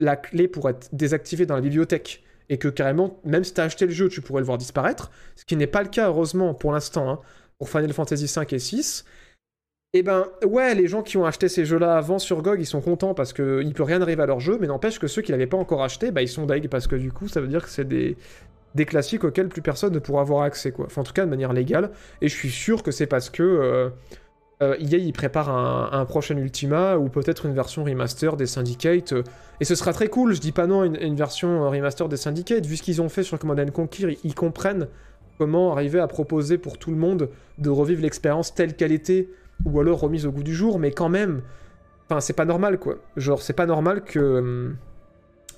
[0.00, 3.64] la clé pourrait être désactivée dans la bibliothèque et que carrément même si tu as
[3.64, 6.54] acheté le jeu tu pourrais le voir disparaître, ce qui n'est pas le cas heureusement
[6.54, 7.20] pour l'instant hein,
[7.58, 9.04] pour Final Fantasy 5 et 6.
[9.96, 12.80] Et ben ouais, les gens qui ont acheté ces jeux-là avant sur GOG, ils sont
[12.80, 15.46] contents parce qu'il peut rien arriver à leur jeu, mais n'empêche que ceux qui l'avaient
[15.46, 17.70] pas encore acheté, bah ils sont deg parce que du coup ça veut dire que
[17.70, 18.16] c'est des,
[18.74, 20.86] des classiques auxquels plus personne ne pourra avoir accès quoi.
[20.86, 23.42] Enfin en tout cas de manière légale, et je suis sûr que c'est parce que
[23.42, 23.90] euh,
[24.62, 29.22] euh, il prépare un, prochain Ultima ou peut-être une version remaster des Syndicate, euh,
[29.60, 32.64] et ce sera très cool, je dis pas non une, version euh, remaster des Syndicate,
[32.64, 34.88] vu ce qu'ils ont fait sur Command and Conquer, ils, ils comprennent
[35.38, 39.28] comment arriver à proposer pour tout le monde de revivre l'expérience telle qu'elle était
[39.64, 41.42] ou alors remise au goût du jour, mais quand même,
[42.08, 42.96] enfin, c'est pas normal, quoi.
[43.16, 44.38] Genre, c'est pas normal que...
[44.38, 44.76] hum,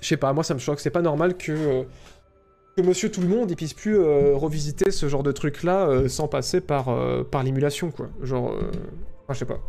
[0.01, 1.85] Je sais pas, moi ça me choque, c'est pas normal que...
[2.77, 6.09] que monsieur tout le monde, il puisse plus euh, revisiter ce genre de truc-là euh,
[6.09, 8.09] sans passer par, euh, par l'émulation, quoi.
[8.23, 8.55] Genre...
[9.25, 9.61] Enfin, je sais pas.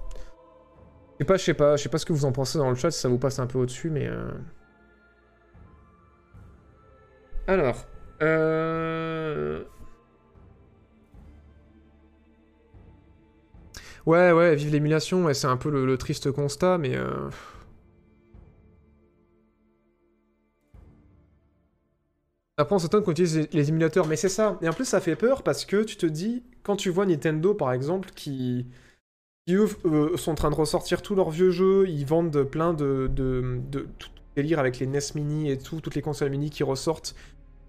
[1.19, 2.69] Je sais pas, je sais pas, je sais pas ce que vous en pensez dans
[2.69, 4.09] le chat, si ça vous passe un peu au-dessus, mais...
[7.47, 7.85] Alors...
[14.05, 16.97] Ouais, ouais, vive l'émulation, ouais, c'est un peu le triste constat, mais...
[22.59, 24.57] Après, on s'étonne qu'on utilise les, émulateurs, mais c'est ça.
[24.63, 27.53] Et en plus, ça fait peur parce que tu te dis, quand tu vois Nintendo,
[27.53, 28.65] par exemple, qui,
[29.45, 32.73] qui eux, euh, sont en train de ressortir tous leurs vieux jeux, ils vendent plein
[32.73, 33.61] de, de,
[34.35, 37.15] délire avec les NES Mini et tout, toutes les consoles mini qui ressortent.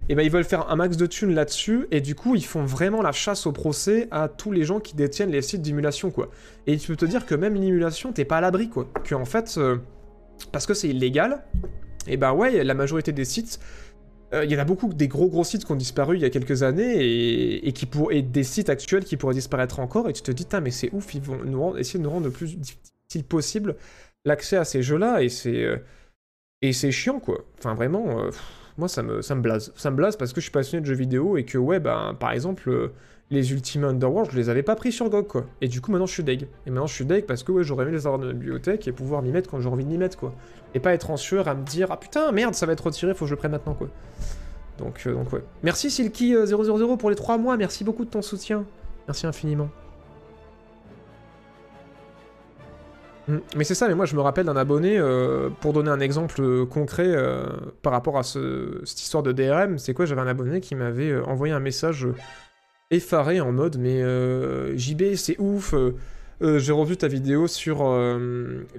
[0.09, 2.65] Et ben ils veulent faire un max de thunes là-dessus, et du coup, ils font
[2.65, 6.31] vraiment la chasse au procès à tous les gens qui détiennent les sites d'émulation, quoi.
[6.67, 8.89] Et tu peux te dire que même une émulation, t'es pas à l'abri, quoi.
[9.05, 9.77] Que en fait, euh,
[10.51, 11.45] parce que c'est illégal,
[12.07, 13.61] et ben ouais, la majorité des sites,
[14.35, 16.25] euh, il y en a beaucoup des gros gros sites qui ont disparu il y
[16.25, 20.09] a quelques années et, et qui pour, et des sites actuels qui pourraient disparaître encore
[20.09, 22.27] et tu te dis mais c'est ouf ils vont nous rendre- essayer de nous rendre
[22.27, 23.77] le plus difficile possible
[24.25, 25.79] l'accès à ces jeux là et c'est euh,
[26.63, 27.45] et c'est chiant quoi.
[27.59, 28.31] Enfin vraiment euh,
[28.77, 30.87] moi ça me ça me blase ça me blase parce que je suis passionné de
[30.87, 32.93] jeux vidéo et que ouais ben par exemple
[33.31, 35.45] les Ultima Underworld je les avais pas pris sur GOG quoi.
[35.61, 36.49] Et du coup maintenant je suis deg.
[36.67, 38.89] Et maintenant je suis deg parce que ouais j'aurais aimé les avoir dans la bibliothèque
[38.89, 40.33] et pouvoir m'y mettre quand j'ai envie de m'y mettre quoi.
[40.75, 43.25] Et pas être anxieux à me dire ah putain merde ça va être retiré faut
[43.25, 43.89] que je le prenne maintenant quoi
[44.79, 45.43] donc, euh, donc ouais.
[45.65, 48.65] Merci Silky000 pour les 3 mois, merci beaucoup de ton soutien.
[49.09, 49.69] Merci infiniment.
[53.27, 56.01] Mm, Mais c'est ça, mais moi je me rappelle d'un abonné, euh, pour donner un
[56.01, 57.47] exemple euh, concret euh,
[57.83, 60.07] par rapport à ce- cette histoire de DRM, c'est quoi?
[60.07, 62.15] J'avais un abonné qui m'avait euh, envoyé un message euh,
[62.91, 65.95] effaré en mode mais euh, JB c'est ouf, euh,
[66.41, 67.79] euh, j'ai revu ta vidéo sur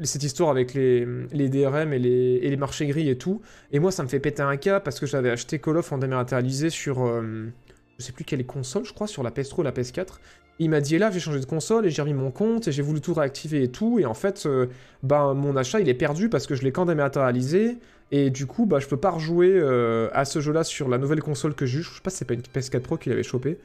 [0.04, 3.42] cette histoire avec les, DRM et les, marchés gris et tout,
[3.72, 5.98] et moi ça me fait péter un cas parce que j'avais acheté Call of en
[5.98, 10.20] dématérialisé sur je sais plus quelle console, je crois, sur la PS3 ou la PS4.
[10.62, 12.82] Il m'a dit, là, j'ai changé de console et j'ai remis mon compte et j'ai
[12.82, 14.00] voulu tout réactiver et tout.
[14.00, 14.48] Et en fait,
[15.04, 17.78] ben, mon achat, il est perdu parce que je l'ai quand dématérialisé.
[18.12, 19.62] Et du coup, bah, je peux pas rejouer
[20.14, 21.82] à ce jeu-là sur la nouvelle console que j'ai.
[21.82, 23.58] Je sais pas si c'est pas une PS4 Pro qu'il avait chopé.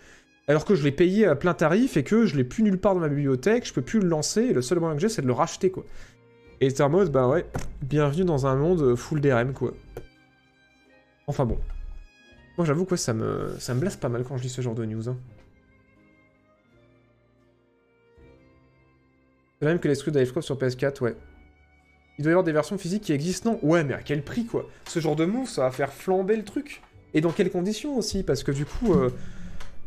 [0.46, 2.94] Alors que je l'ai payé à plein tarif et que je l'ai plus nulle part
[2.94, 5.22] dans ma bibliothèque, je peux plus le lancer et le seul moyen que j'ai, c'est
[5.22, 5.84] de le racheter, quoi.
[6.60, 7.46] Et c'est mode, bah ouais,
[7.82, 9.72] bienvenue dans un monde full DRM, quoi.
[11.26, 11.58] Enfin bon.
[12.58, 14.74] Moi, j'avoue que ça me, ça me blesse pas mal quand je lis ce genre
[14.74, 15.08] de news.
[15.08, 15.16] hein.
[19.58, 21.16] C'est même que les screws d'Ivecroft sur PS4, ouais.
[22.18, 23.58] Il doit y avoir des versions physiques qui existent, non?
[23.62, 24.68] Ouais, mais à quel prix, quoi?
[24.86, 26.82] Ce genre de move, ça va faire flamber le truc.
[27.12, 28.22] Et dans quelles conditions aussi?
[28.22, 29.10] Parce que du coup, euh,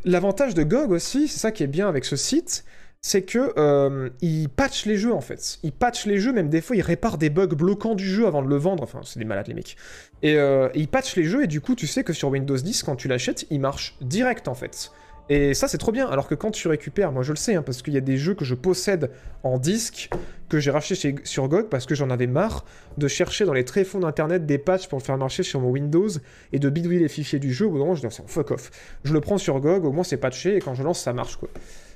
[0.05, 2.65] l'avantage de GOG aussi, c'est ça qui est bien avec ce site,
[3.01, 4.49] c'est que euh, ils
[4.85, 5.59] les jeux en fait.
[5.63, 8.41] Ils patchent les jeux, même des fois ils réparent des bugs bloquants du jeu avant
[8.41, 8.83] de le vendre.
[8.83, 9.77] Enfin, c'est des malades les mecs.
[10.23, 12.83] Et euh, ils patchent les jeux et du coup, tu sais que sur Windows 10,
[12.83, 14.91] quand tu l'achètes, il marche direct en fait.
[15.29, 16.07] Et ça, c'est trop bien.
[16.07, 18.17] Alors que quand tu récupères, moi je le sais, hein, parce qu'il y a des
[18.17, 19.11] jeux que je possède
[19.43, 20.09] en disque
[20.47, 22.63] que j'ai racheté chez- sur GOG parce que j'en avais marre
[22.97, 26.07] de chercher dans les tréfonds d'internet des patchs pour le faire marcher sur mon Windows
[26.53, 27.65] et de bidouiller les fichiers du jeu.
[27.65, 28.71] Au bout moment, je dis, c'est fuck off.
[29.03, 31.35] Je le prends sur GOG, au moins c'est patché et quand je lance, ça marche
[31.35, 31.49] quoi.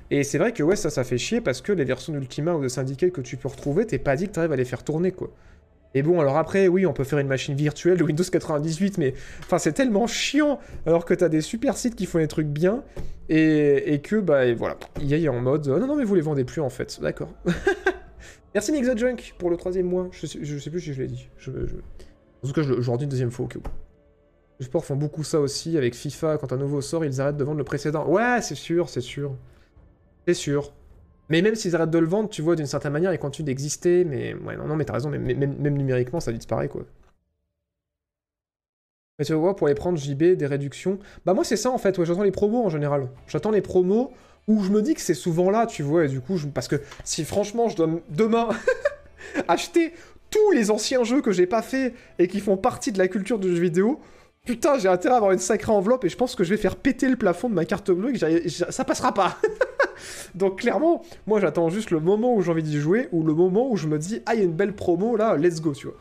[0.10, 2.62] Et c'est vrai que ouais, ça, ça fait chier parce que les versions d'Ultima ou
[2.62, 5.14] de Syndicate que tu peux retrouver, t'es pas dit que t'arrives à les faire tourner
[5.14, 5.32] quoi.
[5.94, 9.14] Et bon, alors après, oui, on peut faire une machine virtuelle de Windows 98, mais
[9.42, 12.84] enfin, c'est tellement chiant alors que t'as des super sites qui font des trucs bien
[13.28, 16.46] et, que, bah, voilà, EA est en mode, euh, non, non, mais vous les vendez
[16.46, 17.34] plus en fait, d'accord.
[18.54, 21.08] Merci Nick the Junk pour le troisième mois, je sais, sais plus si je l'ai
[21.08, 21.30] dit.
[21.48, 23.64] En tout cas, je, je une deuxième fois au cas où.
[24.60, 27.44] Les sports font beaucoup ça aussi avec FIFA, quand un nouveau sort, ils arrêtent de
[27.44, 28.08] vendre le précédent.
[28.08, 29.36] Ouais, c'est sûr, c'est sûr.
[30.28, 30.72] C'est sûr.
[31.32, 34.04] Mais même s'ils arrêtent de le vendre, tu vois, d'une certaine manière, ils continuent d'exister,
[34.04, 34.34] mais...
[34.34, 36.82] Ouais, non, non, mais t'as raison, même, même numériquement, ça disparaît, quoi.
[39.18, 41.00] Mais tu vois, pour les prendre JB, des réductions...
[41.26, 43.08] Bah moi, c'est ça, en fait, ouais, j'attends les promos, en général.
[43.28, 44.12] J'attends les promos,
[44.50, 46.82] où je me dis que c'est souvent là, tu vois, et du coup, parce que
[47.06, 48.50] si, franchement, je dois demain
[49.48, 49.94] acheter
[50.32, 53.40] tous les anciens jeux que j'ai pas fait et qui font partie de la culture
[53.40, 54.02] du jeu vidéo...
[54.44, 56.76] Putain, j'ai intérêt à avoir une sacrée enveloppe et je pense que je vais faire
[56.76, 59.38] péter le plafond de ma carte bleue et que ça passera pas.
[60.36, 63.70] Donc clairement, moi j'attends juste le moment où j'ai envie d'y jouer ou le moment
[63.70, 65.88] où je me dis ah il y a une belle promo là, let's go, tu
[65.88, 65.98] vois.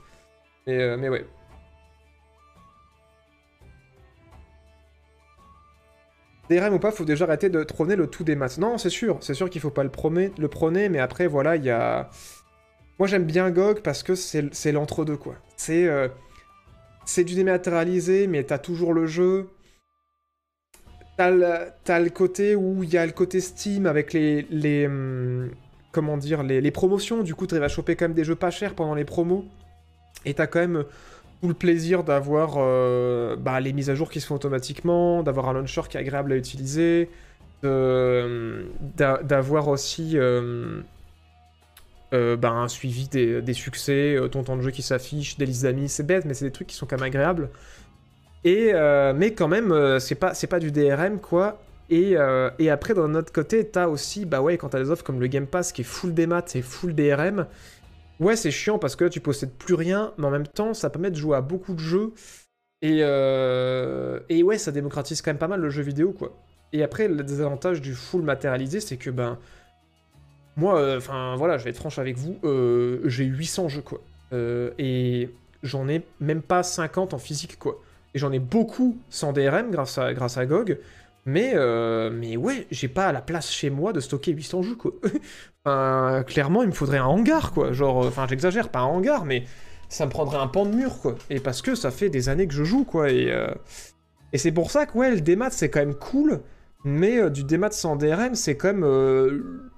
[0.67, 1.27] Mais, euh, mais ouais.
[6.51, 8.59] DRM ou pas, faut déjà arrêter de trôner le tout des maths.
[8.59, 11.71] Non, c'est sûr, c'est sûr qu'il faut pas le, prôner, mais après voilà, il y
[11.71, 12.11] a...
[12.99, 15.37] Moi j'aime bien GOG parce que c'est c'est l'entre-deux quoi.
[15.57, 16.09] C'est euh,
[17.07, 19.49] c'est du dématérialisé, mais t'as toujours le jeu.
[21.85, 25.51] T'as le, côté où il y a le côté Steam avec les, hum,
[25.93, 27.23] comment dire, les, promotions.
[27.23, 29.45] Du coup, tu vas choper quand même des jeux pas chers pendant les promos.
[30.25, 30.85] Et t'as quand même
[31.43, 35.51] tout le plaisir d'avoir euh, bah, les mises à jour qui se font automatiquement, d'avoir
[35.51, 37.11] un launcher qui est agréable à utiliser,
[37.63, 40.81] d'avoir aussi euh,
[42.15, 45.65] euh, bah, un suivi des, des succès, ton temps de jeu qui s'affiche, des listes
[45.65, 47.51] d'amis, c'est bête, mais c'est des trucs qui sont quand même agréables.
[48.47, 51.61] Euh, mais quand même, euh, c'est pas, du DRM, quoi.
[51.91, 55.05] Et, euh, et après, d'un autre côté, t'as aussi, bah ouais, quand t'as des offres
[55.05, 57.47] comme le Game Pass qui est full démat et full DRM,
[58.21, 60.89] ouais, c'est chiant parce que là, tu possèdes plus rien, mais en même temps, ça
[60.91, 62.13] permet de jouer à beaucoup de jeux.
[62.83, 66.35] Et, et ouais, ça démocratise quand même pas mal le jeu vidéo, quoi.
[66.73, 69.37] Et après, le désavantage du full matérialisé, c'est que, ben,
[70.57, 72.39] moi, enfin, voilà, je vais être franche avec vous,
[73.05, 74.01] j'ai 800 jeux, quoi.
[74.79, 75.29] Et
[75.65, 77.83] j'en ai même pas 50 en physique, quoi.
[78.15, 80.79] Et j'en ai beaucoup sans DRM grâce à, GOG.
[81.27, 84.93] Mais, euh, mais ouais, j'ai pas la place chez moi de stocker 800 jeux, quoi.
[85.67, 87.73] Enfin, clairement, il me faudrait un hangar, quoi.
[87.73, 89.45] Genre, euh, enfin, j'exagère, pas un hangar, mais
[89.91, 91.17] ça me prendrait un pan de mur, quoi.
[91.29, 93.11] Et parce que ça fait des années que je joue, quoi.
[93.11, 93.53] Et, euh,
[94.33, 96.41] et c'est pour ça que, ouais, le démat, c'est quand même cool.
[96.85, 98.85] Mais du démat sans DRM, c'est quand même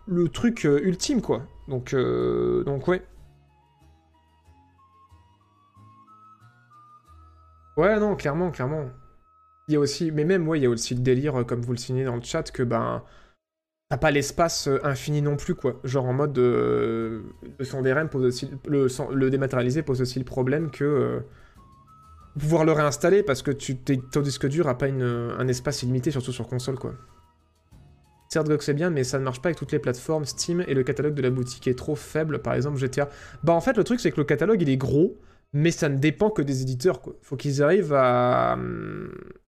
[0.07, 1.43] le truc ultime, quoi.
[1.67, 3.03] Donc, donc ouais.
[7.77, 8.91] Ouais, non, clairement, clairement.
[9.69, 11.63] Il y a aussi, mais même, ouais, il y a aussi le délire, euh, comme
[11.63, 13.05] vous le signez dans le chat, que ben,
[13.91, 15.81] t'as pas l'espace euh, infini non plus, quoi.
[15.85, 17.23] Genre en mode, euh,
[17.59, 21.23] le sans DRM pose aussi, le, le dématérialisé pose aussi le problème que
[22.39, 26.33] pouvoir le réinstaller parce que tu, ton disque dur a pas un espace illimité, surtout
[26.33, 26.95] sur console, quoi.
[28.29, 30.73] Certes, GOG c'est bien, mais ça ne marche pas avec toutes les plateformes Steam et
[30.73, 33.09] le catalogue de la boutique est trop faible, par exemple GTA.
[33.45, 35.19] Bah en fait, le truc c'est que le catalogue il est gros,
[35.53, 37.15] mais ça ne dépend que des éditeurs, quoi.
[37.23, 38.57] Faut qu'ils arrivent à,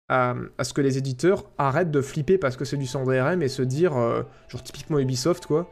[0.09, 3.47] à, ce que les éditeurs arrêtent de flipper parce que c'est du sans DRM et
[3.47, 5.69] se dire, euh, genre typiquement Ubisoft, quoi,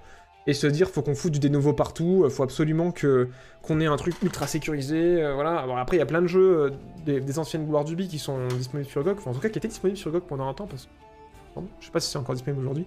[0.47, 3.29] et se dire faut qu'on foute du des nouveaux partout, euh, faut absolument que
[3.61, 5.57] qu'on ait un truc ultra sécurisé, euh, voilà.
[5.57, 6.73] Alors après, il y a plein de jeux
[7.05, 9.67] des, anciennes gloires du qui sont disponibles sur GOG, enfin en tout cas qui étaient
[9.67, 12.61] disponibles sur GOG pendant un temps, parce que je sais pas si c'est encore disponible
[12.61, 12.85] aujourd'hui,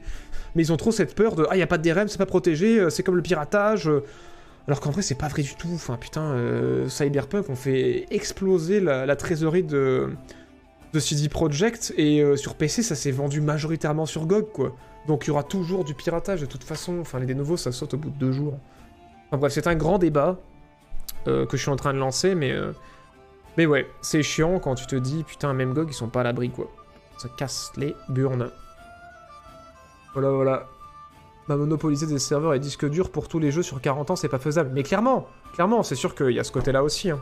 [0.54, 2.18] mais ils ont trop cette peur de ah, il y a pas de DRM, c'est
[2.18, 3.90] pas protégé, c'est comme le piratage.
[4.66, 5.68] Alors qu'en vrai, c'est pas vrai du tout.
[5.74, 10.10] Enfin, putain, euh, Cyberpunk, on fait exploser la, trésorerie de,
[10.98, 14.76] CD Projekt et euh, sur PC, ça s'est vendu majoritairement sur GOG, quoi.
[15.06, 16.98] Donc il y aura toujours du piratage de toute façon.
[17.00, 18.58] Enfin, les nouveaux, ça saute au bout de deux jours.
[19.28, 20.38] Enfin bref, c'est un grand débat
[21.28, 22.54] euh, que je suis en train de lancer, mais.
[23.56, 26.24] Mais ouais, c'est chiant quand tu te dis, putain, même GOG, ils sont pas à
[26.24, 26.68] l'abri, quoi.
[27.18, 28.50] Ça casse les burnes.
[30.14, 30.66] Voilà, voilà.
[31.48, 34.28] Bah, monopoliser des serveurs et disques durs pour tous les jeux sur 40 ans, c'est
[34.28, 34.70] pas faisable.
[34.72, 37.10] Mais clairement, clairement, c'est sûr qu'il y a ce côté-là aussi.
[37.10, 37.20] hein.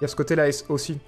[0.00, 0.98] Il y a ce côté-là aussi.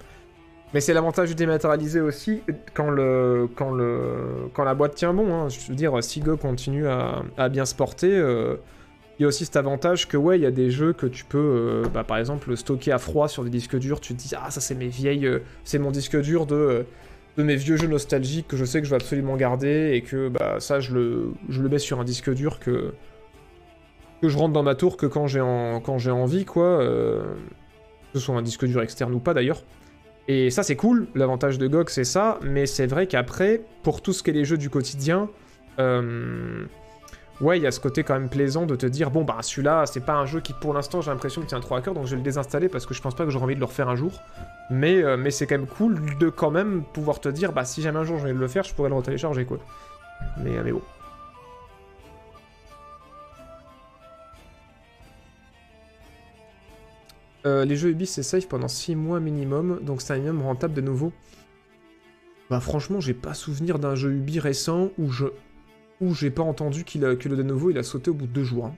[0.73, 2.41] Mais c'est l'avantage du dématérialisé aussi
[2.73, 5.33] quand le quand le quand la boîte tient bon.
[5.33, 5.49] hein.
[5.49, 8.55] Je veux dire, si Go continue à, bien se porter, euh,
[9.19, 11.25] il y a aussi cet avantage que ouais, il y a des jeux que tu
[11.25, 13.99] peux, euh, bah, par exemple, stocker à froid sur des disques durs.
[13.99, 16.83] Tu te dis ah ça c'est mes vieilles, euh, c'est mon disque dur de euh,
[17.37, 20.27] de mes vieux jeux nostalgiques que je sais que je vais absolument garder et que
[20.29, 22.93] bah ça je le je mets sur un disque dur que
[24.21, 25.81] que je rentre dans ma tour que quand j'ai en...
[25.81, 26.65] quand j'ai envie, quoi.
[26.65, 27.23] euh,
[28.13, 29.63] Que ce soit un disque dur externe ou pas d'ailleurs.
[30.27, 31.07] Et ça, c'est cool.
[31.15, 32.39] L'avantage de GOG, c'est ça.
[32.43, 35.27] Mais c'est vrai qu'après, pour tout ce qui est les jeux du quotidien,
[35.79, 36.65] euh,
[37.41, 39.85] ouais, il y a ce côté quand même plaisant de te dire bon, bah celui-là,
[39.85, 42.05] c'est pas un jeu qui pour l'instant, j'ai l'impression que tient trop à cœur, donc
[42.05, 43.89] je vais le désinstaller parce que je pense pas que j'aurai envie de le refaire
[43.89, 44.13] un jour.
[44.69, 47.81] Mais, euh, mais c'est quand même cool de quand même pouvoir te dire bah si
[47.81, 49.59] jamais un jour envie de le faire, je pourrais le retélécharger quoi.
[50.37, 50.81] Mais, euh, mais bon.
[57.47, 60.75] Euh, les jeux Ubi c'est safe pendant 6 mois minimum, donc c'est un minimum rentable
[60.75, 61.11] de nouveau.
[62.51, 65.27] Bah franchement, j'ai pas souvenir d'un jeu Ubi récent où je
[66.01, 68.43] où j'ai pas entendu que le de nouveau il a sauté au bout de deux
[68.43, 68.65] jours.
[68.65, 68.75] hein.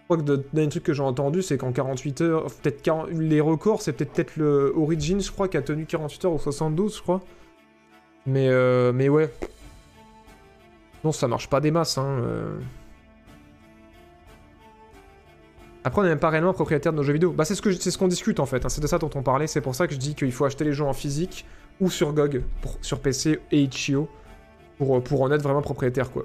[0.00, 3.08] Je crois que de- d'un truc que j'ai entendu, c'est qu'en 48 heures, peut-être 40
[3.10, 6.38] les records, c'est peut-être peut-être le Origins, je crois, qui a tenu 48 heures ou
[6.38, 7.22] 72, je crois.
[8.26, 9.32] Mais euh, mais ouais.
[11.04, 12.18] Non, ça marche pas des masses, hein.
[12.20, 12.56] euh.
[15.84, 17.30] Après, on n'est même pas réellement propriétaire de nos jeux vidéo.
[17.32, 18.64] Bah, c'est ce c'est ce qu'on discute en fait.
[18.64, 18.68] hein.
[18.68, 19.46] C'est de ça dont on parlait.
[19.46, 21.46] C'est pour ça que je dis qu'il faut acheter les jeux en physique
[21.80, 22.42] ou sur GOG,
[22.80, 24.08] sur PC et Itch.io,
[24.78, 26.24] pour, euh, pour en être vraiment propriétaire, quoi.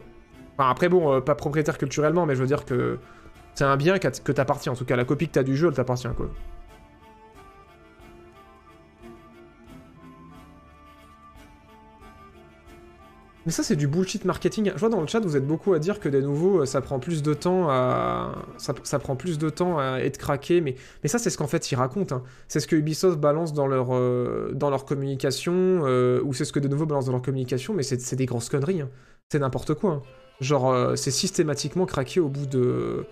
[0.58, 3.00] Enfin, après, bon, euh, pas propriétaire culturellement, mais je veux dire que
[3.56, 4.70] c'est un bien que t'appartient.
[4.70, 6.28] En tout cas, la copie que t'as du jeu, elle t'appartient, quoi.
[13.46, 14.72] Mais ça, c'est du bullshit marketing.
[14.76, 16.80] Je vois dans le chat, vous êtes beaucoup à dire que des nouveaux, euh, ça
[16.80, 18.36] prend plus de temps à...
[18.58, 21.72] Ça, prend plus de temps à être craqué, mais, mais ça, c'est ce qu'en fait,
[21.72, 22.18] ils racontent.
[22.18, 22.24] hein.
[22.48, 26.54] C'est ce que Ubisoft balance dans leur, euh, dans leur communication, euh, ou c'est ce
[26.54, 28.82] que de nouveau balance dans leur communication, mais c'est des grosses conneries.
[28.82, 28.90] hein.
[29.32, 29.92] C'est n'importe quoi.
[29.92, 30.02] hein.
[30.40, 33.06] Genre, c'est systématiquement craqué au bout de...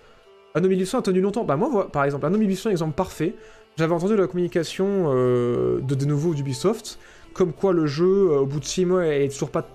[0.60, 1.44] 1800 a tenu longtemps.
[1.44, 3.34] Bah moi, par exemple, 1800, exemple parfait.
[3.76, 6.98] J'avais entendu la communication de de nouveau d'Ubisoft,
[7.40, 9.30] comme quoi le jeu, euh, au bout de 6 mois, est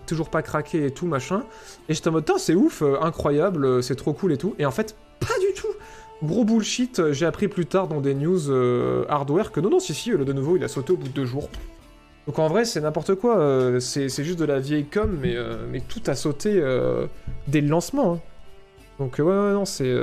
[0.05, 1.43] toujours pas, craqué et tout, machin.
[1.89, 4.53] Et j'étais en mode, c'est ouf, euh, incroyable, euh, c'est trop cool et tout.
[4.59, 5.73] Et en fait, pas du tout
[6.21, 8.51] Gros bullshit, j'ai appris plus tard dans des news
[9.09, 11.13] hardware que non, non, si, si, le de nouveau, il a sauté au bout de
[11.13, 11.49] deux jours.
[12.27, 16.13] Donc en vrai, c'est n'importe quoi, c'est juste de la vieille com, mais, tout a
[16.13, 16.61] sauté
[17.47, 18.13] dès le lancement.
[18.13, 18.19] hein.
[18.99, 19.93] Donc ouais, ouais, non, c'est...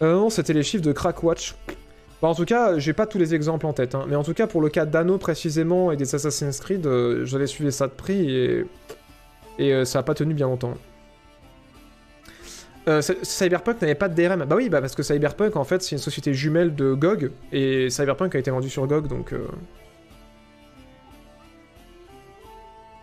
[0.00, 1.54] non, c'était les chiffres de Crackwatch.
[2.24, 4.32] Bah, en tout cas, j'ai pas tous les exemples en tête, hein, mais en tout
[4.32, 7.92] cas, pour le cas d'Anno précisément et des Assassin's Creed, euh, j'avais suivi ça de
[7.92, 8.64] prix et,
[9.58, 10.72] et euh, ça a pas tenu bien longtemps.
[12.88, 14.46] Euh, Cy- Cyberpunk n'avait pas de DRM.
[14.46, 17.90] Bah oui, bah parce que Cyberpunk, en fait, c'est une société jumelle de GOG, et
[17.90, 19.34] Cyberpunk a été vendu sur GOG, donc...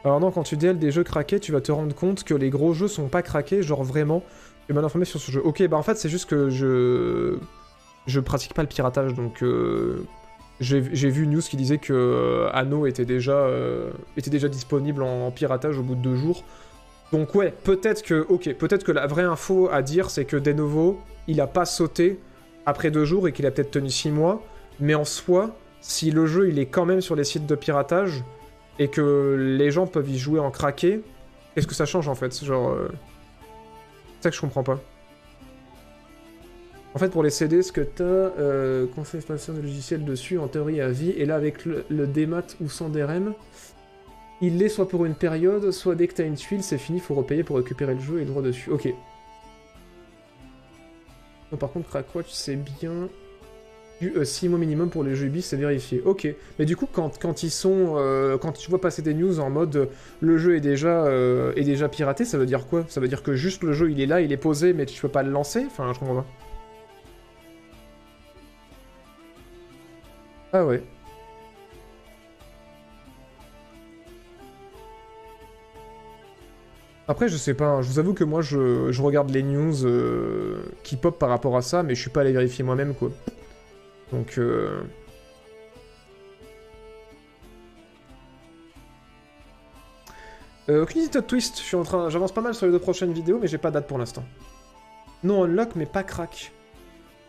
[0.03, 2.49] Alors non, quand tu DL des jeux craqués, tu vas te rendre compte que les
[2.49, 4.23] gros jeux sont pas craqués, genre vraiment,
[4.65, 5.41] tu es mal informé sur ce jeu.
[5.43, 7.37] Ok, bah en fait, c'est juste que je...
[8.07, 9.43] Je pratique pas le piratage, donc...
[9.43, 10.05] euh,
[10.59, 15.03] J'ai vu une news qui disait que euh, Anno était déjà, euh, était déjà disponible
[15.03, 16.43] en, piratage au bout de deux jours.
[17.11, 18.23] Donc ouais, peut-être que,
[18.53, 22.19] peut-être que la vraie info à dire, c'est que de nouveau, il a pas sauté
[22.65, 24.43] après deux jours et qu'il a peut-être tenu six mois.
[24.79, 28.23] Mais en soi, si le jeu il est quand même sur les sites de piratage
[28.79, 31.01] et que les gens peuvent y jouer en craqué,
[31.53, 32.43] qu'est-ce que ça change en fait?
[32.43, 32.75] Genre,
[34.17, 34.79] c'est ça que je comprends pas.
[36.93, 40.47] En fait, pour les CD, ce que t'as, euh, conseil expansion de logiciel dessus, en
[40.47, 43.33] théorie à vie, et là avec le, le démat ou sans DRM,
[44.41, 47.15] il l'est soit pour une période, soit dès que t'as une tuile, c'est fini, faut
[47.15, 48.69] repayer pour récupérer le jeu et le droit dessus.
[48.71, 48.93] Ok.
[51.59, 53.09] Par contre, Crackwatch, c'est bien
[54.01, 56.01] du 6 mois minimum pour les jeux Ubi, c'est vérifié.
[56.03, 56.27] Ok.
[56.57, 59.75] Mais du coup, quand, quand ils euh, quand tu vois passer des news en mode
[59.75, 59.85] euh,
[60.21, 62.83] le jeu est déjà, euh, est déjà piraté, ça veut dire quoi?
[62.87, 64.99] Ça veut dire que juste le jeu il est là, il est posé, mais tu
[64.99, 65.63] peux pas le lancer?
[65.67, 66.25] Enfin, je comprends pas.
[70.53, 70.83] Ah ouais.
[77.07, 79.85] Après, je sais pas, hein, je vous avoue que moi je, je regarde les news
[79.85, 83.09] euh, qui pop par rapport à ça, mais je suis pas allé vérifier moi-même quoi.
[84.11, 84.37] Donc.
[84.37, 84.81] Euh...
[90.69, 92.09] Euh, aucune idée de twist, je suis en train.
[92.09, 94.23] J'avance pas mal sur les deux prochaines vidéos, mais j'ai pas date pour l'instant.
[95.23, 96.53] Non unlock, mais pas crack.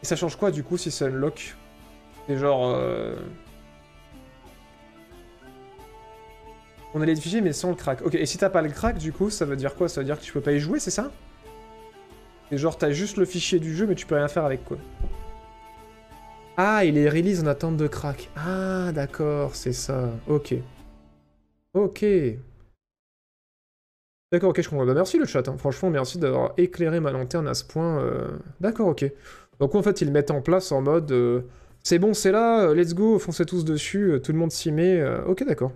[0.03, 1.57] Et ça change quoi du coup si c'est unlock?
[2.27, 2.69] C'est genre.
[2.69, 3.17] euh,
[6.95, 8.03] On a les fichiers mais sans le crack.
[8.03, 9.89] Ok, et si t'as pas le crack, du coup, ça veut dire quoi?
[9.89, 11.11] Ça veut dire que tu peux pas y jouer, c'est ça?
[12.51, 14.77] Et genre, t'as juste le fichier du jeu, mais tu peux rien faire avec quoi.
[16.59, 18.29] Ah, il est release en attente de crack.
[18.37, 20.11] Ah, d'accord, c'est ça.
[20.29, 20.55] Ok.
[21.73, 22.05] Ok.
[24.31, 24.85] D'accord, ok, je comprends.
[24.87, 25.57] Bah, merci le chat, hein.
[25.59, 28.01] franchement, merci d'avoir éclairé ma lanterne à ce point.
[28.01, 28.29] euh.
[28.61, 29.11] D'accord, ok.
[29.61, 31.11] Donc en fait, ils mettent en place en mode...
[31.13, 31.43] euh,
[31.83, 34.71] C'est bon, c'est là, euh, let's go, foncez tous dessus, euh, tout le monde s'y
[34.71, 35.01] met.
[35.01, 35.73] euh, Ok, d'accord.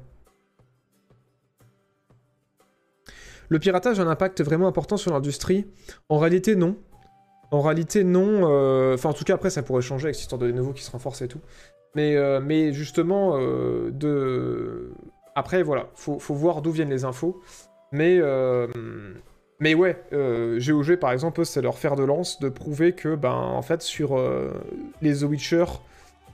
[3.49, 5.66] le piratage a un impact vraiment important sur l'industrie
[6.09, 6.77] En réalité, non.
[7.53, 8.43] En réalité, non.
[8.93, 10.91] Enfin, en tout cas, après, ça pourrait changer avec cette histoire de nouveau qui se
[10.91, 11.39] renforce et tout.
[11.95, 14.91] Mais, justement, de...
[15.37, 17.41] Après, voilà, faut, faut voir d'où viennent les infos.
[17.93, 18.20] Mais,
[19.61, 23.62] mais ouais, GOG, par exemple, c'est leur fer de lance de prouver que, ben, en
[23.62, 24.20] fait, sur
[25.03, 25.66] les The Witcher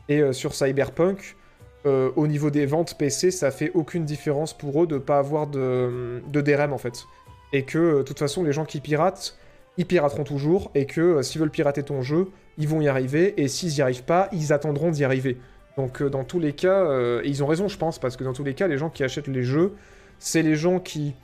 [0.08, 1.36] et euh, sur Cyberpunk,
[1.84, 5.46] euh, au niveau des ventes PC, ça fait aucune différence pour eux de pas avoir
[5.46, 7.04] de, DRM, en fait.
[7.52, 9.36] Et que, euh, de toute façon, les gens qui piratent,
[9.78, 13.48] ils pirateront toujours, et que s'ils veulent pirater ton jeu, ils vont y arriver, et
[13.48, 15.38] s'ils y arrivent pas, ils attendront d'y arriver.
[15.78, 16.86] Donc dans tous les cas,
[17.24, 19.28] ils ont raison je pense, parce que dans tous les cas, les gens qui achètent
[19.28, 19.72] les jeux,
[20.18, 21.14] c'est les gens qui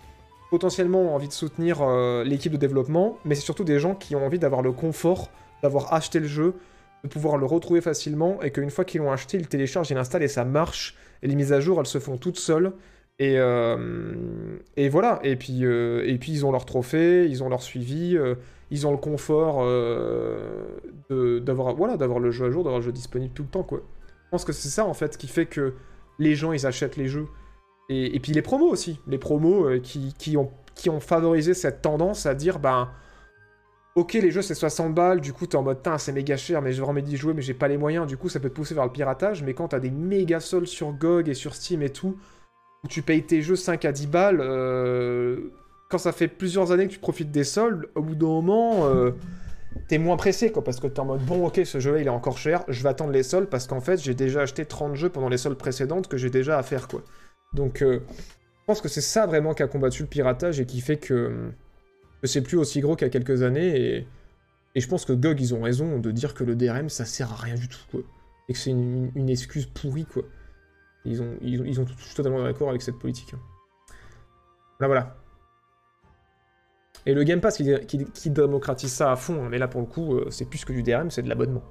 [0.51, 1.87] potentiellement ont envie de soutenir
[2.25, 5.29] l'équipe de développement, mais c'est surtout des gens qui ont envie d'avoir le confort
[5.63, 6.55] d'avoir acheté le jeu,
[7.05, 10.23] de pouvoir le retrouver facilement, et qu'une fois qu'ils l'ont acheté, ils téléchargent, ils l'installent
[10.23, 12.73] et ça marche, et les mises à jour, elles se font toutes seules.
[13.21, 14.15] Et, euh,
[14.91, 18.37] voilà, et puis, euh, et puis ils ont leur trophée, ils ont leur suivi, euh,
[18.71, 19.65] ils ont le confort
[21.11, 23.83] d'avoir voilà, le jeu à jour, d'avoir le jeu disponible tout le temps, quoi.
[24.27, 25.75] Je pense que c'est ça, en fait, qui fait que
[26.19, 27.27] les gens, ils achètent les jeux.
[27.89, 32.35] Et, puis les promos aussi, les promos qui, ont, qui ont favorisé cette tendance à
[32.35, 32.91] dire, ben,
[33.99, 36.73] ok, les jeux c'est 60 balles, du coup t'es en mode, c'est méga cher, mais
[36.73, 38.75] j'ai vraiment envie d'y jouer, mais j'ai pas les moyens, du coup ça peut pousser
[38.75, 41.91] vers le piratage, mais quand t'as des méga soldes sur GOG et sur Steam et
[41.91, 42.17] tout,
[42.85, 45.51] où tu payes tes jeux 5 à 10 balles, euh,
[45.91, 49.11] quand ça fait plusieurs années que tu profites des soldes, au bout d'un moment, euh,
[49.89, 52.11] t'es moins pressé, quoi, parce que t'es en mode, bon, ok, ce jeu-là, il est
[52.11, 55.09] encore cher, je vais attendre les soldes, parce qu'en fait, j'ai déjà acheté 30 jeux
[55.09, 57.03] pendant les soldes précédentes que j'ai déjà à faire, quoi.
[57.53, 60.81] Donc, euh, je pense que c'est ça vraiment qui a combattu le piratage et qui
[60.81, 61.51] fait que,
[62.27, 64.07] c'est plus aussi gros qu'il y a quelques années, et,
[64.75, 67.33] et je pense que GOG, ils ont raison de dire que le DRM, ça sert
[67.33, 68.03] à rien du tout.
[68.49, 70.23] Et que c'est une, excuse pourrie, quoi.
[71.05, 73.35] Ils ont, ils, ils ont tout- totalement d'accord avec cette politique.
[73.35, 73.41] hein.
[74.79, 75.17] Voilà, voilà.
[77.07, 79.81] Et le Game Pass qui, qui- qui démocratise ça à fond, hein, mais là pour
[79.81, 81.63] le coup, euh, c'est plus que du DRM, c'est de l'abonnement.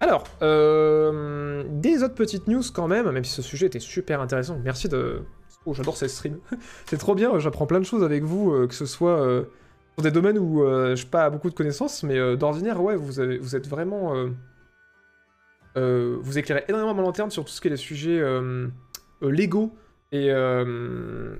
[0.00, 4.58] Alors, euh, des autres petites news quand même, même si ce sujet était super intéressant.
[4.62, 5.22] Merci de.
[5.64, 6.38] Oh, j'adore ces streams.
[6.86, 9.44] c'est trop bien, j'apprends plein de choses avec vous, euh, que ce soit euh,
[9.96, 12.96] sur des domaines où euh, je n'ai pas beaucoup de connaissances, mais euh, d'ordinaire, ouais,
[12.96, 14.14] vous, avez, vous êtes vraiment.
[15.76, 18.22] euh, vous éclairez énormément ma lanterne sur tout ce qui est les sujets
[19.22, 19.74] légaux
[20.12, 20.30] et,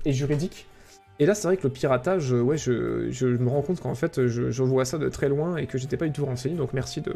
[0.07, 0.67] juridiques.
[1.19, 4.27] Et là, c'est vrai que le piratage, ouais, je, je me rends compte qu'en fait,
[4.27, 6.73] je, je vois ça de très loin et que j'étais pas du tout renseigné, donc
[6.73, 7.15] merci de,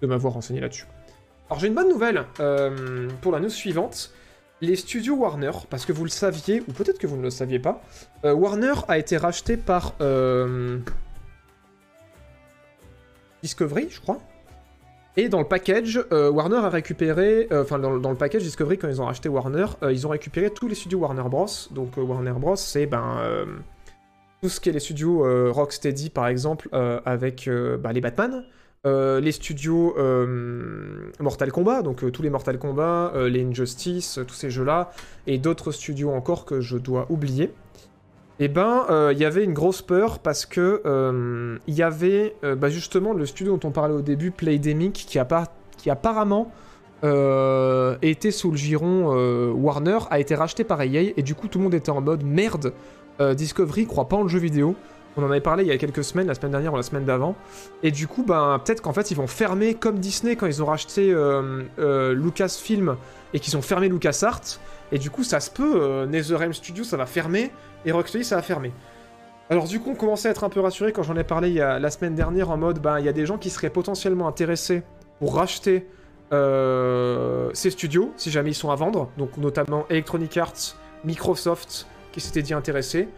[0.00, 0.86] de m'avoir renseigné là-dessus.
[1.48, 2.24] Alors, j'ai une bonne nouvelle
[3.20, 4.12] pour la news suivante.
[4.64, 7.58] Les studios Warner, parce que vous le saviez, ou peut-être que vous ne le saviez
[7.58, 7.82] pas,
[8.24, 10.78] euh, Warner a été racheté par euh,
[13.42, 14.20] Discovery, je crois.
[15.18, 19.02] Et dans le package, euh, Warner a récupéré, enfin dans, le package Discovery quand ils
[19.02, 21.46] ont racheté Warner, ils ont récupéré tous les studios Warner Bros.
[21.70, 23.46] Donc Warner Bros, c'est ben
[24.40, 26.68] tout ce qui est les studios Rocksteady par exemple,
[27.04, 28.44] avec bah, les Batman,
[28.86, 34.34] euh, les studios euh, Mortal Kombat, donc euh, tous les Mortal Kombat, les Injustice, tous
[34.34, 34.90] ces jeux-là,
[35.26, 37.50] et d'autres studios encore que je dois oublier.
[38.40, 40.82] Et ben, il y avait une grosse peur parce que
[41.66, 45.18] il y avait bah, justement le studio dont on parlait au début, Playdemic, qui,
[45.78, 46.50] qui apparemment
[48.02, 51.64] était sous le giron Warner, a été racheté par EA, et du coup tout le
[51.64, 52.72] monde était en mode merde,
[53.20, 54.74] Discovery croit pas en le jeu vidéo.
[55.16, 57.04] On en avait parlé il y a quelques semaines, la semaine dernière ou la semaine
[57.04, 57.36] d'avant.
[57.82, 60.66] Et du coup, ben, peut-être qu'en fait, ils vont fermer comme Disney quand ils ont
[60.66, 62.96] racheté euh, euh, Lucasfilm
[63.32, 64.58] et qu'ils ont fermé LucasArts.
[64.92, 67.50] Et du coup, ça se peut, euh, NetherRealm Studios, ça va fermer,
[67.84, 68.72] et Rocksteady, ça va fermer.
[69.50, 71.54] Alors du coup, on commençait à être un peu rassuré quand j'en ai parlé il
[71.54, 73.70] y a, la semaine dernière en mode, ben, il y a des gens qui seraient
[73.70, 74.82] potentiellement intéressés
[75.18, 75.86] pour racheter
[76.32, 82.20] euh, ces studios, si jamais ils sont à vendre, donc notamment Electronic Arts, Microsoft, qui
[82.20, 83.08] s'étaient dit intéressés.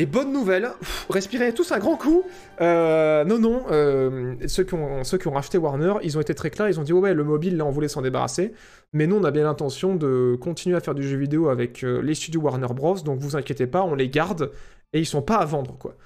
[0.00, 0.70] Et bonne nouvelle,
[1.10, 2.22] respirez tous un grand coup.
[2.60, 6.36] Euh, non, non, euh, ceux, qui ont, ceux qui ont racheté Warner, ils ont été
[6.36, 8.52] très clairs, ils ont dit ouais, le mobile, là, on voulait s'en débarrasser.
[8.92, 12.00] Mais nous, on a bien l'intention de continuer à faire du jeu vidéo avec euh,
[12.00, 12.94] les studios Warner Bros.
[13.00, 14.52] Donc vous inquiétez pas, on les garde
[14.92, 15.96] et ils sont pas à vendre, quoi.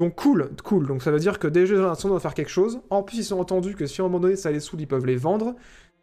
[0.00, 0.86] Donc cool, cool.
[0.86, 2.80] Donc ça veut dire que dès jeux d'intention doivent faire quelque chose.
[2.88, 4.88] En plus, ils sont entendus que si à un moment donné ça les saoule, ils
[4.88, 5.54] peuvent les vendre.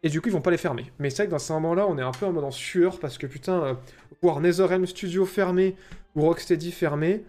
[0.04, 0.92] Et du coup, ils vont pas les fermer.
[1.00, 3.00] Mais c'est vrai que dans ces moments-là, on est un peu en mode en sueur
[3.00, 3.76] parce que putain,
[4.22, 5.74] voir NetherRealm Studio fermé
[6.14, 7.24] ou Rocksteady fermé,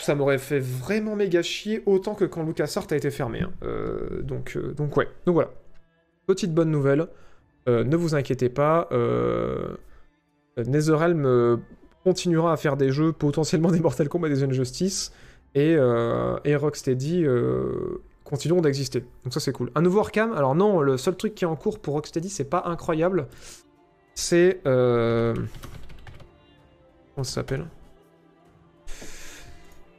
[0.00, 3.40] ça m'aurait fait vraiment méga chier autant que quand LucasArts a été fermé.
[3.40, 3.52] hein.
[3.62, 5.08] Euh, donc, euh, donc ouais.
[5.26, 5.50] Donc voilà.
[6.26, 7.06] Petite bonne nouvelle.
[7.68, 8.88] Euh, ne vous inquiétez pas.
[10.56, 11.60] NetherRealm
[12.04, 15.12] continuera à faire des jeux, potentiellement des Mortal Kombat et des Injustice,
[15.54, 15.72] et,
[16.44, 17.24] et Rocksteady
[18.24, 19.04] continueront d'exister.
[19.24, 19.70] Donc ça c'est cool.
[19.74, 22.44] Un nouveau Arkham, alors non, le seul truc qui est en cours pour Rocksteady, c'est
[22.50, 23.28] pas incroyable.
[24.14, 24.60] C'est...
[24.64, 25.34] Comment
[27.24, 27.66] ça s'appelle?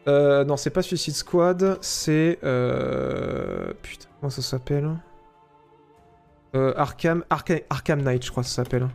[0.07, 2.39] Euh, non, c'est pas Suicide Squad, c'est...
[2.43, 3.73] Euh...
[3.81, 4.89] Putain, comment ça s'appelle?
[6.55, 8.87] Euh, Arkham, Arkham, Arkham Knight, je crois que ça s'appelle.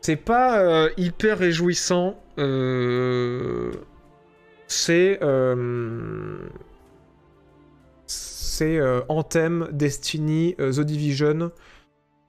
[0.00, 2.18] C'est pas hyper réjouissant.
[4.66, 5.20] C'est...
[8.06, 11.52] C'est Anthem, Destiny, The Division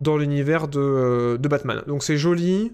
[0.02, 1.82] dans l'univers de, de Batman.
[1.88, 2.74] Donc c'est joli,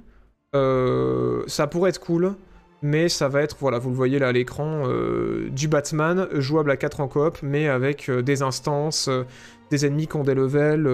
[0.54, 2.34] ça pourrait être cool,
[2.82, 6.72] mais ça va être, voilà, vous le voyez là à l'écran, euh, du Batman jouable
[6.72, 9.24] à 4 en coop, mais avec euh, des instances, euh,
[9.72, 10.88] des ennemis qui ont des levels,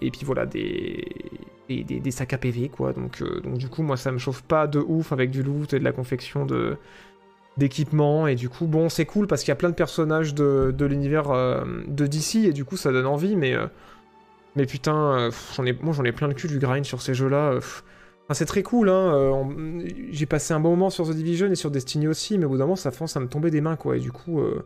[0.00, 1.04] et puis voilà, des,
[1.68, 2.92] des, sacs à PV, quoi.
[2.92, 3.20] Donc,
[3.58, 5.92] du coup, moi, ça me chauffe pas de ouf avec du loot et de la
[5.92, 6.76] confection de
[7.56, 10.74] d'équipements et du coup bon c'est cool parce qu'il y a plein de personnages de,
[10.80, 11.28] l'univers
[11.86, 13.54] de DC et du coup ça donne envie mais
[14.56, 17.28] mais putain j'en ai moi j'en ai plein le cul du grind sur ces jeux
[17.28, 17.60] là
[18.32, 21.70] c'est très cool hein euh, j'ai passé un bon moment sur The Division et sur
[21.70, 23.96] Destiny aussi mais au bout d'un moment ça commence à me tomber des mains quoi
[23.96, 24.64] et du coup euh,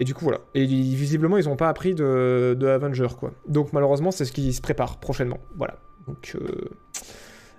[0.00, 4.10] et du coup voilà et visiblement ils ont pas appris de, Avenger quoi donc malheureusement
[4.10, 5.76] c'est ce qui se prépare prochainement voilà
[6.06, 6.70] donc euh,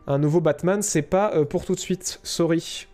[0.07, 2.87] un nouveau Batman c'est pas pour tout de suite sorry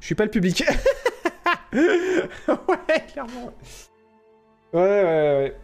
[0.00, 0.64] je suis pas le public.
[1.72, 3.52] ouais, clairement.
[4.72, 5.56] Ouais, ouais, ouais.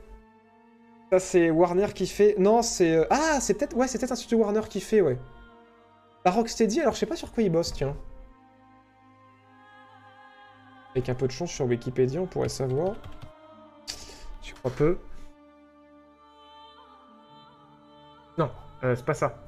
[1.12, 2.34] Ça, c'est Warner qui fait.
[2.38, 2.96] Non, c'est.
[2.96, 3.76] euh, Ah, c'est peut-être.
[3.76, 5.18] Ouais, c'est peut-être un studio Warner qui fait, ouais.
[6.24, 7.96] La Rocksteady, alors je sais pas sur quoi ils bossent, tiens.
[10.90, 12.96] Avec un peu de chance sur Wikipédia, on pourrait savoir.
[14.42, 14.98] Je crois peu.
[18.38, 18.50] Non,
[18.82, 19.38] euh, c'est pas ça.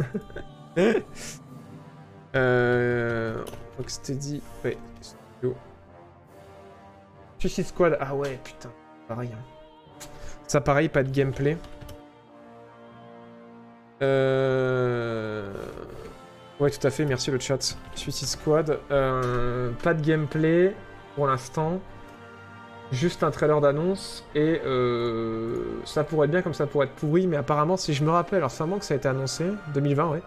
[2.37, 3.45] euh.
[3.77, 4.43] Rocksteady.
[4.65, 5.57] Ouais, studio.
[7.39, 7.97] Suicide Squad.
[8.01, 8.71] Ah ouais, putain.
[9.09, 9.31] Pareil.
[9.33, 9.45] hein.
[10.49, 11.59] Ça, pareil, pas de gameplay.
[14.03, 15.53] Euh...
[16.59, 17.77] Ouais, tout à fait, merci le chat.
[17.95, 18.81] Suicide Squad.
[18.91, 20.75] Euh, pas de gameplay
[21.15, 21.81] pour l'instant.
[22.91, 24.25] Juste un trailer d'annonce.
[24.35, 27.27] Et euh, ça pourrait être bien comme ça pourrait être pourri.
[27.27, 29.45] Mais apparemment, si je me rappelle, alors c'est un que ça a été annoncé.
[29.75, 30.23] 2020, ouais.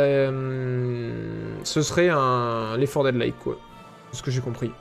[0.00, 3.58] Euh, ce serait un 4 Dead-like, quoi.
[4.10, 4.72] C'est ce que j'ai compris.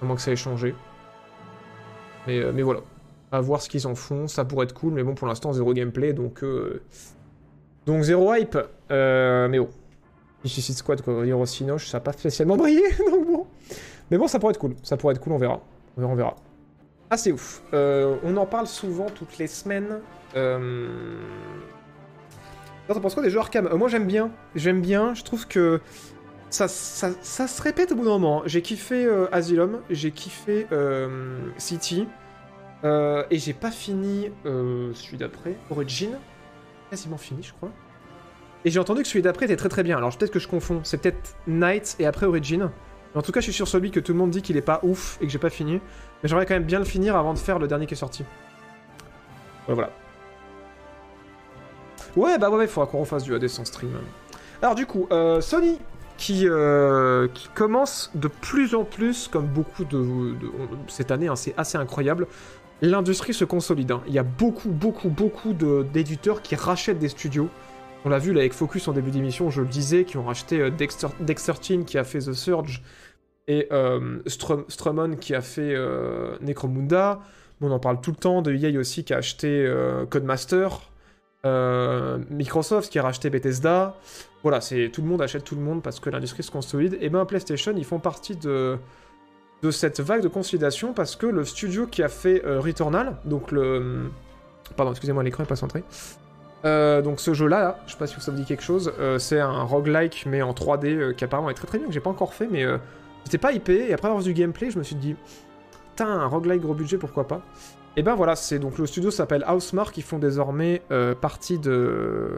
[0.00, 0.74] À moins que ça ait changé.
[2.26, 2.80] Mais, euh, mais voilà.
[3.32, 4.26] À voir ce qu'ils en font.
[4.26, 6.42] Ça pourrait être cool, mais bon, pour l'instant, zéro gameplay, donc...
[6.42, 6.82] euh,
[7.86, 8.58] Donc zéro hype.
[8.90, 9.68] Euh, mais bon.
[10.44, 11.26] Suicide Squad, quoi.
[11.26, 13.46] Hero Sinoche, ça n'a pas spécialement brillé, donc bon.
[14.10, 14.74] Mais bon, ça pourrait être cool.
[14.82, 15.60] Ça pourrait être cool, on verra.
[15.96, 16.36] On verra, on verra.
[17.10, 17.62] Ah, c'est ouf.
[17.74, 20.00] Euh, on en parle souvent toutes les semaines.
[20.36, 21.18] Euh...
[22.88, 23.66] T'en penses quoi des jeux Arkham?
[23.66, 25.80] Euh, Moi j'aime bien, j'aime bien, je trouve que
[26.50, 28.42] ça, ça, ça se répète au bout d'un moment.
[28.46, 30.66] J'ai kiffé Asylum, j'ai kiffé
[31.56, 32.08] City,
[32.84, 36.18] euh, et j'ai pas fini euh, celui d'après, Origin,
[36.88, 37.70] quasiment fini je crois.
[38.64, 40.80] Et j'ai entendu que celui d'après était très très bien, alors peut-être que je confonds,
[40.82, 42.70] c'est peut-être Night et après Origin.
[43.12, 44.62] Mais en tout cas je suis sur celui que tout le monde dit qu'il est
[44.62, 45.74] pas ouf et que j'ai pas fini,
[46.22, 48.24] mais j'aimerais quand même bien le finir avant de faire le dernier qui est sorti.
[49.68, 49.90] Ouais, voilà.
[52.16, 53.90] Ouais, bah ouais, il faudra qu'on refasse du AD sans stream.
[54.62, 55.78] Alors du coup, euh, Sony
[56.16, 56.46] qui,
[57.54, 60.34] commence de plus en plus, comme beaucoup de,
[60.86, 62.26] cette année, hein, c'est assez incroyable.
[62.82, 63.92] L'industrie se consolide.
[63.92, 64.02] hein.
[64.06, 67.48] Il y a beaucoup, beaucoup, beaucoup d'éditeurs qui rachètent des studios.
[68.04, 70.70] On l'a vu avec Focus en début d'émission, je le disais, qui ont racheté euh,
[70.70, 71.52] Dexter, Dexter
[71.84, 72.82] qui a fait The Surge
[73.46, 74.18] et euh,
[75.20, 77.20] qui a fait euh, Necromunda.
[77.60, 80.68] On en parle tout le temps de EA aussi qui a acheté euh, Codemaster.
[82.30, 83.96] Microsoft qui a racheté Bethesda.
[84.42, 86.96] Voilà, c'est tout le monde achète tout le monde parce que l'industrie se consolide.
[87.00, 88.78] Et ben PlayStation, ils font partie de
[89.62, 93.52] de cette vague de consolidation parce que le studio qui a fait euh, Returnal, donc
[93.52, 94.10] le
[94.76, 95.84] pardon, excusez-moi, l'écran est pas centré.
[96.64, 99.18] Euh, donc ce jeu-là, là, je sais pas si ça vous dit quelque chose, euh,
[99.18, 102.00] c'est un roguelike mais en 3D euh, qui apparemment est très très bien, que j'ai
[102.00, 102.76] pas encore fait, mais euh,
[103.24, 105.16] j'étais pas hypé, et après avoir vu du gameplay, je me suis dit,
[105.90, 107.40] putain, un roguelike gros budget, pourquoi pas
[107.96, 112.28] Et ben voilà, c'est donc le studio s'appelle Housemark, ils font désormais euh, partie de,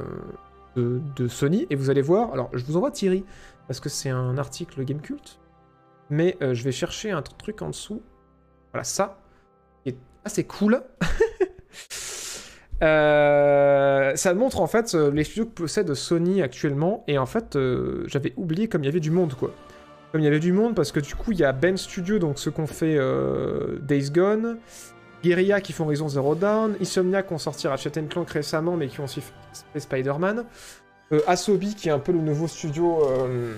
[0.76, 3.24] de, de Sony, et vous allez voir, alors je vous envoie Thierry,
[3.66, 5.40] parce que c'est un article Gamecult,
[6.12, 8.02] mais euh, je vais chercher un tr- truc en dessous,
[8.70, 9.18] voilà ça,
[9.82, 10.82] qui est assez cool.
[12.82, 17.56] Euh, ça montre en fait euh, les studios que possède Sony actuellement et en fait
[18.06, 19.52] j'avais oublié comme il y avait du monde quoi.
[20.10, 22.18] Comme il y avait du monde parce que du coup il y a Ben Studio
[22.18, 22.98] donc ceux qu'on fait
[23.82, 24.58] Days Gone,
[25.22, 28.98] Guerrilla qui font Horizon Zero Dawn, Insomniac qui ont sorti Ratchet Clank récemment mais qui
[28.98, 30.44] ont aussi fait Spider-Man,
[31.26, 33.54] Asobi qui est un peu le nouveau studio euh,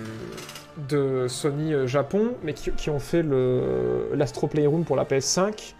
[0.89, 3.23] de Sony euh, Japon mais qui, ont fait
[4.13, 5.73] l'Astro Playroom pour la PS5.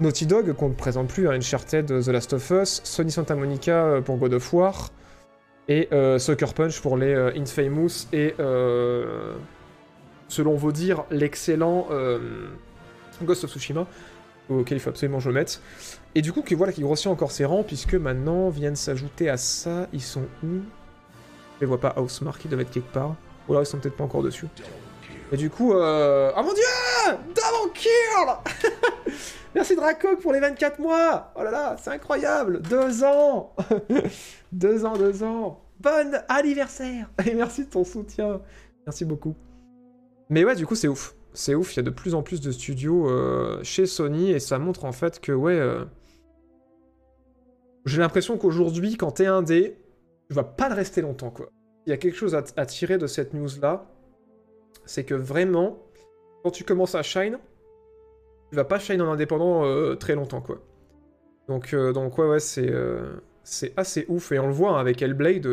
[0.00, 3.84] Naughty Dog, qu'on ne présente plus, hein, Uncharted, The Last of Us, Sony Santa Monica
[3.84, 4.90] euh, pour God of War,
[5.68, 9.34] et euh, Sucker Punch pour les euh, Infamous et euh,
[10.28, 12.48] selon vos dires, l'excellent euh,
[13.22, 13.86] Ghost of Tsushima,
[14.48, 15.60] auquel il faut absolument que je mette.
[16.14, 19.36] Et du coup, qui, voilà, qui grossit encore ses rangs, puisque maintenant viennent s'ajouter à
[19.36, 20.62] ça, ils sont où?
[21.56, 23.14] Je les vois pas, Housemark, ils doivent être quelque part.
[23.48, 24.46] Ou alors ils sont peut-être pas encore dessus.
[25.32, 26.30] Et du coup, euh...
[26.36, 26.62] oh mon dieu
[27.74, 29.12] kill
[29.54, 33.54] Merci Dracoc pour les 24 mois Oh là là, c'est incroyable Deux ans
[34.52, 38.40] Deux ans, deux ans Bon anniversaire Et merci de ton soutien
[38.86, 39.34] Merci beaucoup.
[40.28, 41.14] Mais ouais, du coup, c'est ouf.
[41.34, 44.40] C'est ouf, il y a de plus en plus de studios euh, chez Sony et
[44.40, 45.52] ça montre en fait que, ouais...
[45.52, 45.84] euh,
[47.86, 49.76] J'ai l'impression qu'aujourd'hui, quand t'es indé,
[50.32, 51.50] tu vas pas le rester longtemps, quoi.
[51.86, 53.84] Il y a quelque chose à, tirer de cette news-là,
[54.86, 55.78] c'est que vraiment,
[56.42, 57.38] quand tu commences à shine,
[58.50, 60.62] tu vas pas shine en indépendant euh, très longtemps, quoi.
[61.48, 64.32] Donc, euh, donc ouais, ouais, c'est euh, c'est assez ouf.
[64.32, 65.46] Et on le voit hein, avec Hellblade,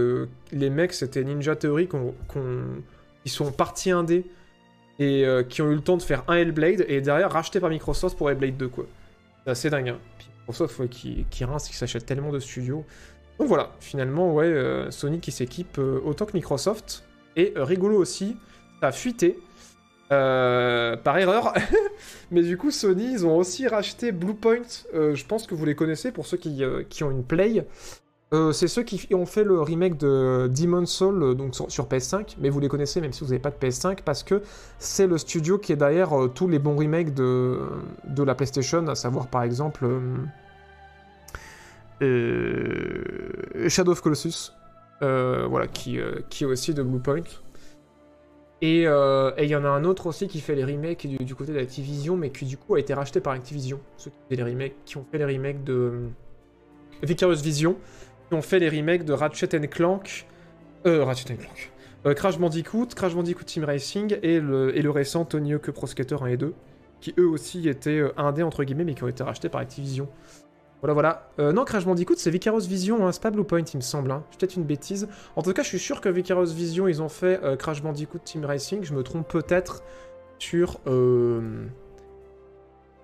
[0.54, 2.82] les mecs, c'était Ninja Theory qu'on, qu'on-
[3.24, 4.26] qui sont partis indés
[4.98, 8.18] et qui ont eu le temps de faire un Hellblade et derrière racheté par Microsoft
[8.18, 8.86] pour Hellblade 2, quoi.
[9.44, 10.00] C'est assez dingue, hein.
[10.42, 12.86] Microsoft, ouais, qui, qui rince, qui s'achète tellement de studios.
[13.40, 17.06] Donc voilà, finalement, ouais, euh, Sony qui s'équipe euh, autant que Microsoft.
[17.38, 18.36] Et euh, rigolo aussi,
[18.82, 19.40] ça a fuité.
[20.10, 21.54] par erreur,
[22.32, 24.68] mais du coup Sony ils ont aussi racheté Bluepoint.
[24.94, 26.64] Je pense que vous les connaissez pour ceux qui,
[27.04, 27.66] ont une Play.
[28.52, 32.50] C'est ceux qui ont fait le remake de Demon's Soul donc sur, sur PS5, mais
[32.50, 34.42] vous les connaissez même si vous n'avez pas de PS5 parce que
[34.80, 37.60] c'est le studio qui est derrière tous les bons remakes de
[38.18, 39.86] la PlayStation, à savoir par exemple
[42.02, 44.54] euh, Shadow of Colossus,
[45.02, 47.24] euh, voilà, qui, euh, qui est aussi de Bluepoint.
[48.62, 51.54] Et il y en a un autre aussi qui fait les remakes du, du côté
[51.54, 53.80] d'Activision, mais qui du coup a été racheté par Activision.
[53.96, 56.10] Ceux qui, les remakes, qui ont fait les remakes de
[57.02, 57.78] Vicarious Vision,
[58.28, 60.28] qui ont fait les remakes de Ratchet Clank,
[60.86, 65.54] euh, Ratchet Clank, Crash Bandicoot, Crash Bandicoot Team Racing et le, et le récent Tony
[65.54, 66.54] Hawk Pro Skater 1 et 2,
[67.00, 70.10] qui eux aussi étaient indés entre guillemets, mais qui ont été rachetés par Activision.
[70.82, 71.30] Voilà, voilà.
[71.40, 74.12] Euh, non, Crash Bandicoot, c'est Vicarious Vision, hein, c'est pas il me semble.
[74.12, 74.24] Hein.
[74.38, 75.10] Peut-être une bêtise.
[75.36, 78.20] En tout cas, je suis sûr que Vicarious Vision, ils ont fait euh, Crash Bandicoot
[78.24, 78.84] Team Racing.
[78.84, 79.84] Je me trompe peut-être
[80.38, 81.66] sur, euh,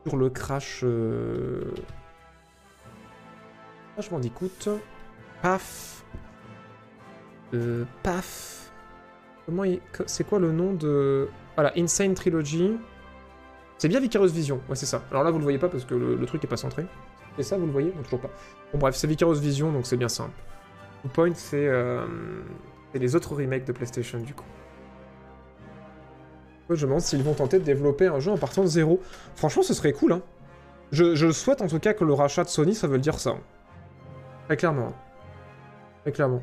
[0.07, 0.81] sur le Crash...
[0.83, 1.73] euh,
[3.93, 4.79] Crash Bandicoot.
[5.41, 6.05] Paf.
[8.03, 8.71] Paf.
[9.45, 9.81] Comment il...
[10.05, 11.27] C'est quoi le nom de...
[11.55, 12.77] Voilà, Insane Trilogy.
[13.77, 15.03] C'est bien Vicarious Vision, ouais c'est ça.
[15.11, 16.85] Alors là vous le voyez pas parce que le, le truc est pas centré.
[17.37, 18.29] C'est ça, vous le voyez Non, toujours pas.
[18.71, 20.31] Bon bref, c'est Vicarious Vision, donc c'est bien simple.
[21.13, 22.05] Point, c'est euh,
[22.91, 24.45] c'est les autres remakes de PlayStation du coup.
[26.69, 28.99] Je me demande s'ils vont tenter de développer un jeu en partant de zéro.
[29.35, 30.21] Franchement, ce serait cool, hein.
[30.91, 33.35] Je, souhaite en tout cas que le rachat de Sony, ça veut dire ça.
[34.45, 34.93] Très clairement.
[36.03, 36.41] Très clairement.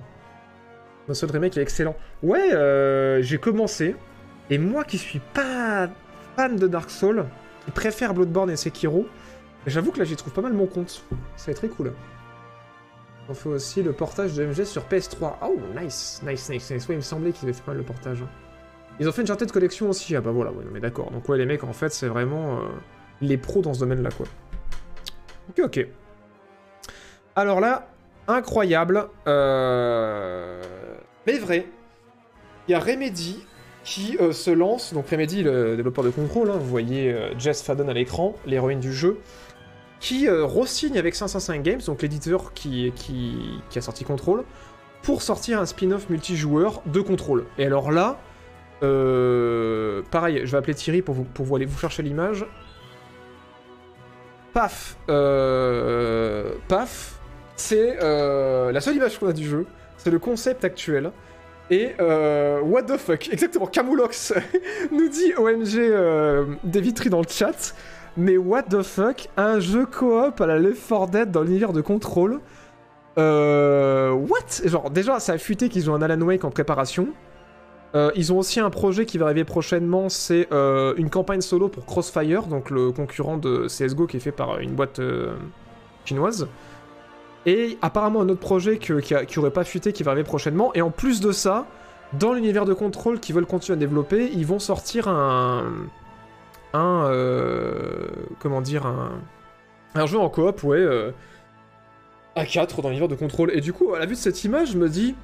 [1.08, 1.96] Le seul remake est excellent.
[2.22, 3.96] Ouais, euh, j'ai commencé.
[4.50, 5.88] Et moi qui suis pas
[6.36, 7.24] fan de Dark Souls,
[7.64, 9.06] qui préfère Bloodborne et Sekiro,
[9.66, 11.04] j'avoue que là j'y trouve pas mal mon compte.
[11.46, 11.92] Être très cool.
[13.28, 15.34] On fait aussi le portage de MG sur PS3.
[15.46, 16.88] Oh, nice, nice, nice, nice.
[16.88, 18.22] Ouais, il me semblait qu'ils avaient fait pas mal le portage.
[18.22, 18.28] hein.
[18.98, 20.14] Ils ont fait une Uncharted collection aussi.
[20.16, 21.10] Ah bah voilà, ouais, non, mais d'accord.
[21.12, 22.62] Donc ouais, les mecs, en fait, c'est vraiment euh,
[23.20, 24.26] les pros dans ce domaine-là, quoi.
[25.50, 25.86] Ok, ok.
[27.36, 27.88] Alors là,
[28.28, 29.06] incroyable.
[29.28, 30.60] euh,
[31.26, 31.66] Mais vrai.
[32.68, 33.44] Il y a Remedy
[33.84, 34.92] qui euh, se lance.
[34.94, 38.92] Donc Remedy, le développeur de contrôle, hein, vous voyez Jess Fadden à l'écran, l'héroïne du
[38.92, 39.18] jeu,
[40.02, 42.92] qui euh, re-signe avec 505 Games, donc l'éditeur qui,
[43.74, 44.42] a sorti Control,
[45.02, 47.46] pour sortir un spin-off multijoueur de Control.
[47.56, 48.18] Et alors là,
[48.82, 52.44] euh, pareil, je vais appeler Thierry pour vous, aller vous chercher l'image.
[54.52, 57.20] Paf, euh, paf,
[57.54, 59.66] c'est euh, la seule image qu'on a du jeu,
[59.98, 61.12] c'est le concept actuel.
[61.70, 64.34] Et what the fuck, exactement, Camoulox
[64.90, 67.74] nous dit OMG euh, dans le chat,
[68.16, 71.80] mais what the fuck, un jeu coop à la Left 4 Dead dans l'univers de
[71.80, 72.40] contrôle.
[73.18, 74.66] Euh, what?
[74.66, 77.08] Genre déjà ça a fuité qu'ils ont un Alan Wake en préparation.
[77.94, 81.68] Euh, ils ont aussi un projet qui va arriver prochainement, c'est euh, une campagne solo
[81.68, 85.34] pour Crossfire, donc le concurrent de CSGO qui est fait par une boîte euh,
[86.06, 86.48] chinoise.
[87.44, 90.72] Et apparemment un autre projet qui aurait pas fuité qui va arriver prochainement.
[90.74, 91.66] Et en plus de ça,
[92.18, 95.64] dans l'univers de contrôle qu'ils veulent continuer à développer, ils vont sortir un...
[96.72, 97.04] Un...
[97.06, 98.08] euh,
[98.40, 99.20] comment dire Un,
[99.94, 100.78] un jeu en coop, ouais.
[100.78, 101.10] euh,
[102.34, 103.50] à 4 dans l'univers de contrôle.
[103.54, 105.14] Et du coup, à la vue de cette image, je me dis...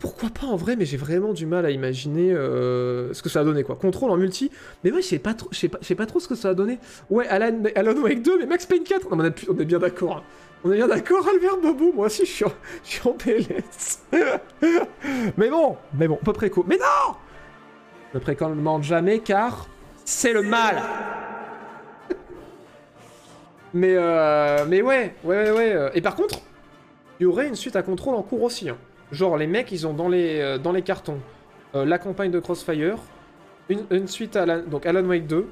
[0.00, 3.40] Pourquoi pas en vrai, mais j'ai vraiment du mal à imaginer euh, ce que ça
[3.40, 3.74] a donné quoi.
[3.74, 4.48] Contrôle en multi,
[4.84, 6.78] mais moi je sais pas trop, sais pas, trop ce que ça a donné.
[7.10, 10.18] Ouais, Alan, Alan Wake 2, mais Max Payne 4, non, mais on, est, bien d'accord.
[10.18, 10.22] hein.
[10.62, 12.52] On est bien d'accord, Albert Bobo, moi aussi je suis en,
[12.84, 14.04] je suis en PLS.
[15.36, 16.62] mais bon, mais bon, peu près quoi.
[16.68, 17.16] Mais non
[18.14, 19.66] Ne précommande jamais car
[20.08, 20.82] c'est le mal.
[23.74, 25.90] mais euh, mais ouais, ouais, ouais, euh.
[25.94, 26.40] Et par contre,
[27.20, 28.70] il y aurait une suite à contrôle en cours aussi.
[28.70, 28.78] hein.
[29.12, 31.20] Genre les mecs, ils ont dans les euh, cartons
[31.74, 32.96] la campagne de Crossfire,
[33.68, 35.46] une, suite à donc Alan Wake 2,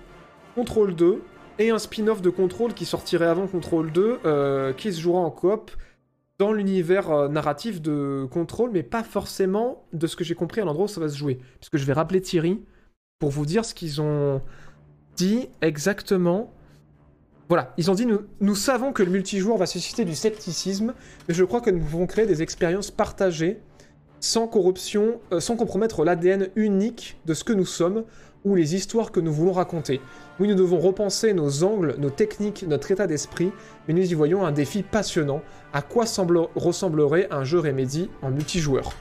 [0.54, 1.22] Control 2
[1.58, 5.30] et un spin-off de Control qui sortirait avant Control 2, euh, qui se jouera en
[5.30, 5.70] coop
[6.38, 10.86] dans l'univers narratif de Control, mais pas forcément de ce que j'ai compris à l'endroit
[10.86, 11.38] où ça va se jouer.
[11.60, 12.62] Puisque je vais rappeler Thierry
[13.18, 14.42] pour vous dire ce qu'ils ont
[15.16, 16.52] dit exactement.
[17.48, 18.06] Voilà, ils ont dit
[18.40, 20.94] nous, savons que le multijoueur va susciter du scepticisme,
[21.28, 23.60] mais je crois que nous pouvons créer des expériences partagées
[24.20, 28.04] sans corruption, euh, sans compromettre l'ADN unique de ce que nous sommes
[28.44, 30.00] ou les histoires que nous voulons raconter.
[30.40, 33.50] Oui, nous devons repenser nos angles, nos techniques, notre état d'esprit,
[33.86, 35.42] mais nous y voyons un défi passionnant.
[35.72, 38.92] À quoi semble- ressemblerait un jeu Remedy en multijoueur?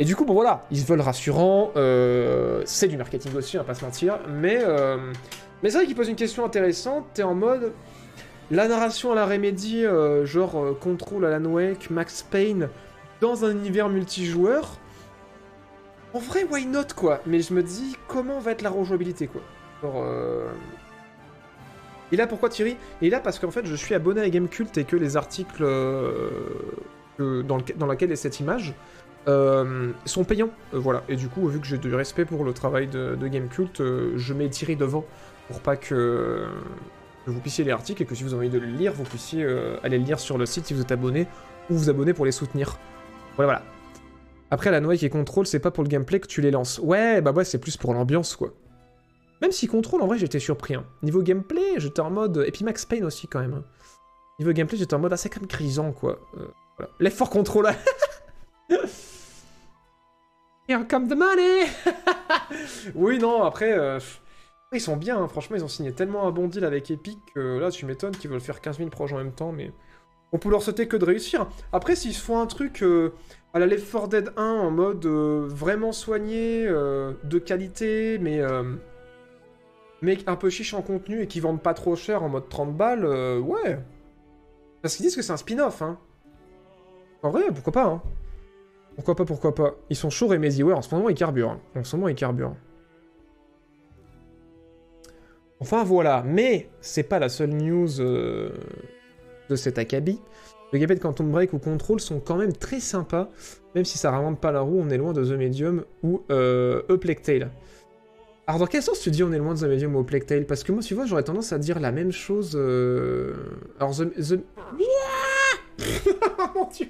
[0.00, 3.62] Et du coup, bon voilà, ils se veulent rassurants, euh, c'est du marketing aussi, on
[3.62, 5.12] va pas se mentir, mais, euh,
[5.62, 7.72] mais c'est vrai qu'ils posent une question intéressante, t'es en mode...
[8.50, 12.70] La narration à la Remedy, euh, genre euh, Control, Alan Wake, Max Payne,
[13.20, 14.78] dans un univers multijoueur,
[16.14, 17.20] en vrai, why not, quoi?
[17.26, 19.42] Mais je me dis, comment va être la rejouabilité, quoi?
[19.82, 20.46] Genre, euh...
[22.10, 22.78] Et là, pourquoi Thierry?
[23.02, 26.30] Et là, parce qu'en fait, je suis abonné à Gamecult et que les articles euh,
[27.18, 28.72] dans, lequel- dans lesquels est cette image
[29.26, 30.50] euh, sont payants.
[30.74, 31.02] Euh, voilà.
[31.08, 34.12] Et du coup, vu que j'ai du respect pour le travail de, de Gamecult, euh,
[34.16, 35.04] je mets Thierry devant
[35.48, 36.46] pour pas que,
[37.26, 39.44] vous puissiez les articles et que si vous avez envie de le lire, vous puissiez
[39.82, 41.26] aller le lire sur le site si vous êtes abonné
[41.70, 42.78] ou vous abonner pour les soutenir.
[43.36, 43.62] Voilà, voilà.
[44.50, 46.78] Après, la Wake et Control, c'est pas pour le gameplay que tu les lances.
[46.82, 48.54] Ouais, bah ouais, c'est plus pour l'ambiance, quoi.
[49.42, 50.74] Même si Control, en vrai, j'étais surpris.
[50.74, 50.84] hein.
[51.02, 52.44] Niveau gameplay, j'étais en mode...
[52.46, 53.54] Et puis Max Payne aussi, quand même.
[53.54, 53.64] hein.
[54.38, 56.18] Niveau gameplay, j'étais en mode assez comme grisant, quoi.
[56.38, 56.46] Euh,
[56.78, 56.92] voilà.
[56.98, 57.68] L'effort contrôle.
[60.68, 61.66] Here come the money
[62.94, 63.72] Oui, non, après...
[63.72, 63.98] euh,
[64.72, 65.28] Ils sont bien, hein.
[65.28, 68.30] franchement, ils ont signé tellement un bon deal avec Epic que là, tu m'étonnes qu'ils
[68.30, 69.72] veulent faire 15 000 projets en même temps, mais...
[70.30, 71.46] On peut leur souhaiter que de réussir.
[71.72, 73.14] Après, s'ils se font un truc euh,
[73.54, 78.42] à la Left 4 Dead 1 en mode euh, vraiment soigné, de qualité, mais,
[80.02, 82.76] mais un peu chiche en contenu et qui vendent pas trop cher en mode 30
[82.76, 83.06] balles,
[83.38, 83.78] ouais.
[84.82, 85.98] Parce qu'ils disent que c'est un spin-off, hein.
[87.22, 88.02] En vrai, pourquoi pas, hein.
[88.98, 89.76] Pourquoi pas, pourquoi pas.
[89.90, 91.50] Ils sont chauds Remedy, ouais, en ce moment ils carburent.
[91.50, 91.60] hein.
[91.76, 92.56] En ce moment ils carburent.
[95.60, 98.50] Enfin voilà, mais c'est pas la seule news euh,
[99.48, 100.20] de cet acabit.
[100.72, 103.28] Le gameplay de Quantum Break ou Control sont quand même très sympas,
[103.76, 106.82] même si ça réinvente pas la roue, on est loin de The Medium ou euh,
[106.98, 107.48] Plague.
[108.48, 110.44] Alors dans quel sens tu dis on est loin de The Medium ou A Plague
[110.46, 112.52] Parce que moi tu vois j'aurais tendance à dire la même chose...
[112.56, 113.34] euh,
[113.78, 114.40] Alors the...
[116.54, 116.86] mon dieu.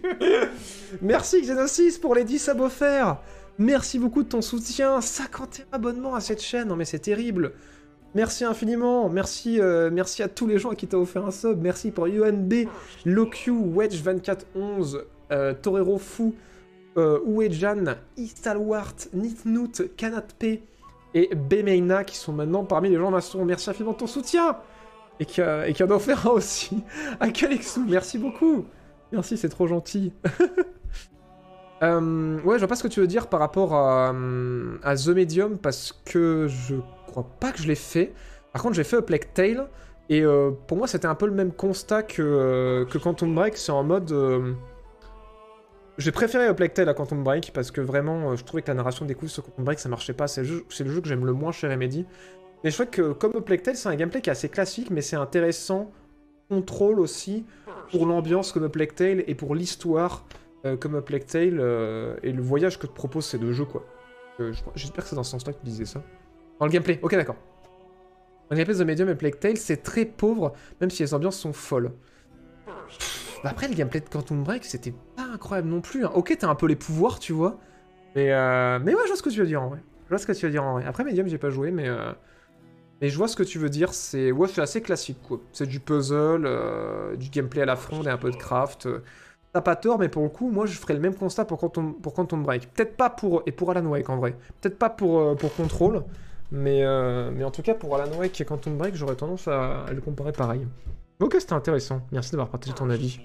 [1.02, 3.18] Merci Xenosys pour les 10 subs offerts.
[3.58, 5.00] Merci beaucoup de ton soutien.
[5.00, 7.52] 51 abonnements à cette chaîne, non mais c'est terrible.
[8.14, 11.60] Merci infiniment, merci, euh, merci à tous les gens à qui t'as offert un sub,
[11.60, 12.66] merci pour UNB,
[13.04, 16.34] Locu, Wedge2411, euh, Torero Fou,
[16.96, 20.62] euh, Uejan, Istalwart, Nitnout, Kanatpe
[21.14, 23.44] et Bemeina qui sont maintenant parmi les gens maçons.
[23.44, 24.56] Merci infiniment de ton soutien.
[25.20, 26.78] Et qui, a- qui en a offert un aussi.
[27.20, 28.64] À Kalexou, merci beaucoup
[29.12, 30.12] Merci, c'est trop gentil
[31.82, 34.96] Euh, ouais, je vois pas ce que tu veux dire par rapport à, hum, à
[34.96, 36.74] The Medium parce que je
[37.06, 38.14] crois pas que je l'ai fait.
[38.52, 39.68] Par contre, j'ai fait A Plague Tale
[40.08, 43.56] et euh, pour moi, c'était un peu le même constat que, euh, que Quantum Break.
[43.56, 44.10] C'est en mode.
[44.10, 44.54] euh,
[45.98, 48.68] J'ai préféré A Plague Tale à Quantum Break parce que vraiment, euh, je trouvais que
[48.68, 50.28] la narration des coups sur Quantum Break ça marchait pas.
[50.28, 52.06] C'est le le jeu que j'aime le moins chez Remedy.
[52.64, 54.90] Mais je crois que comme A Plague Tale, c'est un gameplay qui est assez classique,
[54.90, 55.90] mais c'est intéressant.
[56.48, 57.44] Contrôle aussi
[57.90, 60.24] pour l'ambiance comme A Plague Tale et pour l'histoire
[60.64, 63.64] euh, comme A Plague Tale euh, et le voyage que te proposent ces deux jeux,
[63.66, 63.84] quoi.
[64.40, 66.02] Euh, J'espère que c'est dans ce sens-là que tu disais ça.
[66.58, 67.36] Dans le gameplay, ok, d'accord.
[68.48, 71.36] Dans le gameplay de Medium et Plague Tale, c'est très pauvre, même si les ambiances
[71.38, 71.92] sont folles.
[73.44, 76.04] Après, le gameplay de Quantum Break, c'était pas incroyable non plus.
[76.04, 76.10] hein.
[76.14, 77.58] Ok, t'as un peu les pouvoirs, tu vois.
[78.16, 78.78] Mais, euh...
[78.82, 79.80] mais ouais, je vois ce que tu veux dire en vrai.
[80.04, 80.84] Je vois ce que tu veux dire en vrai.
[80.86, 81.88] Après, Medium, j'ai pas joué, mais.
[83.00, 83.94] Mais je vois ce que tu veux dire.
[83.94, 85.40] C'est ouais, c'est assez classique, quoi.
[85.52, 88.88] C'est du puzzle, euh, du gameplay à la fronde et un peu de craft.
[89.52, 91.94] T'as pas tort, mais pour le coup, moi, je ferais le même constat pour Quantum,
[91.94, 92.72] pour Quantum Break.
[92.74, 93.42] Peut-être pas pour...
[93.46, 94.36] Et pour Alan Wake, en vrai.
[94.60, 96.04] Peut-être pas pour, euh, Control,
[96.52, 99.84] mais, euh, mais en tout cas, pour Alan Wake et Quantum Break, j'aurais tendance à,
[99.84, 100.66] à le comparer pareil.
[101.20, 102.02] Ok, c'était intéressant.
[102.12, 103.20] Merci d'avoir partagé ton avis.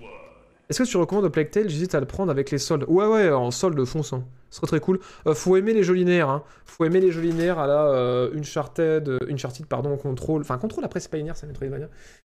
[0.70, 2.86] Est-ce que tu recommandes Plague Tale J'hésite à le prendre avec les soldes?
[2.88, 4.14] Ouais, ouais, en solde fonce.
[4.14, 4.24] Hein.
[4.50, 5.00] Ce serait très cool.
[5.28, 6.30] Euh, faut aimer les jolis nerfs.
[6.30, 6.44] Hein.
[6.66, 10.42] Faut aimer les jolis nerfs à la euh, Uncharted, euh, Uncharted, pardon, Control.
[10.42, 11.90] Enfin, Control après, c'est pas linéaire, c'est Metroidvania.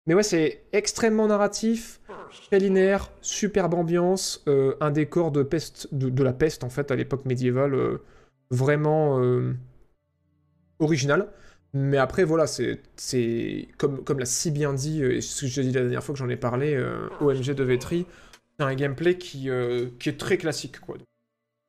[0.05, 2.01] Mais ouais, c'est extrêmement narratif,
[2.47, 6.95] très linéaire, superbe ambiance, euh, un décor de peste, de, la peste en fait à
[6.95, 7.99] l'époque médiévale,
[8.49, 9.21] vraiment,
[10.79, 11.27] original.
[11.73, 15.63] Mais après, voilà, c'est comme, comme l'a si bien dit, euh, et ce que j'ai
[15.63, 18.07] dit la dernière fois que j'en ai parlé, euh, OMG de Vetri,
[18.57, 20.97] c'est un gameplay qui, euh, qui est très classique, quoi.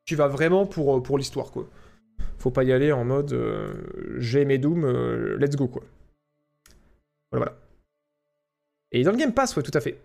[0.07, 1.69] Tu vas vraiment pour, pour l'histoire, quoi.
[2.39, 3.37] Faut pas y aller en mode
[4.17, 4.87] j'ai mes Doom,
[5.37, 5.83] let's go, quoi.
[7.31, 7.59] Voilà, voilà.
[8.93, 9.99] Et dans le Game Pass, ouais, tout à fait.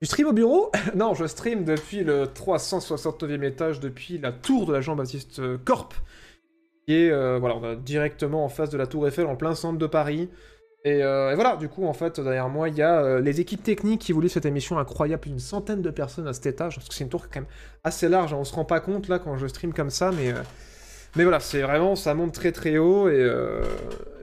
[0.00, 0.72] Tu stream au bureau?
[0.96, 5.94] Non, je stream depuis le 369e étage, depuis la tour de la Jean-Baptiste Corp,
[6.86, 9.86] qui est euh, voilà, directement en face de la tour Eiffel, en plein centre de
[9.86, 10.28] Paris.
[10.84, 13.62] Et, euh, voilà, du coup, en fait, derrière moi, il y a euh, les équipes
[13.62, 16.94] techniques qui voulaient cette émission incroyable, une centaine de personnes à cet étage, parce que
[16.94, 17.48] c'est une tour quand même
[17.84, 20.32] assez large, hein, on se rend pas compte là quand je stream comme ça, mais,
[21.22, 23.30] voilà, c'est vraiment, ça monte très très haut, et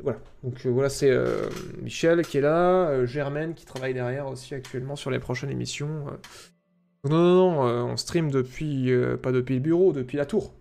[0.02, 0.18] voilà.
[0.44, 1.16] Donc voilà, c'est
[1.84, 6.06] Michel qui est là, Germaine qui travaille derrière aussi actuellement sur les prochaines émissions.
[7.04, 10.57] Non, non, non, on stream depuis, pas depuis le bureau, depuis la tour.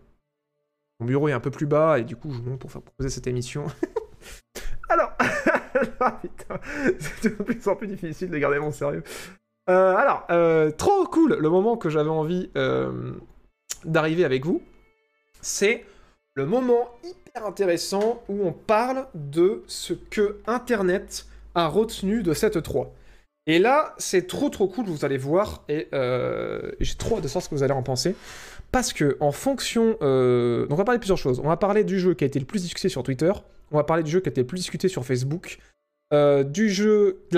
[1.01, 3.11] Mon bureau est un peu plus bas, et du coup, je monte pour faire proposer
[3.11, 3.67] cette émission.
[4.89, 5.13] Alors,
[6.01, 6.21] ah,
[6.99, 9.03] c'est de plus en plus difficile de garder mon sérieux.
[9.69, 13.13] Euh, alors, euh, trop cool, le moment que j'avais envie euh,
[13.85, 14.63] d'arriver avec vous,
[15.41, 15.85] c'est
[16.35, 22.63] le moment hyper intéressant où on parle de ce que Internet a retenu de cette
[22.63, 22.93] 3.
[23.49, 25.89] Et là, c'est trop trop cool, vous allez voir, et
[26.81, 28.15] j'ai trop hâte de savoir ce que vous allez en penser.
[28.73, 29.97] Parce que, en fonction.
[30.03, 31.41] euh, Donc, on va parler de plusieurs choses.
[31.41, 33.33] On va parler du jeu qui a été le plus discuté sur Twitter.
[33.71, 35.59] On va parler du jeu qui a été le plus discuté sur Facebook.
[36.13, 37.21] euh, du jeu.
[37.31, 37.37] De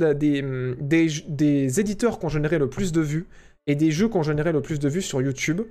[0.00, 3.26] la des, hum, des, éditeurs qui ont généré le plus de vues.
[3.66, 5.62] Et des jeux qui ont généré le plus de vues sur YouTube.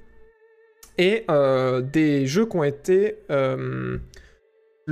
[0.97, 3.17] Et euh, des jeux qui ont été.
[3.29, 3.99] le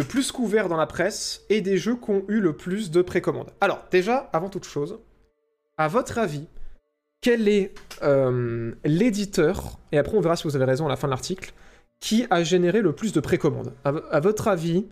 [0.07, 1.45] plus couverts dans la presse.
[1.49, 3.51] Et des jeux qui ont eu le plus de précommandes.
[3.61, 4.99] Alors, déjà, avant toute chose,
[5.77, 6.45] à votre avis,
[7.21, 7.73] quel est
[8.03, 11.53] euh, l'éditeur, et après on verra si vous avez raison à la fin de l'article,
[11.99, 14.87] qui a généré le plus de précommandes à, vo- à votre avis,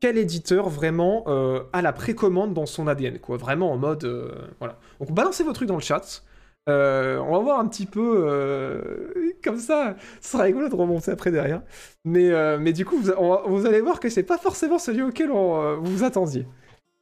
[0.00, 3.36] quel éditeur vraiment euh, a la précommande dans son ADN quoi?
[3.36, 4.04] Vraiment en mode...
[4.04, 4.78] euh, voilà.
[5.00, 6.22] Donc balancez vos trucs dans le chat.
[6.68, 9.96] On va voir un petit peu comme ça.
[10.20, 11.62] Ce sera rigolo de remonter après derrière.
[12.04, 16.46] Mais, du coup, vous, allez voir que c'est pas forcément celui auquel on, vous attendiez.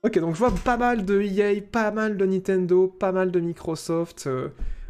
[0.04, 3.40] Ok, donc je vois pas mal de EA, pas mal de Nintendo, pas mal de
[3.40, 4.26] Microsoft.
[4.26, 4.48] euh,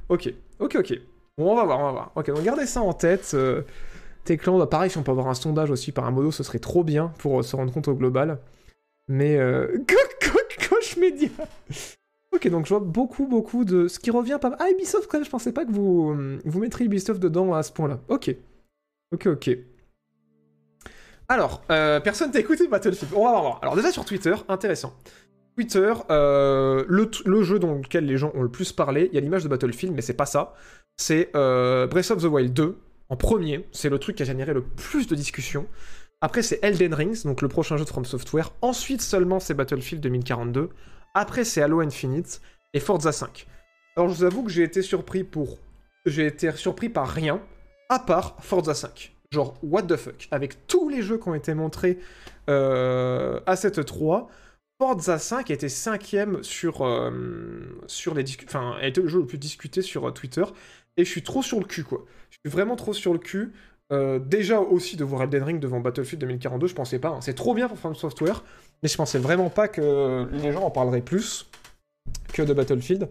[0.08, 1.00] Ok, ok, ok.
[1.38, 2.12] Bon, on va voir, on va voir.
[2.16, 3.30] Ok, donc gardez ça en tête.
[3.34, 3.62] Euh,
[4.24, 6.58] Techland, bah, pareil, si on peut avoir un sondage aussi par un modo, ce serait
[6.58, 8.38] trop bien pour euh, se rendre compte au global.
[9.08, 9.36] Mais...
[9.36, 9.68] Euh...
[9.88, 11.28] co- co- Coach Média
[12.32, 13.86] Ok, donc je vois beaucoup, beaucoup de...
[13.86, 14.58] Ce qui revient pas mal...
[14.60, 17.70] Ah, Ubisoft, quand même, je pensais pas que vous, vous mettriez Ubisoft dedans à ce
[17.72, 18.00] point-là.
[18.08, 18.34] Ok.
[19.12, 19.50] Ok, ok.
[21.28, 23.12] Alors, euh, personne t'a écouté Battlefield.
[23.14, 23.58] On va voir.
[23.62, 24.94] Alors déjà sur Twitter, intéressant.
[25.56, 29.20] Twitter, euh, le, jeu dans lequel les gens ont le plus parlé, il y a
[29.20, 30.54] l'image de Battlefield, mais c'est pas ça.
[30.96, 32.76] C'est euh, Breath of the Wild 2,
[33.08, 33.66] en premier.
[33.72, 35.66] C'est le truc qui a généré le plus de discussions.
[36.20, 38.50] Après, c'est Elden Rings, donc le prochain jeu de From Software.
[38.62, 40.70] Ensuite seulement, c'est Battlefield 2042.
[41.14, 42.40] Après, c'est Halo Infinite
[42.72, 43.46] et Forza 5.
[43.96, 45.58] Alors, je vous avoue que j'ai été surpris pour...
[46.04, 47.40] J'ai été surpris par rien,
[47.88, 49.13] à part Forza 5.
[49.34, 51.98] Genre, what the fuck Avec tous les jeux qui ont été montrés
[52.48, 54.28] euh, à cette 3,
[54.80, 57.10] Forza 5 a été cinquième sur, euh,
[57.88, 60.44] sur les Enfin, été le jeu le plus discuté sur euh, Twitter.
[60.96, 62.04] Et je suis trop sur le cul, quoi.
[62.30, 63.52] Je suis vraiment trop sur le cul.
[64.26, 67.10] Déjà aussi de voir Elden Ring devant Battlefield 2042, je pensais pas.
[67.10, 67.20] hein.
[67.20, 68.42] C'est trop bien pour From Software,
[68.82, 71.48] mais je pensais vraiment pas que les gens en parleraient plus
[72.32, 73.08] que de Battlefield.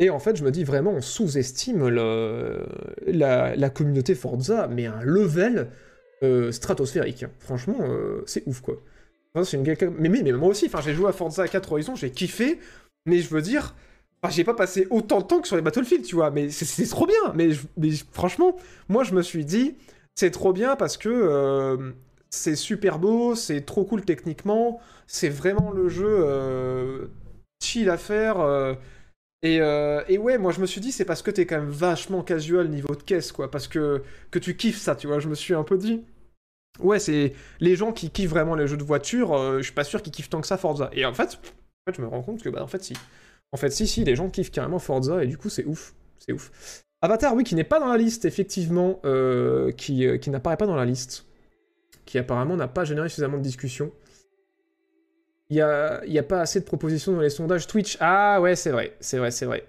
[0.00, 5.68] Et en fait, je me dis vraiment, on sous-estime la, communauté Forza, mais un level
[6.22, 7.26] euh, stratosphérique.
[7.40, 8.82] Franchement, euh, c'est ouf, quoi.
[9.44, 9.64] C'est une...
[9.98, 12.58] mais, mais, mais moi aussi, j'ai joué à Forza 4 Horizons, j'ai kiffé,
[13.06, 13.74] mais je veux dire,
[14.30, 17.06] j'ai pas passé autant de temps que sur les Battlefield, tu vois, mais c'est- trop
[17.06, 17.32] bien.
[17.34, 17.50] Mais,
[18.12, 18.56] franchement,
[18.88, 19.74] moi, je me suis dit,
[20.14, 21.92] c'est trop bien parce que euh,
[22.30, 27.08] c'est super beau, c'est trop cool techniquement, c'est vraiment le jeu
[27.62, 28.36] chill à faire.
[29.44, 32.22] Euh, et, ouais, moi je me suis dit, c'est parce que t'es quand même vachement
[32.22, 34.02] casual niveau de caisse, quoi, parce que,
[34.32, 35.18] tu kiffes ça, tu vois.
[35.20, 36.04] Je me suis un peu dit,
[36.80, 39.84] ouais, c'est les gens qui kiffent vraiment les jeux de voiture, euh, je suis pas
[39.84, 40.90] sûr qu'ils kiffent tant que ça Forza.
[40.92, 41.38] Et en fait,
[41.94, 42.94] je me rends compte que, bah, en fait, si.
[43.52, 45.94] En fait, si, si, les gens kiffent carrément Forza, et du coup, c'est ouf.
[46.18, 46.82] C'est ouf.
[47.02, 50.74] Avatar, oui, qui n'est pas dans la liste, effectivement, euh, qui, qui n'apparaît pas dans
[50.74, 51.26] la liste,
[52.06, 53.92] qui apparemment n'a pas généré suffisamment de discussion.
[55.54, 57.96] Il n'y a, a pas assez de propositions dans les sondages Twitch.
[58.00, 59.64] Ah ouais, c'est vrai, c'est vrai, c'est vrai.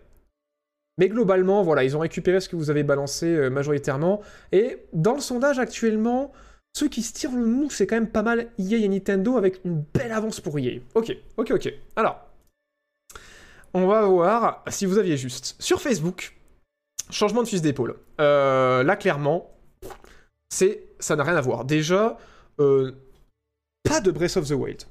[0.98, 4.22] Mais globalement, voilà, ils ont récupéré ce que vous avez balancé euh, majoritairement.
[4.52, 6.32] Et dans le sondage actuellement,
[6.74, 9.64] ceux qui se tirent le mou, c'est quand même pas mal EA et Nintendo avec
[9.64, 10.80] une belle avance pour EA.
[10.96, 11.74] Ok, ok, ok.
[11.96, 12.20] Alors,
[13.76, 15.56] on va voir si vous aviez juste.
[15.60, 16.36] Sur Facebook,
[17.12, 17.96] changement de fusil d'épaule.
[18.20, 19.52] Euh, là, clairement,
[20.50, 21.66] c'est, ça n'a rien à voir.
[21.66, 22.18] Déjà,
[22.60, 22.92] euh,
[23.84, 24.84] pas de Breath of the Wild.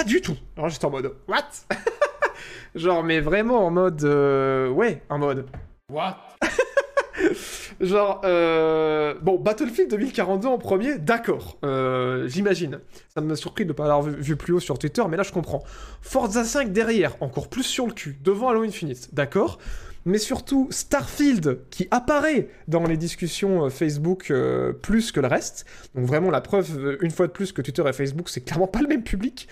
[0.00, 0.38] Pas du tout.
[0.56, 1.44] Alors j'étais en mode, what?
[2.74, 5.44] Genre, mais vraiment en mode, euh, ouais, en mode,
[5.92, 6.16] What?
[7.82, 9.12] Genre, euh...
[9.20, 12.80] bon, Battlefield 2042 en premier, d'accord, euh, j'imagine.
[13.14, 15.22] Ça m'a surpris de ne pas l'avoir vu, vu plus haut sur Twitter, mais là
[15.22, 15.62] je comprends.
[16.00, 19.58] Forza 5 derrière, encore plus sur le cul, devant Halo Infinite, d'accord
[20.04, 25.66] mais surtout Starfield qui apparaît dans les discussions Facebook euh, plus que le reste.
[25.94, 28.80] Donc vraiment la preuve, une fois de plus, que Twitter et Facebook, c'est clairement pas
[28.80, 29.48] le même public.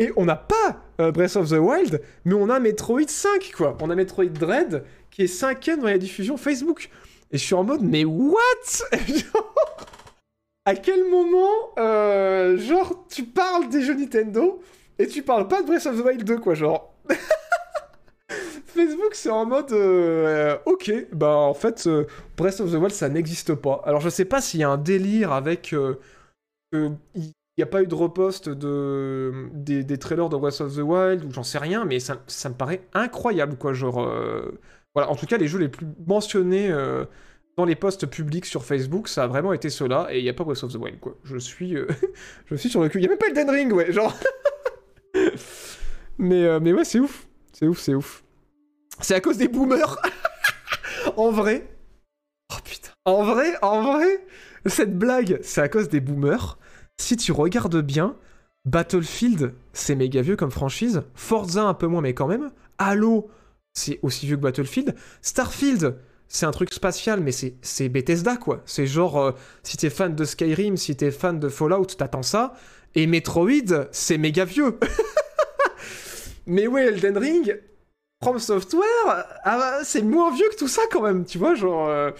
[0.00, 3.76] Et on n'a pas euh, Breath of the Wild, mais on a Metroid 5, quoi.
[3.82, 6.88] On a Metroid Dread qui est cinquième dans la diffusion Facebook.
[7.30, 8.38] Et je suis en mode, mais what?
[10.64, 14.62] À quel moment, euh, genre, tu parles des jeux Nintendo
[14.98, 16.94] et tu parles pas de Breath of the Wild 2, quoi, genre?
[18.66, 21.88] Facebook, c'est en mode, euh, ok, bah en fait,
[22.36, 23.82] Breath of the Wild, ça n'existe pas.
[23.84, 25.74] Alors je sais pas s'il y a un délire avec
[27.60, 31.32] n'y a pas eu de repost de, des, trailers de Breath of the Wild, ou
[31.32, 34.02] j'en sais rien, mais ça, me paraît incroyable, quoi, genre...
[34.02, 34.58] euh,
[34.94, 37.04] Voilà, en tout cas, les jeux les plus mentionnés euh,
[37.56, 40.34] dans les posts publics sur Facebook, ça a vraiment été ceux-là, et il n'y a
[40.34, 41.16] pas Breath of the Wild, quoi.
[41.24, 41.86] Je suis, euh,
[42.46, 42.98] je suis sur le cul.
[42.98, 44.16] Il n'y a même pas Elden Ring, ouais, genre...
[46.18, 47.26] mais, mais ouais, c'est ouf.
[47.52, 48.22] C'est ouf, c'est ouf.
[49.00, 49.98] C'est à cause des boomers.
[51.16, 51.68] en vrai.
[52.52, 52.90] Oh putain.
[53.04, 54.24] En vrai, en vrai,
[54.66, 56.58] cette blague, c'est à cause des boomers.
[57.00, 58.14] Si tu regardes bien,
[58.66, 61.02] Battlefield, c'est méga vieux comme franchise.
[61.14, 62.50] Forza, un peu moins, mais quand même.
[62.76, 63.30] Halo,
[63.72, 64.94] c'est aussi vieux que Battlefield.
[65.22, 65.96] Starfield,
[66.28, 68.60] c'est un truc spatial, mais c'est Bethesda, quoi.
[68.66, 69.32] C'est genre, euh,
[69.62, 72.52] si t'es fan de Skyrim, si t'es fan de Fallout, t'attends ça.
[72.94, 74.78] Et Metroid, c'est méga vieux.
[76.46, 77.60] mais ouais, Elden Ring,
[78.22, 81.88] From Software, ah bah, c'est moins vieux que tout ça quand même, tu vois, genre...
[81.88, 82.10] euh,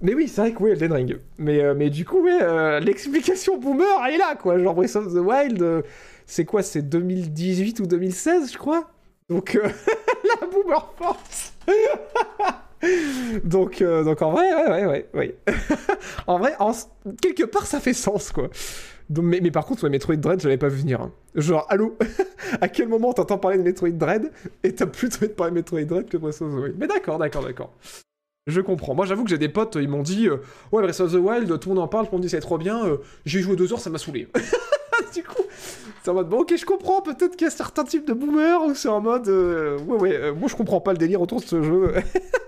[0.00, 1.18] Mais oui, c'est vrai que oui, Elden Ring.
[1.38, 4.58] Mais, euh, mais du coup, ouais, euh, l'explication boomer, est là, quoi.
[4.58, 5.82] Genre Breath of the Wild, euh,
[6.26, 8.90] c'est quoi, c'est 2018 ou 2016, je crois?
[9.28, 9.54] Donc,
[10.40, 11.52] la boomer force
[13.44, 15.36] donc, donc en vrai, ouais, ouais, ouais, ouais.
[16.26, 16.54] en vrai,
[17.20, 18.48] quelque part, ça fait sens, quoi.
[19.10, 21.00] Mais, mais par contre, ouais, Metroid Dread, je l'avais pas vu venir.
[21.00, 21.12] hein.
[21.34, 21.96] Genre, allô
[22.60, 24.30] À quel moment t'entends parler de Metroid Dread
[24.62, 26.76] et t'as plus envie de parler de Metroid Dread que Breath of the Wild?
[26.78, 27.74] Mais d'accord, d'accord, d'accord.
[28.48, 28.94] Je comprends.
[28.94, 30.38] Moi, j'avoue que j'ai des potes, ils m'ont dit euh,
[30.72, 32.40] Ouais, Breath of the Wild, tout le monde en parle, tout le monde dit c'est
[32.40, 32.96] trop bien, euh,
[33.26, 34.26] j'ai joué deux heures, ça m'a saoulé.
[35.14, 35.42] du coup,
[36.02, 38.64] c'est en mode Bon, ok, je comprends, peut-être qu'il y a certains types de boomers
[38.64, 41.44] où c'est en mode euh, Ouais, ouais, moi je comprends pas le délire autour de
[41.44, 41.92] ce jeu.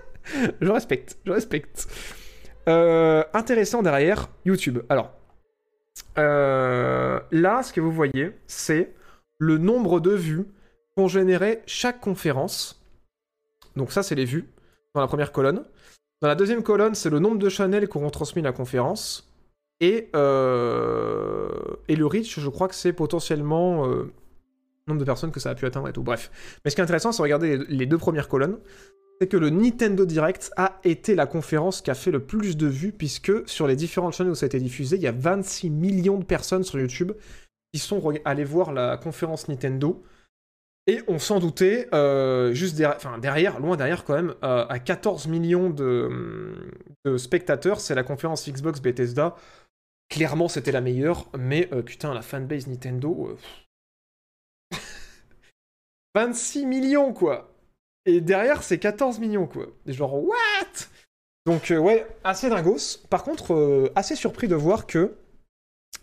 [0.61, 1.87] je respecte, je respecte.
[2.65, 4.79] Intéressant derrière, YouTube.
[4.89, 5.11] Alors,
[6.17, 8.95] là, ce que vous voyez, c'est
[9.37, 10.47] le nombre de vues
[10.95, 12.83] qu'ont généré chaque conférence.
[13.75, 14.47] Donc ça, c'est les vues
[14.95, 15.63] dans la première colonne.
[16.21, 19.27] Dans la deuxième colonne, c'est le nombre de channels qu'ont retransmis la conférence.
[19.79, 21.49] Et, euh,
[21.87, 24.13] et le reach, je crois que c'est potentiellement euh,
[24.87, 26.03] nombre de personnes que ça a pu atteindre et tout.
[26.03, 26.31] Bref.
[26.63, 28.59] Mais ce qui est intéressant, c'est regarder les, deux premières colonnes.
[29.19, 32.67] C'est que le Nintendo Direct a été la conférence qui a fait le plus de
[32.67, 35.71] vues, puisque sur les différentes chaînes où ça a été diffusé, il y a 26
[35.71, 37.13] millions de personnes sur YouTube
[37.73, 40.03] qui sont allées voir la conférence Nintendo.
[40.87, 45.69] Et on s'en doutait, euh, juste derrière, loin derrière quand même, euh, à 14 millions
[45.69, 46.71] de,
[47.05, 49.35] de spectateurs, c'est la conférence Xbox Bethesda.
[50.09, 53.37] Clairement, c'était la meilleure, mais euh, putain, la fanbase Nintendo.
[54.73, 54.77] euh,
[56.15, 57.53] 26 millions, quoi!
[58.05, 59.67] Et derrière, c'est 14 millions, quoi.
[59.85, 60.87] Genre, what?
[61.45, 62.97] Donc, ouais, assez dingos.
[63.09, 65.15] Par contre, assez surpris de voir que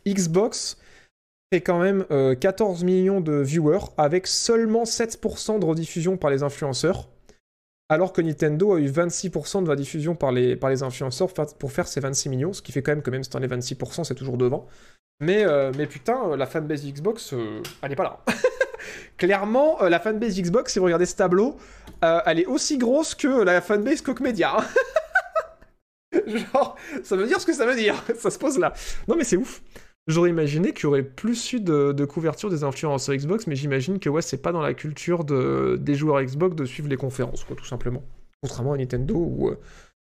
[0.07, 0.79] Xbox
[1.53, 6.43] fait quand même euh, 14 millions de viewers avec seulement 7% de rediffusion par les
[6.43, 7.09] influenceurs.
[7.91, 11.89] Alors que Nintendo a eu 26% de rediffusion par les, par les influenceurs pour faire
[11.89, 14.15] ces 26 millions, ce qui fait quand même que même si t'en es 26%, c'est
[14.15, 14.67] toujours devant.
[15.21, 18.21] Mais, euh, mais putain, euh, la fanbase Xbox, euh, elle est pas là.
[19.17, 21.57] Clairement, la fanbase Xbox, si vous regardez ce tableau,
[22.01, 24.57] elle est aussi grosse que la fanbase Coq Media.
[26.27, 27.97] Genre, ça veut dire ce que ça veut dire.
[28.17, 28.73] ça se pose là.
[29.09, 29.61] Non, mais c'est ouf.
[30.09, 34.09] J'aurais imaginé qu'il y aurait plus eu de, couverture des influenceurs Xbox, mais j'imagine que
[34.09, 37.55] ouais, c'est pas dans la culture de, des joueurs Xbox de suivre les conférences, quoi,
[37.55, 38.03] tout simplement.
[38.41, 39.59] Contrairement à Nintendo, où, euh,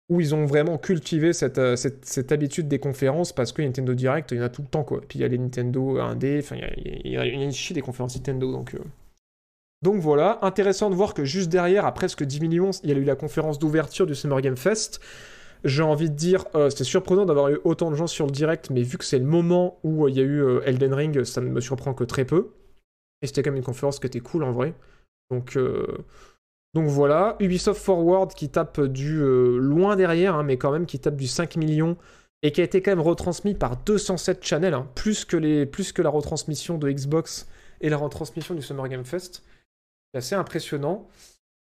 [0.10, 4.38] ils ont vraiment cultivé cette, euh, cette, habitude des conférences, parce que Nintendo Direct, il
[4.38, 5.00] y en a tout le temps, quoi.
[5.08, 8.16] Puis il y a les Nintendo 1D, enfin, il y a une chier des conférences
[8.16, 8.74] Nintendo, donc...
[8.74, 8.80] euh.
[9.84, 12.96] Donc voilà, intéressant de voir que juste derrière, à presque 10 millions, il y a
[12.96, 15.02] eu la conférence d'ouverture du Summer Game Fest.
[15.64, 18.70] J'ai envie de dire, euh, c'était surprenant d'avoir eu autant de gens sur le direct,
[18.70, 21.24] mais vu que c'est le moment où euh, il y a eu euh, Elden Ring,
[21.24, 22.52] ça ne me surprend que très peu.
[23.22, 24.74] Et c'était quand même une conférence qui était cool en vrai.
[25.32, 25.58] Donc,
[26.74, 31.16] donc voilà, Ubisoft Forward qui tape du loin derrière, hein, mais quand même qui tape
[31.16, 31.98] du 5 millions
[32.44, 35.94] et qui a été quand même retransmis par 207 channels, hein, plus, que les, plus
[35.94, 37.48] que la retransmission de Xbox
[37.80, 39.44] et la retransmission du Summer Game Fest.
[40.12, 41.08] C'est assez impressionnant.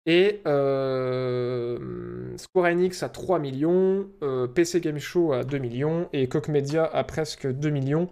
[0.07, 6.29] Et euh, Square Enix à 3 millions, euh, PC Game Show à 2 millions, et
[6.29, 8.09] Koch Media à presque 2 millions.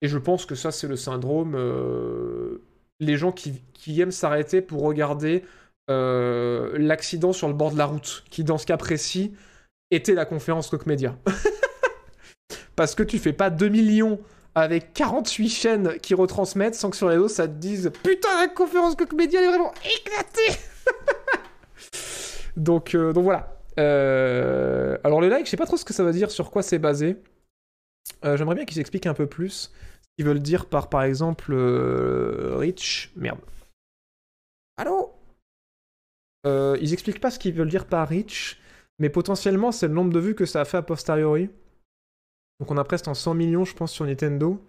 [0.00, 1.54] Et je pense que ça, c'est le syndrome.
[1.54, 2.62] euh,
[3.00, 3.60] les gens qui,
[4.00, 5.44] aiment s'arrêter pour regarder
[5.90, 9.34] euh, l'accident sur le bord de la route, qui dans ce cas précis
[9.90, 11.16] était la conférence Koch Media.
[12.76, 14.18] Parce que tu fais pas 2 millions
[14.54, 18.48] avec 48 chaînes qui retransmettent sans que sur les dos ça te dise Putain, la
[18.48, 20.58] conférence elle est vraiment éclatée
[22.56, 23.60] donc, euh, donc voilà.
[23.78, 26.62] Euh, alors le like, je sais pas trop ce que ça veut dire, sur quoi
[26.62, 27.16] c'est basé.
[28.24, 29.72] Euh, J'aimerais bien qu'ils expliquent un peu plus
[30.02, 33.12] ce qu'ils veulent dire par, par exemple, Rich.
[33.16, 33.40] Merde.
[34.76, 35.12] Allô?
[36.46, 38.60] Ils expliquent pas ce qu'ils veulent dire par Rich,
[38.98, 41.48] mais potentiellement c'est le nombre de vues que ça a fait a posteriori.
[42.60, 44.62] Donc on a presque en 100 millions, je pense, sur Nintendo.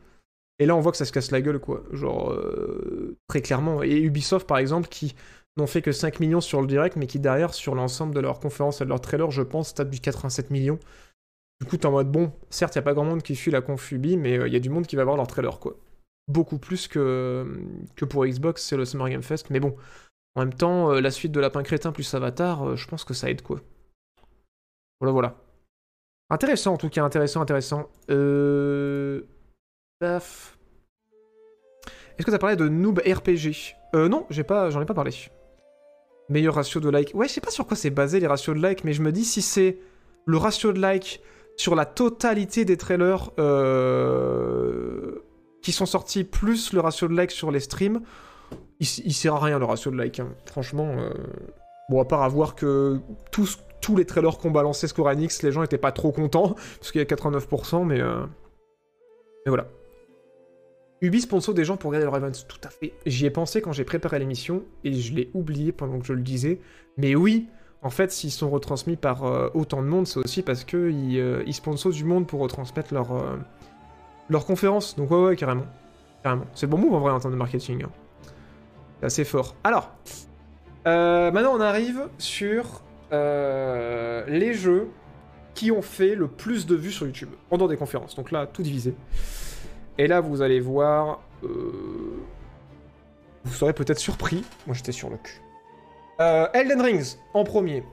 [0.60, 1.84] Et là, on voit que ça se casse la gueule, quoi.
[1.91, 3.84] Genre, euh, très clairement.
[3.84, 5.16] Et Ubisoft, par exemple, qui
[5.57, 8.40] n'ont fait que 5 millions sur le direct, mais qui derrière, sur l'ensemble de leurs
[8.40, 10.80] conférences et de leurs trailers, je pense, tape du 87 millions.
[11.61, 13.61] Du coup, t'es en mode, bon, certes, il a pas grand monde qui suit la
[13.61, 15.76] confubi, mais il y a du monde qui va voir leur trailer, quoi.
[16.27, 17.45] Beaucoup plus que,
[18.10, 19.49] pour Xbox, c'est le Summer Game Fest.
[19.52, 19.76] Mais bon,
[20.36, 23.14] en même temps, euh, la suite de Lapin Crétin plus Avatar, euh, je pense que
[23.14, 23.61] ça aide, quoi.
[24.99, 25.36] Voilà, voilà.
[26.30, 27.90] Intéressant, en tout cas, intéressant, intéressant.
[28.10, 29.22] Euh...
[29.99, 30.57] Paf.
[32.18, 35.11] Est-ce que t'as parlé de Noob RPG Euh, non, j'ai pas, j'en ai pas parlé.
[36.30, 37.11] Meilleur ratio de like.
[37.14, 39.11] Ouais, je sais pas sur quoi c'est basé les ratios de like, mais je me
[39.11, 39.77] dis si c'est
[40.26, 41.22] le ratio de like
[41.56, 45.23] sur la totalité des trailers euh,
[45.61, 48.02] qui sont sortis plus le ratio de like sur les streams,
[48.80, 50.19] il, sert à rien le ratio de like.
[50.19, 50.30] hein.
[50.45, 51.10] Franchement, euh,
[51.89, 52.99] bon, à part à voir que
[53.31, 56.91] tous, tous les trailers qu'on balançait Square Enix, les gens étaient pas trop contents, parce
[56.91, 58.26] qu'il y a 89%, mais, euh,
[59.45, 59.68] mais voilà.
[61.06, 62.94] Ubi sponsor des gens pour regarder leur event, tout à fait.
[63.06, 66.22] J'y ai pensé quand j'ai préparé l'émission et je l'ai oublié pendant que je le
[66.22, 66.60] disais.
[66.98, 67.48] Mais oui,
[67.84, 71.44] en fait, s'ils sont retransmis par euh, autant de monde, c'est aussi parce qu'ils euh,
[71.45, 73.38] ils sponsorisent du monde pour retransmettre leur, euh,
[74.30, 74.95] leur conférence.
[74.95, 75.68] Donc ouais, ouais, carrément.
[76.23, 76.45] Carrément.
[76.56, 77.84] C'est bon move en vrai en termes de marketing.
[77.84, 77.90] hein.
[78.99, 79.56] C'est assez fort.
[79.64, 79.91] Alors,
[80.88, 84.90] euh, maintenant on arrive sur euh, les jeux
[85.53, 88.15] qui ont fait le plus de vues sur YouTube pendant des conférences.
[88.15, 88.95] Donc là, tout divisé.
[89.98, 91.22] Et là, vous allez voir.
[91.44, 91.48] euh,
[93.44, 94.44] Vous serez peut-être surpris.
[94.68, 95.42] Moi, j'étais sur le cul.
[96.20, 97.84] Euh, Elden Rings, en premier.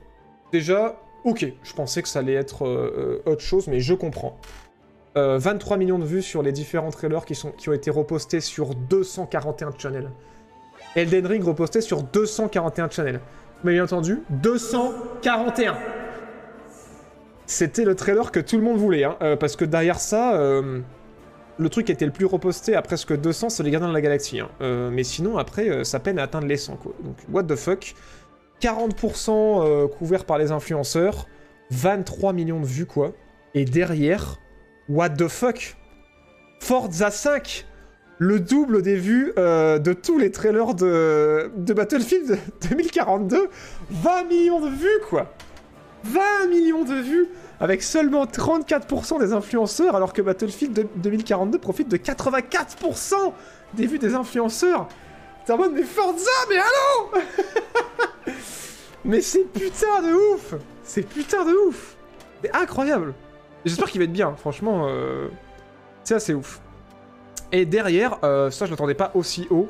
[0.53, 4.39] Déjà, ok, je pensais que ça allait être euh, autre chose, mais je comprends.
[5.17, 9.73] Euh, 23 millions de vues sur les différents trailers qui, ont été repostés sur 241
[9.77, 10.11] channels.
[10.97, 13.21] Elden Ring reposté sur 241 channels.
[13.63, 15.77] Vous m'avez entendu 241
[17.47, 20.41] C'était le trailer que tout le monde voulait, hein, parce que derrière ça,
[21.59, 24.01] le truc qui était le plus reposté à presque 200, c'est les Gardiens de la
[24.01, 24.41] Galaxie.
[24.41, 24.49] hein.
[24.61, 26.93] Euh, mais sinon, après, euh, ça peine à atteindre les 100, quoi.
[27.03, 27.95] Donc, what the fuck?
[28.61, 31.27] 40% euh, couverts par les influenceurs,
[31.71, 33.13] 23 millions de vues, quoi.
[33.55, 34.39] Et derrière,
[34.89, 35.77] what the fuck?
[36.61, 37.67] Forza 5
[38.19, 42.39] le double des vues euh, de tous les trailers de, de Battlefield
[42.71, 43.49] 2042.
[43.91, 45.35] 20 millions de vues, quoi
[46.05, 47.29] 20 millions de vues
[47.63, 53.15] avec seulement 34% des influenceurs, alors que Battlefield de- 2042 profite de 84%
[53.75, 54.89] des vues des influenceurs.
[55.47, 57.23] T'es en mode, mais Forza, mais allô
[59.05, 61.97] Mais c'est putain de ouf C'est putain de ouf
[62.43, 63.15] C'est incroyable
[63.65, 65.29] J'espère qu'il va être bien, franchement, euh,
[66.03, 66.61] c'est assez ouf.
[67.53, 69.69] Et derrière, euh, ça je l'attendais pas aussi haut,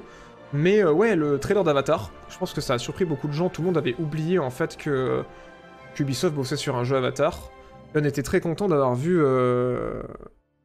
[0.55, 3.51] mais euh, ouais, le trailer d'Avatar, je pense que ça a surpris beaucoup de gens,
[3.51, 5.23] tout le monde avait oublié en fait que
[5.95, 7.51] qu'Ubisoft bossait sur un jeu Avatar.
[7.95, 10.03] On était très content d'avoir vu euh,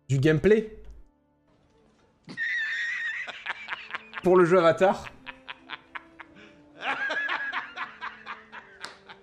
[0.07, 0.77] du gameplay
[4.23, 5.05] pour le jeu Avatar.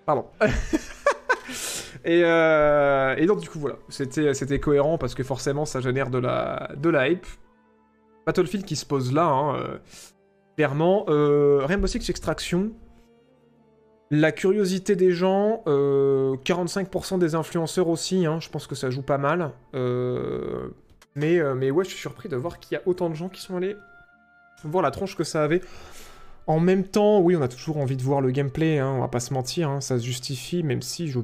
[0.05, 0.27] Pardon.
[2.05, 6.11] et, euh, et donc du coup voilà, c'était c'était cohérent parce que forcément ça génère
[6.11, 7.25] de la de la hype.
[8.25, 9.77] Battlefield qui se pose là, hein, euh,
[10.57, 11.05] clairement.
[11.09, 12.71] Euh, Rainbow Six Extraction,
[14.11, 19.01] la curiosité des gens, euh, 45% des influenceurs aussi, hein, je pense que ça joue
[19.01, 19.51] pas mal.
[19.73, 20.69] Euh,
[21.15, 23.29] mais, euh, mais ouais, je suis surpris de voir qu'il y a autant de gens
[23.29, 23.75] qui sont allés
[24.63, 25.61] voir la tronche que ça avait.
[26.47, 29.07] En même temps, oui, on a toujours envie de voir le gameplay, hein, on va
[29.07, 31.19] pas se mentir, hein, ça se justifie, même si je...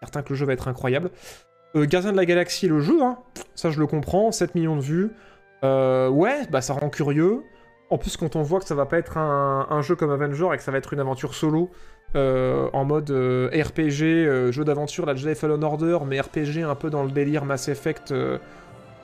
[0.00, 1.10] Certain que le jeu va être incroyable.
[1.74, 2.98] Euh, Gardien de la Galaxie, le jeu,
[3.54, 5.10] ça je le comprends, 7 millions de vues.
[5.62, 7.42] Euh, ouais, bah ça rend curieux.
[7.94, 10.56] En plus, quand on voit que ça va pas être un, jeu comme Avenger et
[10.56, 11.70] que ça va être une aventure solo,
[12.16, 16.74] euh, en mode euh, RPG, euh, jeu d'aventure, la Jedi Fallen Order, mais RPG un
[16.74, 18.12] peu dans le délire Mass Effect.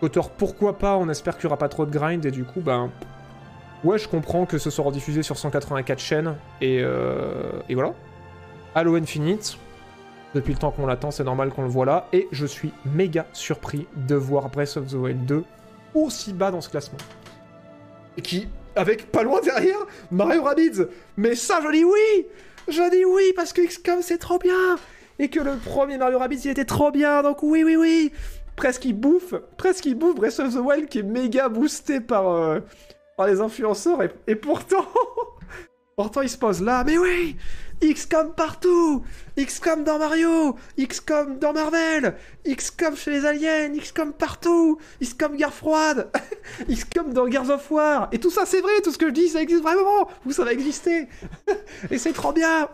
[0.02, 2.62] Auteur, pourquoi pas On espère qu'il y aura pas trop de grind et du coup,
[2.62, 2.90] ben.
[3.84, 7.94] Ouais, je comprends que ce soit rediffusé sur 184 chaînes et, et voilà.
[8.74, 9.56] Halo Infinite.
[10.34, 12.08] Depuis le temps qu'on l'attend, c'est normal qu'on le voit là.
[12.12, 15.44] Et je suis méga surpris de voir Breath of the Wild 2
[15.94, 16.98] aussi bas dans ce classement.
[18.16, 19.78] Et qui, avec pas loin derrière,
[20.10, 20.86] Mario Rabbids.
[21.16, 22.26] Mais ça, je dis oui!
[22.68, 24.76] Je dis oui, parce que XCOM, c'est trop bien!
[25.18, 28.12] Et que le premier Mario Rabbids, il était trop bien, donc oui, oui, oui!
[28.56, 32.28] Presque il bouffe, presque il bouffe Breath of the Wild, qui est méga boosté par,
[32.28, 32.60] euh,
[33.16, 34.86] par les influenceurs, et, et pourtant...
[35.96, 37.36] pourtant, il se pose là, mais oui
[37.82, 39.04] XCOM partout.
[39.38, 40.56] XCOM dans Mario.
[40.78, 42.14] XCOM dans Marvel.
[42.46, 43.72] XCOM chez les aliens.
[43.76, 44.78] XCOM partout.
[45.02, 46.10] XCOM guerre froide.
[46.68, 48.08] XCOM dans Gears of War.
[48.12, 50.08] Et tout ça c'est vrai, tout ce que je dis ça existe vraiment.
[50.26, 51.08] Ou ça va exister.
[51.90, 52.68] Et c'est trop bien.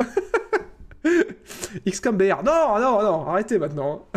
[1.86, 4.08] XCOM BR Non, non, non, arrêtez maintenant.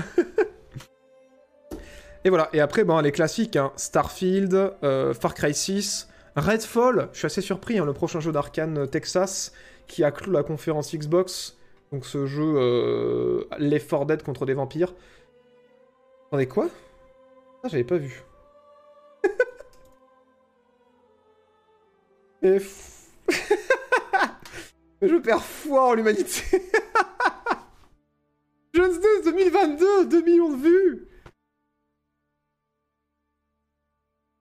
[2.25, 7.25] Et voilà, et après, les classiques, hein, Starfield, euh, Far Cry 6, Redfall, je suis
[7.27, 9.53] assez surpris, hein, le prochain jeu d'Arkane Texas,
[9.89, 11.57] qui a clou la conférence Xbox,
[11.91, 14.93] donc ce jeu euh, 4 Dead contre des vampires.
[16.27, 16.69] Attendez, quoi?
[17.63, 18.23] Ah, j'avais pas vu.
[22.43, 22.59] Et
[25.01, 26.43] Je perds foi en l'humanité.
[28.73, 31.07] Just Dance 2022, 2 millions de vues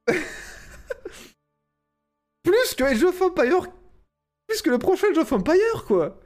[2.42, 3.68] Plus que Age of Empire
[4.48, 6.18] plus que le prochain Age of Empire, quoi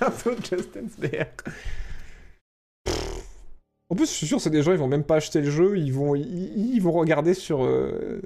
[0.00, 0.96] Bientôt Just Dance.
[3.88, 5.78] En plus, je suis sûr, c'est des gens, ils vont même pas acheter le jeu,
[5.78, 8.20] ils vont, ils, ils vont regarder sur, euh,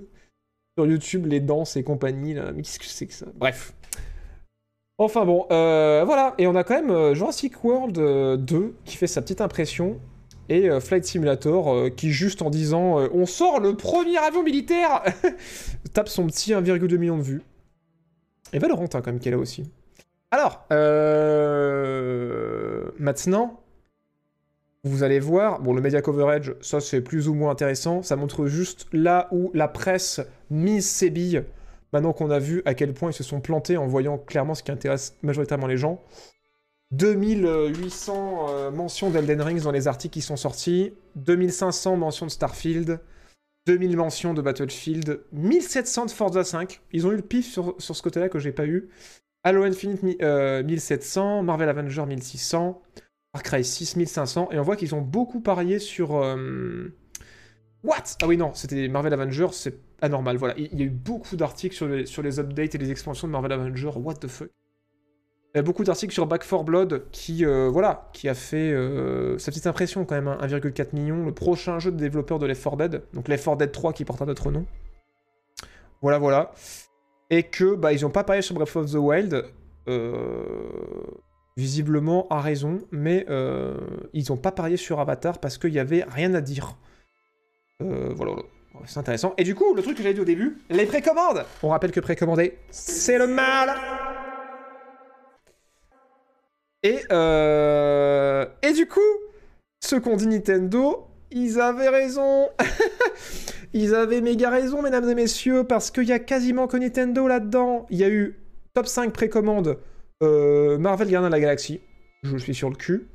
[0.77, 2.53] sur YouTube les danses et compagnie, là.
[2.53, 3.27] Mais qu'est-ce que c'est que ça?
[3.35, 3.75] Bref.
[5.01, 6.35] Enfin bon, euh, voilà.
[6.37, 9.99] Et on a quand même euh, Jurassic World euh, 2 qui fait sa petite impression
[10.51, 14.43] et euh, Flight Simulator euh, qui juste en disant euh, on sort le premier avion
[14.43, 15.03] militaire
[15.95, 17.43] tape son petit 1,2 million de vues.
[18.53, 19.71] Et Valentin quand même qui est aussi.
[20.33, 21.71] Alors, euh,
[22.99, 23.61] maintenant,
[24.83, 28.47] vous allez voir, bon le media coverage, ça c'est plus ou moins intéressant, ça montre
[28.47, 30.21] juste là où la presse
[30.51, 31.45] mise ses billes,
[31.93, 34.63] maintenant qu'on a vu à quel point ils se sont plantés en voyant clairement ce
[34.63, 36.01] qui intéresse majoritairement les gens.
[36.93, 43.01] 2800 euh, mentions d'Elden Rings dans les articles qui sont sortis, 2500 mentions de Starfield,
[43.67, 46.81] 2000 mentions de Battlefield, 1700 de Forza 5.
[46.93, 48.89] Ils ont eu le pif sur, ce côté-là que j'ai pas eu.
[49.45, 52.83] Halo Infinite euh, 1700, Marvel Avenger 1600,
[53.35, 56.17] Far Cry 6 1500, et on voit qu'ils ont beaucoup parié sur...
[56.17, 56.93] euh,
[57.83, 58.05] What?
[58.23, 60.55] Ah oui, non, c'était Marvel Avenger, c'est anormal, voilà.
[60.59, 63.53] Il y a eu beaucoup d'articles sur sur les updates et les expansions de Marvel
[63.53, 64.51] Avenger, what the fuck?
[65.55, 68.71] Il y a beaucoup d'articles sur Back 4 Blood qui, euh, voilà, qui a fait
[68.71, 71.25] euh, sa petite impression quand même, hein, 1,4 million.
[71.25, 74.05] Le prochain jeu de développeur de Left 4 Dead, donc Left 4 Dead 3 qui
[74.05, 74.65] porte un autre nom.
[76.03, 76.53] Voilà, voilà.
[77.31, 79.45] Et que, bah, ils n'ont pas parlé sur Breath of the Wild,
[79.89, 80.45] euh,
[81.57, 83.27] visiblement à raison, mais
[84.13, 86.77] ils n'ont pas parié sur Avatar parce qu'il n'y avait rien à dire.
[87.81, 88.43] Voilà, voilà.
[88.87, 89.35] C'est intéressant.
[89.37, 92.01] Et du coup, le truc que j'avais dit au début, les précommandes On rappelle que
[92.01, 93.75] précommander, c'est le mal
[96.83, 98.47] Et, euh...
[98.63, 99.01] Et du coup,
[99.81, 102.49] ceux qu'on dit Nintendo, ils avaient raison
[103.73, 107.87] Ils avaient méga raison, mesdames et messieurs, parce qu'il y a quasiment que Nintendo là-dedans.
[107.91, 108.37] Il y a eu
[108.75, 109.79] top 5 précommande
[110.23, 111.81] euh, Marvel Gardien de la Galaxie.
[112.25, 113.09] Je suis sur le cul.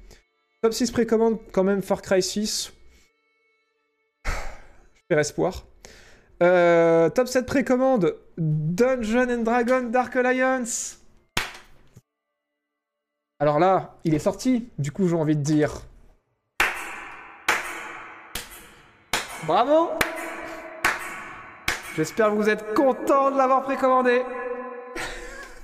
[0.61, 2.71] Top 6 précommande quand même Far Cry 6.
[5.09, 5.65] Je espoir.
[6.41, 11.05] Euh, top 7 précommande Dungeon Dragon Dark Alliance.
[13.45, 15.72] Alors là, il est sorti, du coup j'ai envie de dire.
[19.45, 19.91] Bravo
[21.95, 24.23] J'espère que vous êtes contents de l'avoir précommandé.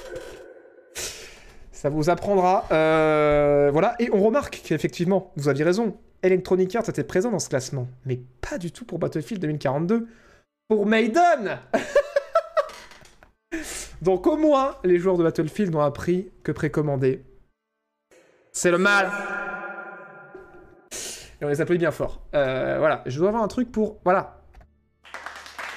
[1.71, 2.65] Ça vous apprendra.
[2.73, 7.49] Euh, voilà, et on remarque qu'effectivement, vous aviez raison, Electronic Arts était présent dans ce
[7.49, 10.09] classement, mais pas du tout pour Battlefield 2042.
[10.67, 11.61] Pour Maiden
[14.03, 17.23] Donc au moins, les joueurs de Battlefield ont appris que précommander,
[18.53, 19.11] c'est le mal
[21.41, 22.23] Et on les applaudit bien fort.
[22.35, 23.99] Euh, voilà, je dois avoir un truc pour...
[24.05, 24.43] Voilà.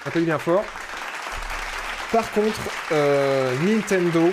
[0.03, 0.63] On applaudit bien fort.
[2.11, 2.59] Par contre,
[2.91, 4.31] euh, Nintendo...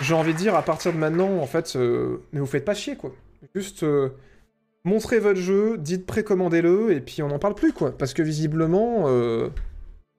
[0.00, 2.74] J'ai envie de dire, à partir de maintenant, en fait, euh, mais vous faites pas
[2.74, 3.10] chier, quoi.
[3.56, 4.10] Juste, euh,
[4.84, 7.90] montrez votre jeu, dites précommandez-le, et puis on n'en parle plus, quoi.
[7.90, 9.08] Parce que visiblement,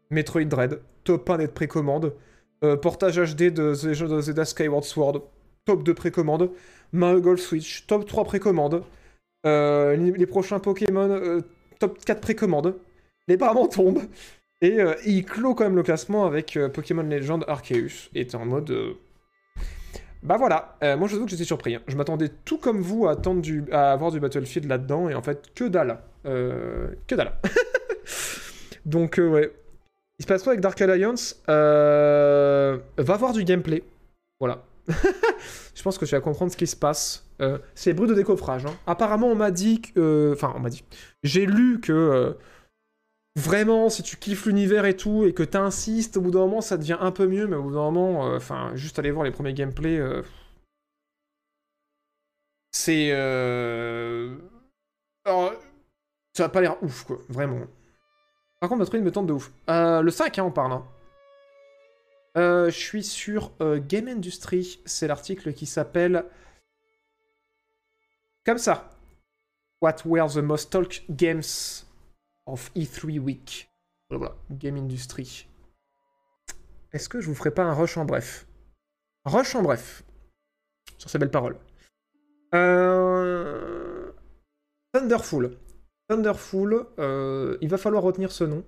[0.09, 2.13] Metroid Dread, top 1 d'être précommande.
[2.65, 5.21] Euh, portage HD de The- Zelda Skyward Sword,
[5.65, 6.51] top 2 précommande.
[6.91, 8.83] Mario Switch, top 3 précommande.
[9.45, 11.41] Euh, les, prochains Pokémon, euh,
[11.79, 12.75] top 4 précommande.
[13.27, 14.03] Les parements tombent.
[14.61, 18.09] Et euh, il clôt quand même le classement avec Pokémon Legend Arceus.
[18.13, 18.75] Et en mode.
[20.21, 21.75] Bah voilà, moi je vous que j'étais surpris.
[21.75, 21.81] hein.
[21.87, 23.63] Je m'attendais tout comme vous à, attendre du...
[23.71, 25.07] à avoir du Battlefield là-dedans.
[25.07, 25.99] Et en fait, que dalle.
[26.25, 27.33] Euh, Que dalle.
[28.85, 29.53] Donc, ouais.
[30.17, 31.41] Il se passe quoi avec Dark Alliance?
[31.47, 33.83] Va voir du gameplay.
[34.41, 34.65] Voilà.
[35.75, 37.25] je pense que tu vas comprendre ce qui se passe.
[37.41, 38.65] Euh, c'est bruit de décoffrage.
[38.65, 38.73] hein.
[38.87, 39.99] Apparemment, on m'a dit que.
[39.99, 40.83] euh, Enfin, on m'a dit.
[41.23, 41.91] J'ai lu que.
[41.93, 42.33] euh,
[43.35, 46.77] Vraiment, si tu kiffes l'univers et tout, et que t'insistes, au bout d'un moment, ça
[46.77, 49.31] devient un peu mieux, mais au bout d'un moment, euh, enfin, juste aller voir les
[49.31, 49.99] premiers gameplays.
[52.71, 53.11] C'est.
[55.25, 55.53] Alors,
[56.33, 57.61] ça a pas l'air ouf, quoi, vraiment.
[58.59, 59.51] Par contre, il me tente de ouf.
[59.67, 60.73] Le 5, hein, on parle.
[60.73, 60.85] hein.
[62.39, 64.79] Euh, je suis sur euh, Game Industry.
[64.85, 66.23] C'est l'article qui s'appelle.
[68.45, 68.89] Comme ça.
[69.81, 71.83] What were the most talked games
[72.45, 73.69] of E3 Week?
[74.09, 74.35] Voilà.
[74.51, 75.47] Game Industry.
[76.93, 78.47] Est-ce que je vous ferai pas un rush en bref?
[79.25, 80.03] Rush en bref.
[80.97, 81.57] Sur ces belles paroles.
[82.55, 84.13] Euh...
[84.93, 85.57] Thunderful.
[86.07, 88.63] Thunderful, euh, il va falloir retenir ce nom.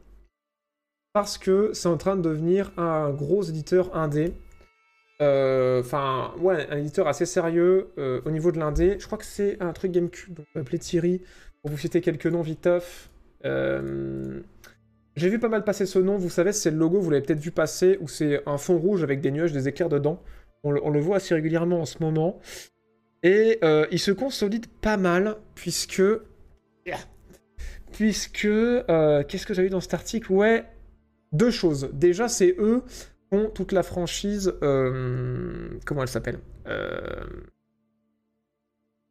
[1.13, 4.33] Parce que c'est en train de devenir un gros éditeur indé.
[5.21, 8.97] Euh, Enfin, ouais, un éditeur assez sérieux euh, au niveau de l'indé.
[8.99, 11.21] Je crois que c'est un truc GameCube, appeler Thierry.
[11.61, 13.09] Pour vous citer quelques noms viteuf.
[13.45, 14.39] Euh,
[15.15, 17.39] J'ai vu pas mal passer ce nom, vous savez, c'est le logo, vous l'avez peut-être
[17.39, 20.23] vu passer, où c'est un fond rouge avec des nuages, des éclairs dedans.
[20.63, 22.39] On le, voit assez régulièrement en ce moment.
[23.21, 26.03] Et euh, il se consolide pas mal, puisque
[27.91, 28.47] puisque
[29.27, 30.31] qu'est-ce que j'avais dans cet article?
[30.31, 30.65] Ouais,
[31.31, 31.89] deux choses.
[31.93, 34.53] Déjà, c'est eux qui ont toute la franchise.
[34.61, 37.25] euh, comment elle s'appelle Euh,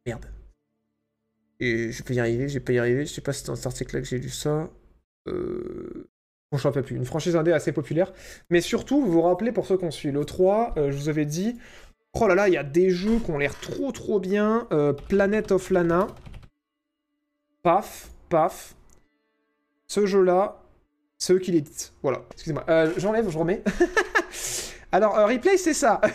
[0.05, 0.25] Merde.
[1.59, 3.05] Et je peux y arriver, je pas y arriver.
[3.05, 4.69] Je sais pas si c'est dans cet article-là que j'ai lu ça.
[5.27, 6.09] Euh...
[6.51, 6.95] Bon, je ne rappelle plus.
[6.95, 8.11] Une franchise indé assez populaire.
[8.49, 11.07] Mais surtout, vous vous rappelez, pour ceux qui ont suivi le 3, euh, je vous
[11.09, 11.57] avais dit
[12.13, 14.67] Oh là là, il y a des jeux qui ont l'air trop trop bien.
[15.07, 16.07] Planet of Lana.
[17.63, 18.75] Paf, paf.
[19.87, 20.60] Ce jeu-là,
[21.21, 21.93] c'est eux qui l'éditent.
[22.01, 22.65] Voilà, excusez-moi.
[22.67, 23.61] Euh, J'enlève, je remets.
[24.91, 26.01] Alors, euh, replay, c'est ça.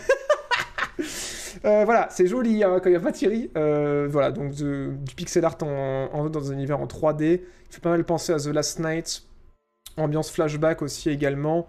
[1.65, 3.49] Euh, voilà, c'est joli hein, quand il n'y a pas Thierry.
[3.55, 7.41] Voilà, donc de- du pixel art en, dans un univers en 3D.
[7.41, 9.23] Il fait pas mal penser à The Last Night.
[9.97, 11.65] Ambiance flashback aussi également.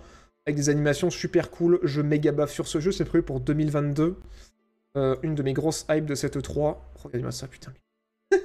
[0.47, 1.81] Avec des animations super cool.
[1.85, 4.19] Je méga baffe sur ce jeu, c'est prévu pour 2022.
[4.99, 6.77] Euh, une de mes grosses hypes de cette E3.
[6.97, 7.73] Regardez-moi ça, putain.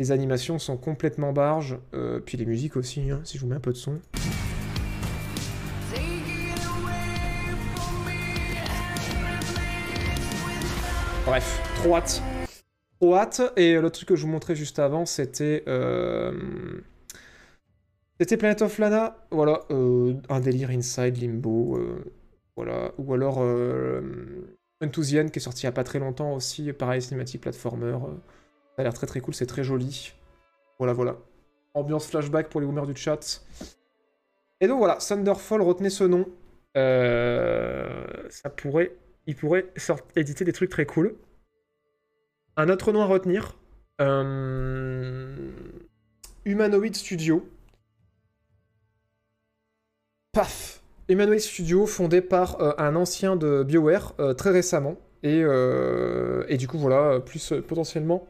[0.00, 1.78] Les animations sont complètement barges.
[1.92, 4.00] Euh, puis les musiques aussi, hein, si je vous mets un peu de son.
[11.26, 12.22] Bref, trop hâte.
[12.98, 13.42] Trop hâte.
[13.56, 15.62] Et le truc que je vous montrais juste avant, c'était.
[15.68, 16.80] euh,
[18.18, 19.18] C'était Planet of Lana.
[19.30, 21.78] Voilà, euh, un délire Inside Limbo.
[22.56, 22.92] voilà.
[22.96, 23.44] Ou alors.
[24.82, 26.72] Enthusian qui est sorti il y a pas très longtemps aussi.
[26.72, 27.98] Pareil, cinématique platformer.
[28.80, 30.14] Ça a l'air très très cool, c'est très joli.
[30.78, 31.18] Voilà, voilà.
[31.74, 33.44] Ambiance flashback pour les boomers du chat.
[34.58, 36.24] Et donc voilà, Thunderfall, retenez ce nom.
[36.78, 38.96] Euh, ça pourrait,
[39.26, 39.66] il pourrait
[40.16, 41.14] éditer des trucs très cool.
[42.56, 43.58] Un autre nom à retenir.
[44.00, 45.50] euh,
[46.46, 47.46] Humanoid Studio.
[50.32, 50.80] Paf
[51.10, 54.96] Humanoid Studio, fondé par euh, un ancien de BioWare très récemment.
[55.22, 55.44] Et,
[56.56, 58.26] du coup, voilà, plus potentiellement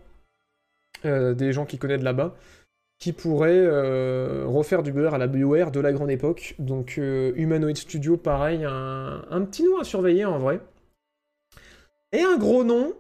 [1.05, 2.35] euh, des gens qui connaissent là-bas
[3.01, 6.55] qui pourraient euh, refaire du BioWare à la BioWare de la grande époque.
[6.59, 10.61] Donc euh, Humanoid Studio, pareil, un, un petit nom à surveiller en vrai.
[12.13, 12.93] Et un gros nom,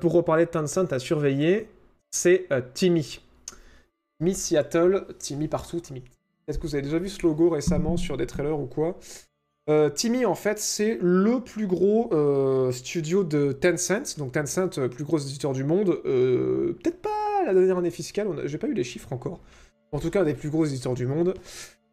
[0.00, 1.68] pour reparler de Tencent à surveiller,
[2.10, 3.20] c'est Timmy.
[4.18, 6.02] Timmy Seattle, Timmy partout, Timmy.
[6.48, 8.98] Est-ce que vous avez déjà vu ce logo récemment sur des trailers ou quoi?
[9.70, 12.10] Euh, Timmy, en fait, c'est le plus gros
[12.72, 14.18] studio de Tencent.
[14.18, 16.02] Donc Tencent, plus gros éditeur du monde.
[16.02, 19.40] Peut-être pas la dernière année fiscale, a- j'ai pas eu les chiffres encore.
[19.92, 21.34] En tout cas, un des plus gros éditeurs du monde.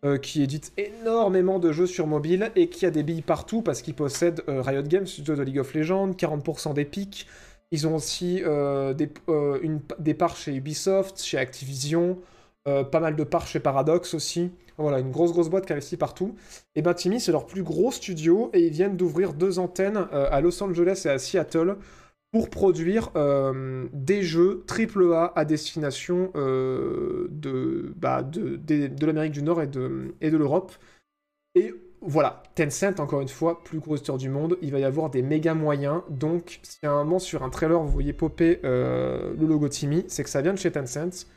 [0.03, 3.81] euh, qui édite énormément de jeux sur mobile et qui a des billes partout parce
[3.81, 7.25] qu'ils possèdent euh, Riot Games, studio de League of Legends, 40% d'Epic.
[7.71, 9.09] Ils ont aussi euh, des,
[9.63, 12.19] une- des parts chez Ubisoft, chez Activision,
[12.65, 14.51] pas mal de parts chez Paradox aussi.
[14.77, 16.35] Voilà, une grosse grosse boîte qui investit partout.
[16.75, 20.39] Et ben Timmy, c'est leur plus gros studio et ils viennent d'ouvrir deux antennes à
[20.41, 21.77] Los Angeles et à Seattle
[22.35, 29.41] pour produire euh, des jeux AAA à destination euh, de, bah, de, de, l'Amérique du
[29.41, 30.73] Nord et de, et de l'Europe.
[31.55, 35.09] Et voilà, Tencent, encore une fois, plus gros éditeur du monde, il va y avoir
[35.09, 36.01] des méga moyens.
[36.09, 40.03] Donc, si à un moment sur un trailer vous voyez popper euh, le logo Timmy,
[40.09, 41.27] c'est que ça vient de chez Tencent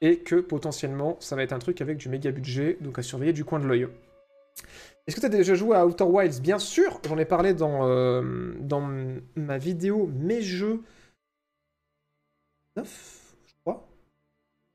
[0.00, 3.32] et que potentiellement ça va être un truc avec du méga budget, donc à surveiller
[3.32, 3.88] du coin de l'œil.
[5.06, 6.40] Est-ce que tu as déjà joué à Outer Wilds?
[6.40, 8.88] Bien sûr, j'en ai parlé dans, euh, dans
[9.36, 10.82] ma vidéo Mes jeux
[12.76, 13.86] 9, je crois.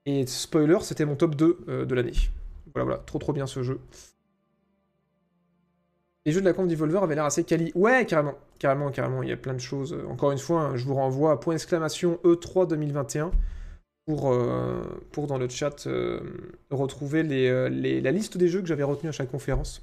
[0.05, 2.13] Et spoiler, c'était mon top 2 euh, de l'année.
[2.73, 3.79] Voilà, voilà, trop trop bien ce jeu.
[6.25, 7.71] Les jeux de la compte Devolver avaient l'air assez quali.
[7.75, 9.95] Ouais, carrément, carrément, carrément, il y a plein de choses.
[10.09, 13.31] Encore une fois, hein, je vous renvoie à point d'exclamation E3 2021
[14.05, 14.81] pour, euh,
[15.11, 15.87] pour dans le chat
[16.69, 19.81] retrouver les, les- la liste des jeux que j'avais retenus à chaque conférence.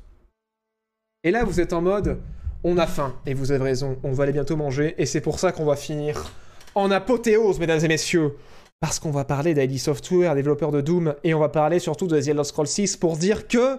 [1.25, 2.21] Et là, vous êtes en mode,
[2.63, 5.41] on a faim, et vous avez raison, on va aller bientôt manger, et c'est pour
[5.41, 6.31] ça qu'on va finir
[6.77, 8.37] en apothéose, mesdames et messieurs.
[8.79, 12.21] Parce qu'on va parler d'ID Software, développeur de Doom, et on va parler surtout de
[12.21, 13.79] The Elder Scrolls 6 pour dire que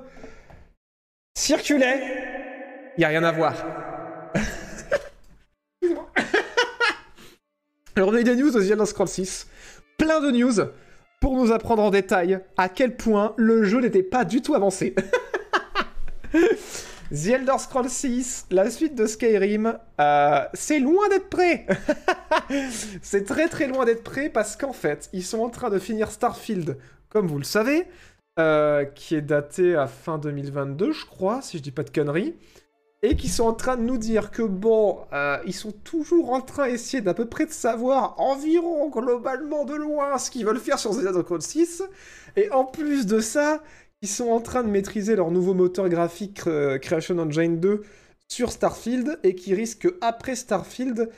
[1.37, 2.01] circuler,
[2.97, 3.53] il y a rien à voir.
[7.95, 9.47] Alors on a eu des news de The Elder Scrolls 6,
[9.97, 10.55] plein de news
[11.21, 14.93] pour nous apprendre en détail à quel point le jeu n'était pas du tout avancé.
[17.11, 21.65] The Elder Scrolls 6, la suite de Skyrim, euh, c'est loin d'être prêt.
[23.01, 26.11] c'est très très loin d'être prêt parce qu'en fait, ils sont en train de finir
[26.11, 26.77] Starfield,
[27.09, 27.87] comme vous le savez,
[28.37, 32.35] euh, qui est daté à fin 2022, je crois, si je dis pas de conneries,
[33.01, 36.41] et qui sont en train de nous dire que bon, euh, ils sont toujours en
[36.41, 40.77] train d'essayer d'à peu près de savoir environ globalement de loin ce qu'ils veulent faire
[40.77, 41.83] sur The Elder Scrolls 6,
[42.35, 43.63] et en plus de ça,
[44.01, 47.83] ils sont en train de maîtriser leur nouveau moteur graphique euh, Creation Engine 2
[48.29, 51.09] sur Starfield et qui risquent après Starfield,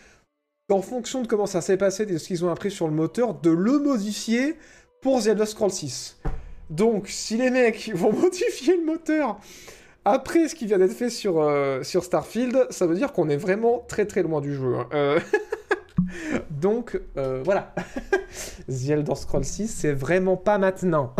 [0.70, 3.36] en fonction de comment ça s'est passé, de ce qu'ils ont appris sur le moteur,
[3.36, 4.56] de le modifier
[5.02, 6.18] pour The Elder Scrolls 6.
[6.70, 9.40] Donc, si les mecs vont modifier le moteur
[10.06, 13.38] après ce qui vient d'être fait sur, euh, sur Starfield, ça veut dire qu'on est
[13.38, 14.76] vraiment très très loin du jeu.
[14.76, 14.88] hein.
[14.94, 15.20] Euh,
[16.49, 17.76] Donc, voilà.
[18.68, 21.14] The Elder Scrolls 6, c'est vraiment pas maintenant.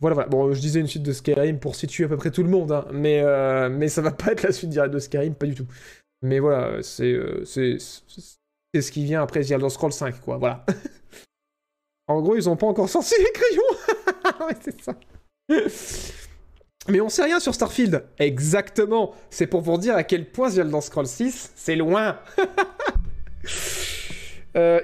[0.00, 0.26] Voilà.
[0.26, 2.72] Bon, je disais une suite de Skyrim pour situer à peu près tout le monde,
[2.72, 5.54] hein, mais, euh, mais ça va pas être la suite directe de Skyrim, pas du
[5.54, 5.66] tout.
[6.22, 10.64] Mais voilà, c'est euh, ce qui vient après The Elder Scrolls 5, quoi, voilà.
[12.08, 13.62] en gros, ils ont pas encore sorti les crayons.
[16.88, 18.04] Mais on sait rien sur Starfield.
[18.18, 19.14] Exactement.
[19.28, 22.18] C'est pour vous dire à quel point The Elder Scrolls 6, c'est loin.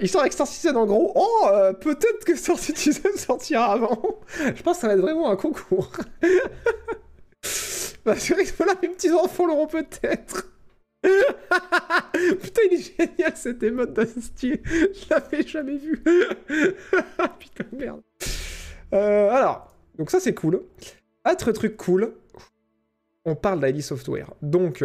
[0.01, 1.13] Histoire avec Star Citizen en gros.
[1.15, 4.21] Oh, euh, peut-être que Star Citizen sortira avant.
[4.39, 5.91] Je pense que ça va être vraiment un concours.
[8.05, 10.53] vrai que voilà, mes petits enfants l'auront peut-être.
[11.03, 14.63] Putain, il est génial cet émode d'Astier.
[14.65, 16.03] Je l'avais jamais vu.
[17.39, 18.03] Putain, merde.
[18.93, 20.63] Euh, alors, donc ça c'est cool.
[21.29, 22.15] Autre truc cool,
[23.25, 24.33] on parle d'ID Software.
[24.41, 24.85] Donc,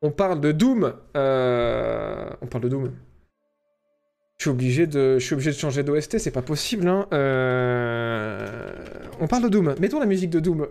[0.00, 0.94] on parle de Doom.
[1.16, 2.92] Euh, On parle de Doom.
[4.44, 6.86] Suis obligé de, je suis obligé de changer d'OST, c'est pas possible.
[6.86, 7.06] Hein.
[7.14, 8.68] Euh,
[9.18, 9.74] On parle de Doom.
[9.80, 10.66] Mettons la musique de Doom.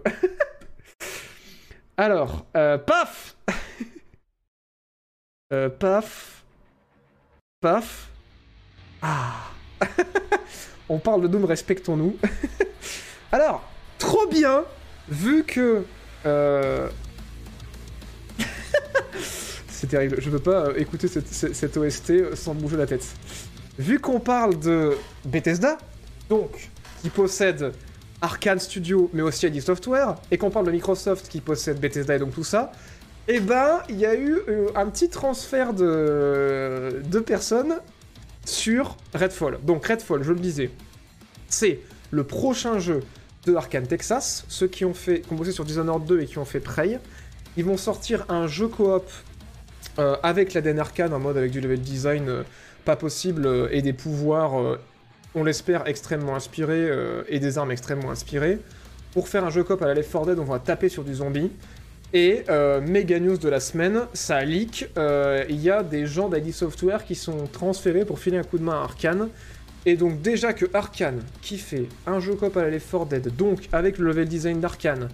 [1.97, 3.35] Alors, euh, paf
[5.53, 6.43] Euh, Paf.
[7.61, 8.09] Paf.
[9.01, 9.49] Ah
[10.87, 12.15] On parle de Doom, respectons-nous.
[13.31, 13.67] Alors,
[13.97, 14.65] trop bien,
[15.09, 15.83] vu que...
[16.27, 16.89] euh,
[19.67, 23.07] C'est terrible, je peux pas écouter cette- cette OST sans bouger la tête.
[23.79, 24.95] Vu qu'on parle de
[25.25, 25.77] Bethesda,
[26.29, 26.69] donc,
[27.01, 27.73] qui possède
[28.21, 32.19] Arkane Studio, mais aussi ID Software, et qu'on parle de Microsoft qui possède Bethesda et
[32.19, 32.71] donc tout ça,
[33.27, 37.75] eh ben, il y a eu euh, un petit transfert de, personnes
[38.45, 39.59] sur Redfall.
[39.63, 40.69] Donc Redfall, je le disais,
[41.47, 41.79] c'est
[42.11, 42.99] le prochain jeu
[43.45, 46.37] de Arkane Texas, ceux qui ont fait, qui ont bossé sur Dishonored 2 et qui
[46.37, 46.99] ont fait Prey.
[47.57, 49.03] Ils vont sortir un jeu coop
[49.99, 52.43] euh, avec l'ADN Arkane en mode avec du level design euh,
[52.83, 54.79] pas possible euh, et des pouvoirs, euh,
[55.35, 58.59] on l'espère, extrêmement inspirés euh, et des armes extrêmement inspirées.
[59.13, 61.15] Pour faire un jeu coop à la Left 4 Dead, on va taper sur du
[61.15, 61.51] zombie.
[62.13, 64.87] Et euh, méga news de la semaine, ça leak,
[65.49, 68.63] il y a des gens d'ID Software qui sont transférés pour filer un coup de
[68.63, 69.29] main à Arkane.
[69.85, 73.35] Et donc déjà que Arkane, qui fait un jeu coop à la Left 4 Dead,
[73.35, 75.09] donc avec le level design d'Arkane,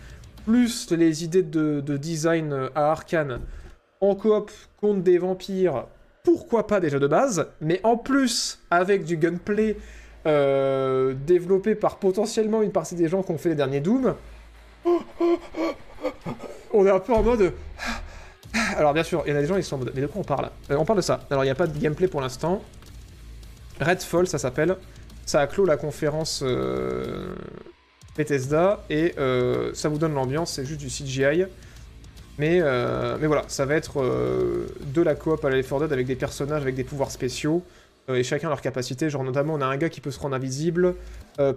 [0.45, 3.39] plus les idées de, de design à Arkane,
[4.01, 5.85] en coop contre des vampires,
[6.23, 9.77] pourquoi pas déjà de base, mais en plus avec du gunplay
[10.25, 14.15] euh, développé par potentiellement une partie des gens qui ont fait les derniers Doom,
[16.73, 17.53] on est un peu en mode
[18.77, 20.07] alors bien sûr, il y en a des gens qui sont en mode, mais de
[20.07, 20.49] quoi on parle?
[20.71, 21.21] Euh, On parle de ça.
[21.29, 22.61] Alors il n'y a pas de gameplay pour l'instant.
[23.79, 24.75] Redfall, ça s'appelle.
[25.25, 27.35] Ça a clos la conférence euh,
[28.17, 31.45] Bethesda et euh, ça vous donne l'ambiance, c'est juste du CGI.
[32.39, 35.81] Mais, euh, mais voilà, ça va être euh, de la coop à la Left 4
[35.81, 37.63] Dead avec des personnages avec des pouvoirs spéciaux
[38.09, 39.09] euh, et chacun leur capacité.
[39.09, 40.95] Genre notamment, on a un gars qui peut se rendre invisible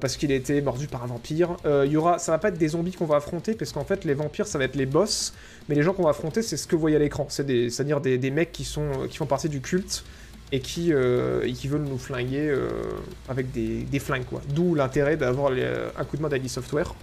[0.00, 1.56] parce qu'il a été mordu par un vampire.
[1.64, 4.14] Il y ça va pas être des zombies qu'on va affronter parce qu'en fait, les
[4.14, 5.34] vampires, ça va être les boss.
[5.68, 7.26] Mais les gens qu'on va affronter, c'est ce que vous voyez à l'écran.
[7.28, 10.04] C'est-à-dire des, mecs qui, sont, qui font partie du culte
[10.52, 12.56] et qui, veulent nous flinguer
[13.28, 14.22] avec des, des flingues.
[14.54, 16.94] D'où l'intérêt d'avoir un coup de main d'ID Software.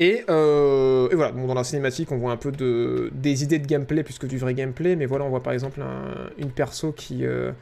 [0.00, 3.66] Et, euh, et voilà, dans la cinématique, on voit un peu de, des idées de
[3.66, 6.92] gameplay plus que du vrai gameplay, mais voilà, on voit par exemple un- une perso
[6.92, 7.52] qui, euh,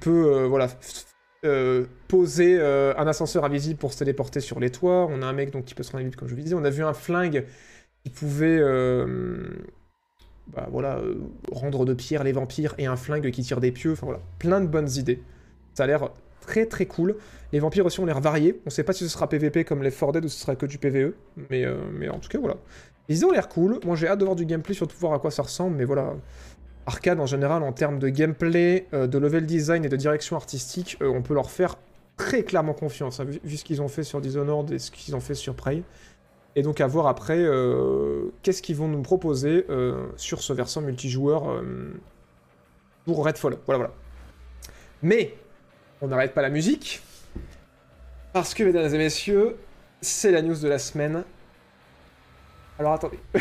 [0.00, 0.26] peut
[1.44, 5.06] euh, poser un ascenseur invisible pour se téléporter sur les toits.
[5.10, 6.54] On a un mec donc, qui peut se rendre invisible, comme je vous disais.
[6.54, 7.44] On a vu un flingue
[8.04, 8.60] qui pouvait
[10.48, 11.00] bah, voilà,
[11.50, 13.92] rendre de pierre les vampires et un flingue qui tire des pieux.
[13.92, 15.22] Enfin voilà, plein de bonnes idées.
[15.74, 16.10] Ça a l'air
[16.42, 17.16] très très cool.
[17.52, 18.60] Les vampires aussi ont l'air variés.
[18.66, 20.66] On sait pas si ce sera PVP comme les 4 Dead ou ce sera que
[20.66, 21.14] du PVE.
[21.50, 22.56] Mais, euh, mais en tout cas, voilà.
[23.08, 23.80] Idées ont l'air cool.
[23.84, 25.76] Moi j'ai hâte de voir du gameplay, surtout voir à quoi ça ressemble.
[25.76, 26.14] Mais voilà.
[26.86, 30.98] Arcade en général, en termes de gameplay, euh, de level design et de direction artistique,
[31.00, 31.76] euh, on peut leur faire
[32.16, 35.14] très clairement confiance, hein, vu, vu ce qu'ils ont fait sur Dishonored et ce qu'ils
[35.14, 35.82] ont fait sur Prey.
[36.56, 37.46] Et donc à voir après
[38.42, 39.66] qu'est-ce qu'ils vont nous proposer
[40.16, 41.62] sur ce versant multijoueur
[43.06, 43.56] pour Redfall.
[43.64, 43.94] Voilà, voilà.
[45.02, 45.34] Mais
[46.02, 47.00] on n'arrête pas la musique,
[48.32, 49.56] parce que, mesdames et messieurs,
[50.00, 51.22] c'est la news de la semaine.
[52.78, 53.20] Alors attendez.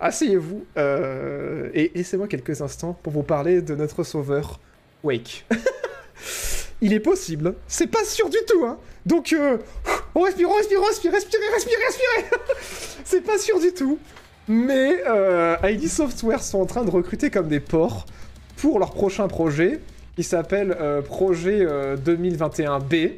[0.00, 4.60] Asseyez-vous euh, et laissez-moi quelques instants pour vous parler de notre sauveur,
[5.02, 5.46] Wake.
[6.80, 8.78] Il est possible, c'est pas sûr du tout, hein.
[9.06, 9.58] Donc, euh,
[10.14, 12.40] on respire, on respire, on respire, respirez, respirez, respirez.
[13.04, 13.98] c'est pas sûr du tout.
[14.46, 18.04] Mais euh, ID Software sont en train de recruter comme des porcs
[18.56, 19.80] pour leur prochain projet,
[20.16, 23.12] qui s'appelle euh, Projet euh, 2021B.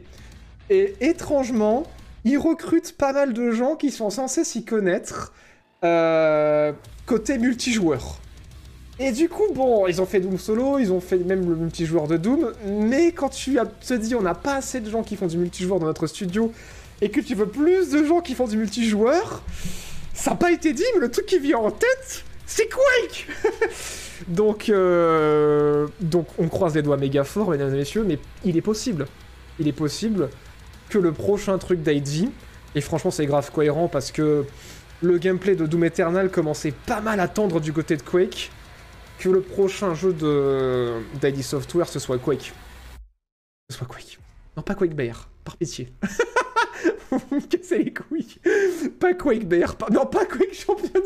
[0.70, 1.84] Et étrangement,
[2.24, 5.32] ils recrutent pas mal de gens qui sont censés s'y connaître
[5.84, 6.72] euh,
[7.06, 8.18] côté multijoueur.
[8.98, 12.08] Et du coup, bon, ils ont fait Doom Solo, ils ont fait même le multijoueur
[12.08, 15.26] de Doom, mais quand tu te dis on n'a pas assez de gens qui font
[15.26, 16.50] du multijoueur dans notre studio,
[17.02, 19.42] et que tu veux plus de gens qui font du multijoueur,
[20.14, 23.26] ça n'a pas été dit, mais le truc qui vient en tête, c'est Quake
[24.28, 28.62] donc, euh, donc, on croise les doigts méga fort, mesdames et messieurs, mais il est
[28.62, 29.06] possible.
[29.58, 30.30] Il est possible
[30.88, 32.30] que le prochain truc d'ID,
[32.74, 34.44] et franchement c'est grave cohérent parce que
[35.02, 38.50] le gameplay de Doom Eternal commençait pas mal à tendre du côté de Quake,
[39.18, 42.52] que le prochain jeu d'ID Software ce soit Quake.
[43.70, 44.18] Ce soit Quake.
[44.56, 45.92] Non, pas Quake Bear, par pitié.
[47.50, 48.36] Cassez les couilles.
[48.98, 51.02] Pas Quake Bear, pas- non, pas Quake Champions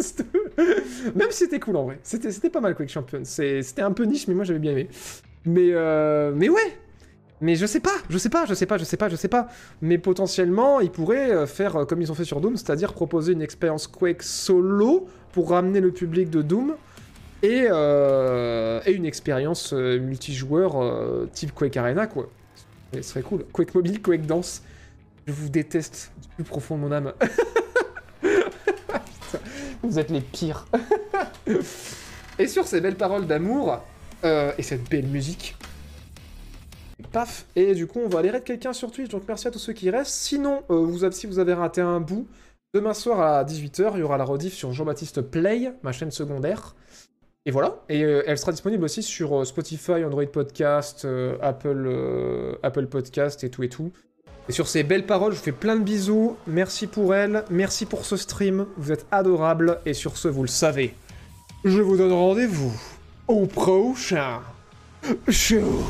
[0.56, 1.12] 2.
[1.14, 1.98] Même si c'était cool en vrai.
[2.02, 3.22] C'était pas mal Quake Champions.
[3.24, 4.88] C'était un peu niche, mais moi j'avais bien aimé.
[5.44, 6.78] Mais, euh, mais ouais,
[7.40, 9.28] mais je sais pas, je sais pas, je sais pas, je sais pas, je sais
[9.28, 9.48] pas.
[9.80, 13.32] Mais potentiellement, ils pourraient euh, faire euh, comme ils ont fait sur Doom, c'est-à-dire proposer
[13.32, 16.74] une expérience Quake solo pour ramener le public de Doom
[17.42, 22.28] et, une expérience multijoueur type Quake Arena, quoi.
[22.92, 23.44] Ce serait cool.
[23.52, 24.62] Quake Mobile, Quake Dance.
[25.30, 27.12] Je vous déteste du plus profond de mon âme.
[29.84, 30.66] Vous êtes les pires.
[32.36, 33.78] et sur ces belles paroles d'amour
[34.24, 35.54] euh, et cette belle musique,
[37.12, 39.60] Paf Et du coup, on va aller raid quelqu'un sur Twitch, donc merci à tous
[39.60, 40.14] ceux qui restent.
[40.16, 42.26] Sinon, euh, vous avez- si vous avez raté un bout,
[42.74, 46.74] demain soir à 18h, il y aura la rediff sur Jean-Baptiste Play, ma chaîne secondaire.
[47.46, 51.06] Et voilà, et euh, elle sera disponible aussi sur Spotify, Android Podcast,
[51.40, 53.92] Apple, Apple Podcast et tout et tout.
[54.48, 56.36] Et sur ces belles paroles, je vous fais plein de bisous.
[56.46, 58.66] Merci pour elle, merci pour ce stream.
[58.76, 59.80] Vous êtes adorables.
[59.86, 60.94] Et sur ce, vous le savez,
[61.64, 62.72] je vous donne rendez-vous
[63.28, 64.40] au prochain
[65.28, 65.84] show.